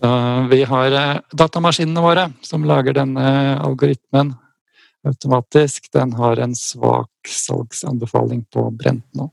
Vi 0.50 0.64
har 0.64 0.92
eh, 0.92 1.16
datamaskinene 1.32 2.02
våre 2.02 2.32
som 2.42 2.66
lager 2.66 2.94
denne 2.94 3.60
algoritmen 3.60 4.36
automatisk. 5.08 5.90
Den 5.94 6.14
har 6.14 6.38
en 6.38 6.56
svak 6.56 7.10
salgsanbefaling 7.28 8.46
på 8.54 8.70
brent 8.72 9.06
nå. 9.14 9.32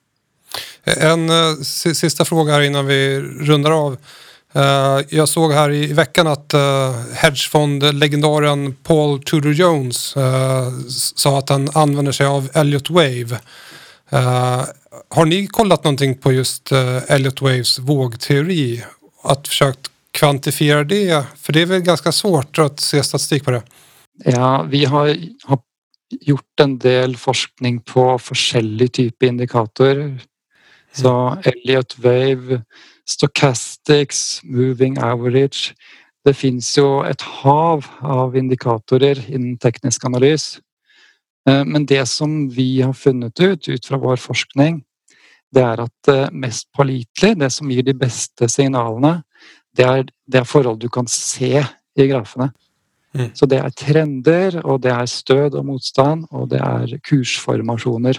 En 0.85 1.31
eh, 1.31 1.55
si- 1.63 1.95
sista 1.95 2.25
fråga 2.25 2.53
här 2.53 2.61
innan 2.61 2.87
vi 2.87 3.21
rundar 3.21 3.71
av. 3.71 3.97
Eh, 4.55 5.01
jag 5.09 5.29
såg 5.29 5.53
här 5.53 5.71
i 5.71 5.93
veckan 5.93 6.27
att 6.27 6.55
uh, 6.55 7.15
hedgefondlegendaren 7.15 8.75
Paul 8.75 9.23
Tudor 9.23 9.53
Jones 9.53 10.17
eh, 10.17 10.71
sa 10.89 11.39
att 11.39 11.49
han 11.49 11.69
använder 11.75 12.13
sig 12.13 12.27
av 12.27 12.49
Elliott 12.55 12.91
Wave. 12.91 13.41
Eh, 14.11 14.65
har 15.09 15.25
ni 15.25 15.47
kollat 15.47 15.85
någonting 15.85 16.19
på 16.19 16.33
just 16.33 16.73
Elliott 17.09 17.41
Waves 17.41 17.79
vågteori? 17.79 18.85
Att 19.23 19.49
försökt 19.49 19.91
kvantifiera 20.11 20.85
det? 20.85 21.25
För 21.37 21.53
det 21.53 21.63
är 21.63 21.67
väl 21.67 21.81
ganska 21.81 22.13
svårt 22.13 22.59
att 22.59 22.81
se 22.81 23.03
statistik 23.03 23.45
på 23.45 23.51
det. 23.51 23.63
Ja, 24.25 24.63
vi 24.63 24.85
har, 24.85 25.17
har 25.45 25.59
gjort 26.21 26.61
en 26.61 26.79
del 26.79 27.17
forskning 27.17 27.81
på 27.81 28.19
forskjellige 28.19 28.89
typer 28.89 29.27
indikatorer. 29.27 30.21
Så 30.93 31.39
Elliot 31.43 31.99
Wave, 31.99 32.63
Stochastics, 33.09 34.41
Moving 34.45 34.99
Average. 34.99 35.75
Det 36.25 36.35
finns 36.37 36.71
jo 36.79 37.03
et 37.05 37.21
hav 37.43 37.85
av 38.01 38.37
indikatorer 38.37 39.21
innen 39.29 39.59
teknisk 39.61 40.05
analys. 40.09 40.61
Eh, 41.49 41.65
Men 41.65 41.87
det 41.87 42.07
som 42.09 42.49
vi 42.49 42.81
har 42.81 42.93
funnet 42.93 43.41
ut 43.41 43.69
ut 43.69 43.87
fra 43.87 43.99
vår 43.99 44.17
forskning, 44.17 44.83
det 45.55 45.63
er 45.63 45.85
at 45.85 45.93
det 46.07 46.33
mest 46.33 46.69
pålitelige, 46.75 47.39
det 47.39 47.53
som 47.53 47.71
gir 47.71 47.83
de 47.83 47.95
beste 47.95 48.49
signalene, 48.49 49.23
det 49.77 49.85
er, 49.85 50.05
det 50.27 50.47
forhold 50.47 50.81
du 50.81 50.89
kan 50.89 51.07
se 51.07 51.63
i 51.97 52.07
grafene. 52.11 52.51
Så 53.35 53.47
det 53.47 53.61
er 53.63 53.71
trender, 53.71 54.57
og 54.65 54.83
det 54.83 54.91
er 54.91 55.07
stød 55.07 55.55
og 55.55 55.67
motstand, 55.67 56.25
og 56.31 56.49
det 56.51 56.59
er 56.59 56.97
kursformasjoner. 57.07 58.19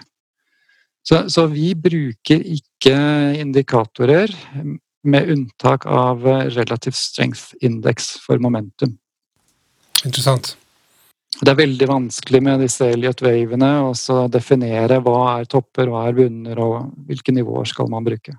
Så, 1.05 1.21
så 1.29 1.45
vi 1.51 1.69
bruker 1.77 2.41
ikke 2.41 2.95
indikatorer, 3.37 4.33
med 5.05 5.29
unntak 5.29 5.85
av 5.85 6.23
relative 6.25 6.97
strength 6.97 7.53
index 7.61 8.15
for 8.23 8.41
momentum. 8.41 8.95
Intressant. 10.01 10.55
Det 11.35 11.51
er 11.51 11.59
veldig 11.59 11.87
vanskelig 11.89 12.39
med 12.43 12.63
disse 12.63 12.87
Elliot 12.93 13.21
wavene 13.21 13.69
å 13.85 14.17
definere 14.31 15.01
hva 15.03 15.19
er 15.35 15.49
topper, 15.51 15.91
hva 15.91 16.05
er 16.07 16.17
bunner, 16.17 16.61
og 16.63 16.93
hvilke 17.09 17.35
nivåer 17.35 17.67
skal 17.69 17.89
man 17.91 18.07
bruke. 18.07 18.33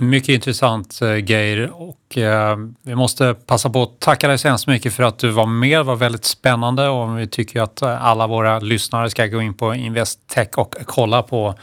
Mycket 0.00 0.28
intressant 0.28 1.02
eh, 1.02 1.24
Geir 1.30 1.72
och 1.74 2.18
eh, 2.18 2.56
vi 2.82 2.94
måste 2.94 3.34
passa 3.34 3.70
på 3.70 3.82
att 3.82 4.00
tacka 4.00 4.28
dig 4.28 4.38
så 4.38 4.48
hemskt 4.48 4.66
mycket 4.66 4.94
för 4.94 5.02
att 5.02 5.18
du 5.18 5.30
var 5.30 5.46
med. 5.46 5.78
Det 5.78 5.82
var 5.82 5.96
väldigt 5.96 6.24
spännande 6.24 6.88
och 6.88 7.18
vi 7.18 7.26
tycker 7.26 7.60
att 7.60 7.82
eh, 7.82 8.04
alla 8.04 8.26
våra 8.26 8.58
lyssnare 8.58 9.10
ska 9.10 9.26
gå 9.26 9.42
in 9.42 9.54
på 9.54 9.74
Investec 9.74 10.48
och 10.56 10.74
kolla 10.84 11.22
på 11.22 11.54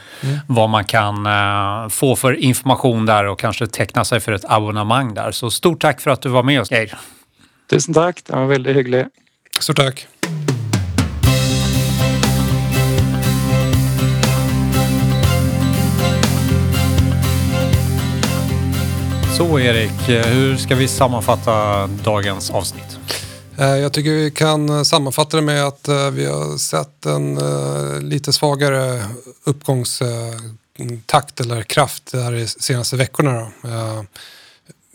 vad 0.47 0.69
man 0.69 0.86
kan 0.86 1.25
eh, 1.25 1.89
få 1.89 2.15
för 2.15 2.33
information 2.33 3.05
där 3.05 3.25
och 3.25 3.39
kanske 3.39 3.67
teckna 3.67 4.05
sig 4.05 4.19
för 4.19 4.31
ett 4.31 4.45
abonnemang 4.47 5.13
där. 5.13 5.31
Så 5.31 5.51
stort 5.51 5.81
tack 5.81 6.01
för 6.01 6.11
att 6.11 6.21
du 6.21 6.29
var 6.29 6.43
med 6.43 6.61
oss 6.61 6.71
Geir. 6.71 6.97
Tusen 7.69 7.93
takk, 7.93 8.21
det 8.25 8.36
var 8.36 8.45
veldig 8.45 8.73
hyggelig. 8.73 9.05
Stort 9.59 9.77
tack. 9.77 10.07
Så 19.38 19.59
Erik, 19.59 20.09
hur 20.09 20.57
ska 20.57 20.75
vi 20.75 20.88
sammanfatta 20.88 21.88
dagens 21.88 22.51
avsnitt? 22.51 22.99
Eh, 23.57 23.65
Jag 23.77 23.93
tycker 23.93 24.11
vi 24.11 24.31
kan 24.31 24.86
sammanfatta 24.86 25.38
det 25.38 25.43
med 25.43 25.65
att 25.67 25.88
eh, 25.88 26.09
vi 26.09 26.25
har 26.25 26.57
sett 26.57 27.05
en 27.05 27.38
eh, 27.38 28.01
lite 28.01 28.33
svagare 28.33 29.03
uppgångstakt 29.43 31.39
eller 31.39 31.61
kraft 31.63 32.11
där 32.11 32.31
de 32.31 32.47
senaste 32.47 32.95
veckorna. 32.95 33.47
Då. 33.61 34.05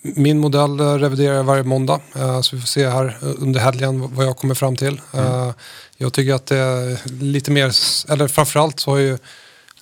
Min 0.03 0.39
modell 0.39 0.81
reviderar 0.81 1.35
jag 1.37 1.45
varje 1.45 1.63
måndag 1.63 2.01
så 2.43 2.57
vi 2.57 2.61
får 2.63 2.67
se 2.69 2.89
här 2.89 3.17
under 3.21 3.61
helgen 3.61 4.15
vad 4.15 4.27
jag 4.27 4.37
kommer 4.37 4.55
fram 4.55 4.77
till. 4.77 5.01
Eh, 5.15 5.51
Jag 5.97 6.13
tycker 6.13 6.35
att 6.35 6.47
det 6.47 6.57
är 6.59 6.99
lite 7.23 7.51
mer, 7.51 7.73
eller 8.09 8.29
framförallt 8.29 8.81
så 8.81 8.91
har 8.91 8.99
ju 8.99 9.19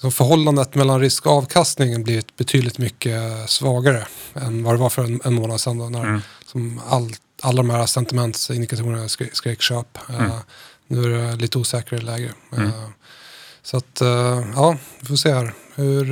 förhållandet 0.00 0.74
mellan 0.74 1.00
risk 1.00 1.26
och 1.26 1.32
avkastning 1.32 2.04
blivit 2.04 2.36
betydligt 2.36 2.78
mycket 2.78 3.50
svagare 3.50 4.06
än 4.34 4.64
vad 4.64 4.74
det 4.74 4.78
var 4.78 4.90
för 4.90 5.04
en, 5.04 5.20
en 5.24 5.34
månad 5.34 5.60
sedan. 5.60 5.78
Då, 5.78 5.88
när 5.88 6.04
Mm. 6.04 6.20
som 6.46 6.80
all, 6.88 7.10
alla 7.42 7.56
de 7.56 7.70
här 7.70 7.86
sentimentsindikatorerna 7.86 9.08
skrek, 9.08 9.34
skrek 9.36 9.62
köp. 9.62 9.98
Mm. 10.08 10.30
nu 10.86 11.04
är 11.04 11.08
det 11.30 11.36
lite 11.36 11.58
osäkrare 11.58 12.00
läge. 12.00 12.32
Mm. 12.56 12.66
Eh, 12.66 12.72
så 13.62 13.76
att, 13.76 14.00
eh, 14.00 14.44
ja, 14.54 14.76
vi 15.00 15.06
får 15.06 15.16
se 15.16 15.32
här. 15.32 15.52
Hur, 15.74 16.04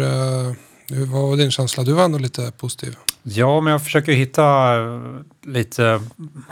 hur, 0.95 1.07
vad 1.07 1.23
var 1.23 1.37
din 1.37 1.51
känsla? 1.51 1.83
Du 1.83 1.93
var 1.93 2.05
ändå 2.05 2.19
lite 2.19 2.53
positiv. 2.59 2.97
Ja, 3.23 3.61
men 3.61 3.71
jag 3.71 3.85
försöker 3.85 4.13
hitta 4.13 4.73
lite 5.47 6.01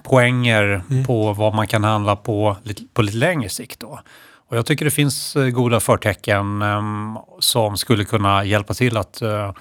poänger 0.03 0.85
Mm. 0.91 1.05
på 1.05 1.33
vad 1.33 1.55
man 1.55 1.67
kan 1.67 1.85
handla 1.85 2.17
på 2.17 2.57
på 2.95 3.03
lite 3.03 3.17
längre 3.17 3.49
sikt. 3.49 3.81
Då. 3.81 4.01
Och 4.55 4.59
jag 4.59 4.67
tycker 4.67 4.85
det 4.85 4.91
finns 4.91 5.37
eh, 5.37 5.49
goda 5.49 5.81
förtecken 5.81 6.63
em, 6.63 7.19
som 7.39 7.77
skulle 7.77 8.05
kunna 8.05 8.45
hjälpa 8.45 8.75
till 8.75 8.97
att 8.97 9.23
eh, 9.23 9.53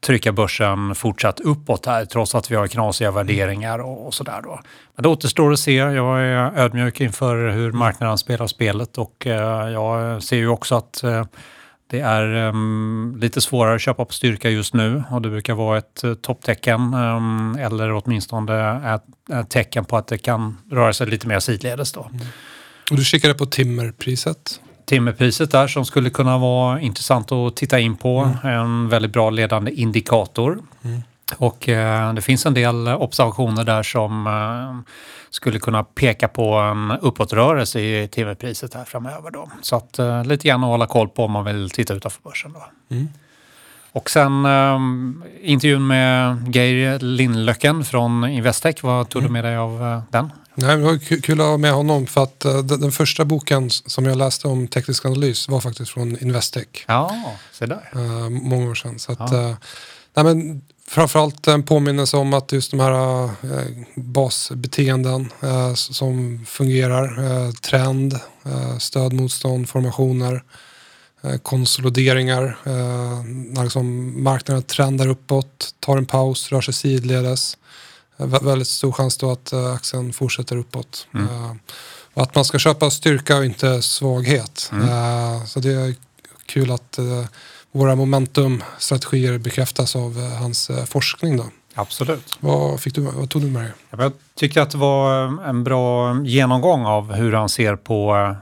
trycka 0.00 0.32
börsen 0.32 0.94
fortsatt 0.94 1.40
uppåt 1.40 1.86
här, 1.86 2.04
trots 2.04 2.34
att 2.34 2.50
vi 2.50 2.54
har 2.54 2.66
knasiga 2.66 3.10
värderingar 3.10 3.78
och, 3.78 4.06
och 4.06 4.14
sådär. 4.14 4.40
Då. 4.42 4.60
Men 4.94 5.02
det 5.02 5.08
återstår 5.08 5.52
att 5.52 5.58
se. 5.58 5.74
Jag 5.74 6.20
är 6.20 6.58
ödmjuk 6.58 7.00
inför 7.00 7.50
hur 7.50 7.72
marknaden 7.72 8.18
spelar 8.18 8.46
spelet 8.46 8.98
och 8.98 9.26
eh, 9.26 9.70
jag 9.70 10.22
ser 10.22 10.36
ju 10.36 10.48
också 10.48 10.74
att 10.74 11.02
eh, 11.02 11.24
det 11.90 12.00
är 12.00 12.34
em, 12.34 13.16
lite 13.20 13.40
svårare 13.40 13.74
att 13.74 13.80
köpa 13.80 14.04
på 14.04 14.12
styrka 14.12 14.50
just 14.50 14.74
nu 14.74 15.04
och 15.10 15.22
det 15.22 15.30
brukar 15.30 15.54
vara 15.54 15.78
ett 15.78 16.04
topptecken 16.22 16.94
em, 16.94 17.58
eller 17.60 17.92
åtminstone 17.92 18.94
ett, 18.94 19.04
ett 19.32 19.50
tecken 19.50 19.84
på 19.84 19.96
att 19.96 20.06
det 20.06 20.18
kan 20.18 20.58
röra 20.70 20.92
sig 20.92 21.06
lite 21.06 21.28
mer 21.28 21.40
sidledes. 21.40 21.92
Då. 21.92 22.10
Och 22.90 22.96
du 22.96 23.04
kikade 23.04 23.34
på 23.34 23.46
timmerpriset. 23.46 24.60
timmerpriset 24.84 25.50
där 25.50 25.66
som 25.66 25.84
skulle 25.84 26.10
kunna 26.10 26.38
vara 26.38 26.80
intressant 26.80 27.32
att 27.32 27.56
titta 27.56 27.80
in 27.80 27.96
på. 27.96 28.30
En 28.44 28.88
väldigt 28.88 29.12
bra 29.12 29.30
ledande 29.30 29.70
indikator. 29.70 30.58
Och 31.36 31.68
eh, 31.68 32.14
det 32.14 32.22
finns 32.22 32.46
en 32.46 32.54
del 32.54 32.88
observationer 32.88 33.64
där 33.64 33.82
som 33.82 34.26
eh, 34.26 34.92
skulle 35.30 35.58
kunna 35.58 35.84
peka 35.84 36.28
på 36.28 36.54
en 36.54 36.90
uppåtrörelse 36.90 37.80
i 37.80 38.08
timmerpriset 38.08 38.74
här 38.74 38.84
framöver. 38.84 39.30
Då. 39.30 39.48
Så 39.62 39.76
att 39.76 39.98
eh, 39.98 40.24
lite 40.24 40.48
grann 40.48 40.64
att 40.64 40.70
hålla 40.70 40.86
koll 40.86 41.08
på 41.08 41.24
om 41.24 41.30
man 41.30 41.44
vill 41.44 41.70
titta 41.70 41.94
utanför 41.94 42.22
börsen. 42.22 42.52
Då. 42.52 42.62
Och 43.92 44.10
sen 44.10 44.44
eh, 44.44 44.78
intervjun 45.42 45.86
med 45.86 46.56
Geir 46.56 46.98
Lindlöcken 46.98 47.84
från 47.84 48.24
Investec. 48.24 48.82
Vad 48.82 49.08
tog 49.08 49.22
du 49.22 49.28
med 49.28 49.44
dig 49.44 49.56
av 49.56 49.82
eh, 49.82 50.02
den? 50.10 50.32
Nej, 50.54 50.76
det 50.76 50.82
var 50.82 50.92
ku- 50.92 51.20
kul 51.20 51.40
att 51.40 51.46
ha 51.46 51.56
med 51.56 51.72
honom 51.72 52.06
för 52.06 52.22
att 52.22 52.44
eh, 52.44 52.58
den, 52.62 52.80
den 52.80 52.92
första 52.92 53.24
boken 53.24 53.70
som 53.70 54.04
jag 54.04 54.16
läste 54.18 54.48
om 54.48 54.68
teknisk 54.68 55.04
analys 55.04 55.48
var 55.48 55.60
faktiskt 55.60 55.90
från 55.90 56.18
Investec. 56.22 56.66
Ja, 56.86 57.16
se 57.52 57.66
där. 57.66 57.90
eh, 57.94 58.28
många 58.28 58.70
år 58.70 58.74
sedan. 58.74 58.98
Så 58.98 59.12
att, 59.12 59.18
Ja. 59.32 59.48
eh, 59.48 59.56
nej, 60.14 60.24
men 60.24 60.62
framförallt 60.88 61.46
en 61.48 61.62
påminnelse 61.62 62.16
om 62.16 62.34
att 62.34 62.52
just 62.52 62.70
de 62.70 62.80
här 62.80 63.30
basbeteenden 63.94 65.32
som 65.74 66.44
fungerar, 66.48 67.52
trend, 67.52 68.18
stöd, 68.78 69.12
motstånd, 69.12 69.68
formationer, 69.68 70.42
konsolideringar, 71.42 72.58
när 73.54 73.62
liksom 73.62 74.14
marknaden 74.22 74.62
trendar 74.62 75.08
uppåt, 75.08 75.74
tar 75.80 75.96
en 75.96 76.06
paus, 76.06 76.52
rör 76.52 76.60
sig 76.60 76.74
sidledes. 76.74 77.56
Eh, 78.18 78.26
vä- 78.26 78.44
väldigt 78.44 78.68
stor 78.68 78.92
chans 78.92 79.16
då 79.16 79.30
att 79.32 79.52
eh, 79.52 79.72
aktien 79.72 80.12
fortsätter 80.12 80.56
uppåt. 80.56 81.06
Mm. 81.14 81.26
Eh, 81.26 81.52
och 82.14 82.22
att 82.22 82.34
man 82.34 82.44
ska 82.44 82.58
köpa 82.58 82.90
styrka 82.90 83.36
och 83.36 83.44
inte 83.44 83.82
svaghet. 83.82 84.70
Mm. 84.72 85.46
Så 85.46 85.60
det 85.60 85.72
är 85.72 85.94
kul 86.46 86.70
att 86.70 86.98
våra 87.72 87.94
momentumstrategier 87.94 89.38
bekräftas 89.38 89.96
av 89.96 90.30
hans 90.38 90.70
forskning. 90.86 91.36
Då. 91.36 91.44
Absolut. 91.74 92.36
Vad, 92.40 92.80
fick 92.80 92.94
du, 92.94 93.00
vad 93.00 93.30
tog 93.30 93.42
du 93.42 93.50
med 93.50 93.62
dig? 93.62 93.72
Jag 93.90 94.12
tycker 94.34 94.60
att 94.60 94.70
det 94.70 94.78
var 94.78 95.24
en 95.48 95.64
bra 95.64 96.16
genomgång 96.24 96.86
av 96.86 97.12
hur 97.12 97.32
han 97.32 97.48
ser 97.48 97.76
på 97.76 98.34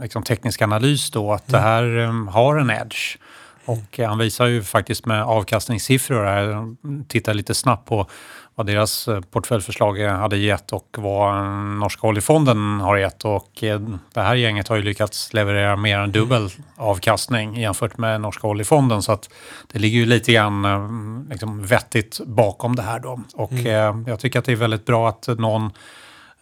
liksom, 0.00 0.22
teknisk 0.22 0.62
analys 0.62 1.10
då, 1.10 1.32
att 1.32 1.46
det 1.46 1.58
här 1.58 1.84
har 2.30 2.56
en 2.56 2.70
edge. 2.70 3.16
Och 3.64 4.00
eh, 4.00 4.08
han 4.08 4.18
visar 4.18 4.46
ju 4.46 4.62
faktiskt 4.62 5.06
med 5.06 5.22
avkastningssiffror 5.22 6.24
här, 6.24 6.74
tittar 7.08 7.34
lite 7.34 7.54
snabbt 7.54 7.88
på 7.88 8.06
vad 8.54 8.66
deras 8.66 9.08
eh, 9.08 9.20
portföljförslag 9.20 9.98
hade 9.98 10.36
gett 10.36 10.72
och 10.72 10.96
vad 10.98 11.44
Norska 11.78 12.06
oljefonden 12.06 12.80
har 12.80 12.96
gett. 12.96 13.24
Och 13.24 13.64
eh, 13.64 13.80
det 14.14 14.20
här 14.20 14.34
gänget 14.34 14.68
har 14.68 14.76
ju 14.76 14.82
lyckats 14.82 15.32
leverera 15.32 15.76
mer 15.76 15.98
än 15.98 16.12
dubbel 16.12 16.50
avkastning 16.76 17.60
jämfört 17.60 17.98
med 17.98 18.20
Norska 18.20 18.46
oljefonden. 18.46 19.02
Så 19.02 19.12
att 19.12 19.28
det 19.72 19.78
ligger 19.78 19.98
ju 19.98 20.06
lite 20.06 20.32
grann 20.32 20.64
eh, 20.64 21.30
liksom, 21.30 21.66
vettigt 21.66 22.20
bakom 22.26 22.76
det 22.76 22.82
här 22.82 22.98
då. 22.98 23.20
Och 23.34 23.52
eh, 23.52 23.96
jag 24.06 24.20
tycker 24.20 24.38
att 24.38 24.44
det 24.44 24.52
är 24.52 24.56
väldigt 24.56 24.86
bra 24.86 25.08
att 25.08 25.28
någon 25.38 25.70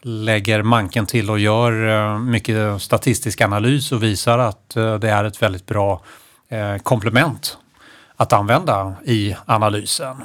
lägger 0.02 0.62
manken 0.62 1.06
till 1.06 1.30
och 1.30 1.38
gör 1.38 2.18
mycket 2.18 2.82
statistisk 2.82 3.40
analys 3.40 3.92
och 3.92 4.02
visar 4.02 4.38
att 4.38 4.68
det 4.74 5.10
är 5.10 5.24
ett 5.24 5.42
väldigt 5.42 5.66
bra 5.66 6.02
komplement 6.82 7.58
att 8.16 8.32
använda 8.32 8.94
i 9.04 9.36
analysen. 9.46 10.16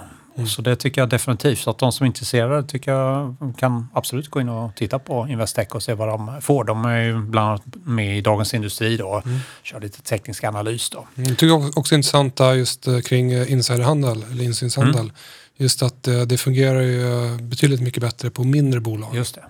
Så 0.47 0.61
det 0.61 0.75
tycker 0.75 1.01
jag 1.01 1.09
definitivt. 1.09 1.59
Så 1.59 1.69
att 1.69 1.77
de 1.77 1.91
som 1.91 2.03
är 2.03 2.07
intresserade 2.07 2.67
tycker 2.67 2.91
jag 2.91 3.35
kan 3.57 3.87
absolut 3.93 4.29
gå 4.29 4.41
in 4.41 4.49
och 4.49 4.75
titta 4.75 4.99
på 4.99 5.27
Investec 5.27 5.67
och 5.69 5.83
se 5.83 5.93
vad 5.93 6.07
de 6.07 6.41
får. 6.41 6.63
De 6.63 6.85
är 6.85 7.01
ju 7.01 7.19
bland 7.19 7.47
annat 7.49 7.61
med 7.85 8.17
i 8.17 8.21
Dagens 8.21 8.53
Industri 8.53 8.97
då 8.97 9.07
och 9.07 9.23
kör 9.63 9.79
lite 9.81 10.01
teknisk 10.01 10.43
analys 10.43 10.89
då. 10.89 11.07
Mm, 11.17 11.29
Jag 11.29 11.37
tycker 11.37 11.79
också- 11.79 11.95
intressant 11.95 12.35
där 12.35 12.53
just 12.53 12.87
eh, 12.87 12.99
kring 12.99 13.31
eh, 13.31 13.51
insiderhandel 13.51 14.25
eller 14.31 14.43
insynshandel. 14.43 15.01
Mm. 15.01 15.15
Just 15.57 15.83
att 15.83 16.07
eh, 16.07 16.21
det 16.21 16.37
fungerar 16.37 16.81
ju 16.81 17.37
betydligt 17.41 17.81
mycket 17.81 18.01
bättre 18.03 18.29
på 18.29 18.43
mindre 18.43 18.79
bolag. 18.79 19.15
Just 19.15 19.35
det. 19.35 19.43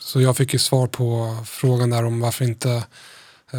Så 0.00 0.20
jag 0.20 0.36
fick 0.36 0.52
ju 0.52 0.58
svar 0.58 0.86
på 0.86 1.36
frågan 1.46 1.90
där 1.90 2.04
om 2.04 2.20
varför 2.20 2.44
inte 2.44 2.84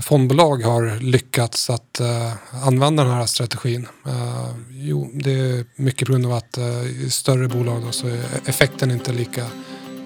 fondbolag 0.02 0.64
har 0.64 1.00
lyckats 1.00 1.70
att 1.70 2.00
eh, 2.00 2.34
använda 2.68 3.04
den 3.04 3.14
här 3.14 3.26
strategin. 3.26 3.88
Eh, 4.06 4.50
jo, 4.70 5.12
det 5.14 5.32
är 5.32 5.66
mycket 5.76 6.08
på 6.08 6.12
grund 6.12 6.26
av 6.26 6.34
att 6.34 6.58
eh, 6.58 6.84
i 6.84 7.10
större 7.10 7.48
bolag 7.48 7.82
då, 7.86 7.92
så 7.92 8.08
är 8.08 8.24
effekten 8.46 8.92
inte 8.92 9.12
lika 9.12 9.42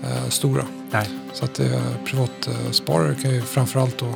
eh, 0.04 0.30
stora. 0.30 0.66
Nej. 0.92 1.10
Så 1.34 1.46
att 1.46 1.60
eh, 1.60 1.82
privatsparare 2.06 3.16
kan 3.22 3.32
ju 3.32 3.42
framförallt 3.42 3.98
då 3.98 4.08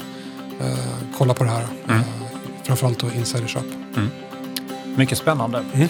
eh, 0.65 0.77
kolla 1.17 1.33
på 1.33 1.43
det 1.43 1.49
här. 1.49 1.67
Mm. 1.87 1.99
Eh, 1.99 2.05
framförallt 2.63 2.99
då 2.99 3.07
insiderköp. 3.11 3.65
Mycket 4.95 5.17
spännande. 5.17 5.65
Mm. 5.73 5.87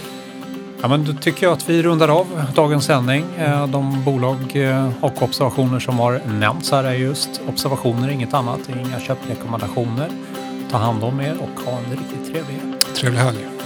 Ja, 0.82 0.88
men 0.88 1.06
då 1.06 1.14
tycker 1.14 1.46
jag 1.46 1.54
att 1.54 1.70
vi 1.70 1.84
rundar 1.84 2.08
av 2.08 2.28
dagens 2.56 2.86
sändning. 2.86 3.26
Eh, 3.38 3.68
de 3.68 4.04
bolag 4.06 4.56
eh, 4.56 4.92
och 5.02 5.22
observationer 5.22 5.80
som 5.80 6.00
har 6.00 6.22
nämnts 6.26 6.72
här 6.72 6.84
är 6.84 6.94
just 6.94 7.42
observationer, 7.48 8.10
inget 8.10 8.34
annat. 8.34 8.60
Inga 8.70 9.00
köprekommendationer. 9.00 10.10
Ta 10.72 10.78
hand 10.78 11.04
om 11.04 11.22
er 11.22 11.38
och 11.40 11.66
ha 11.66 11.78
en 11.78 11.92
riktigt 11.92 12.34
trevlig 12.34 12.54
helg. 12.54 12.74
Trevlig 12.96 13.20
helg. 13.20 13.59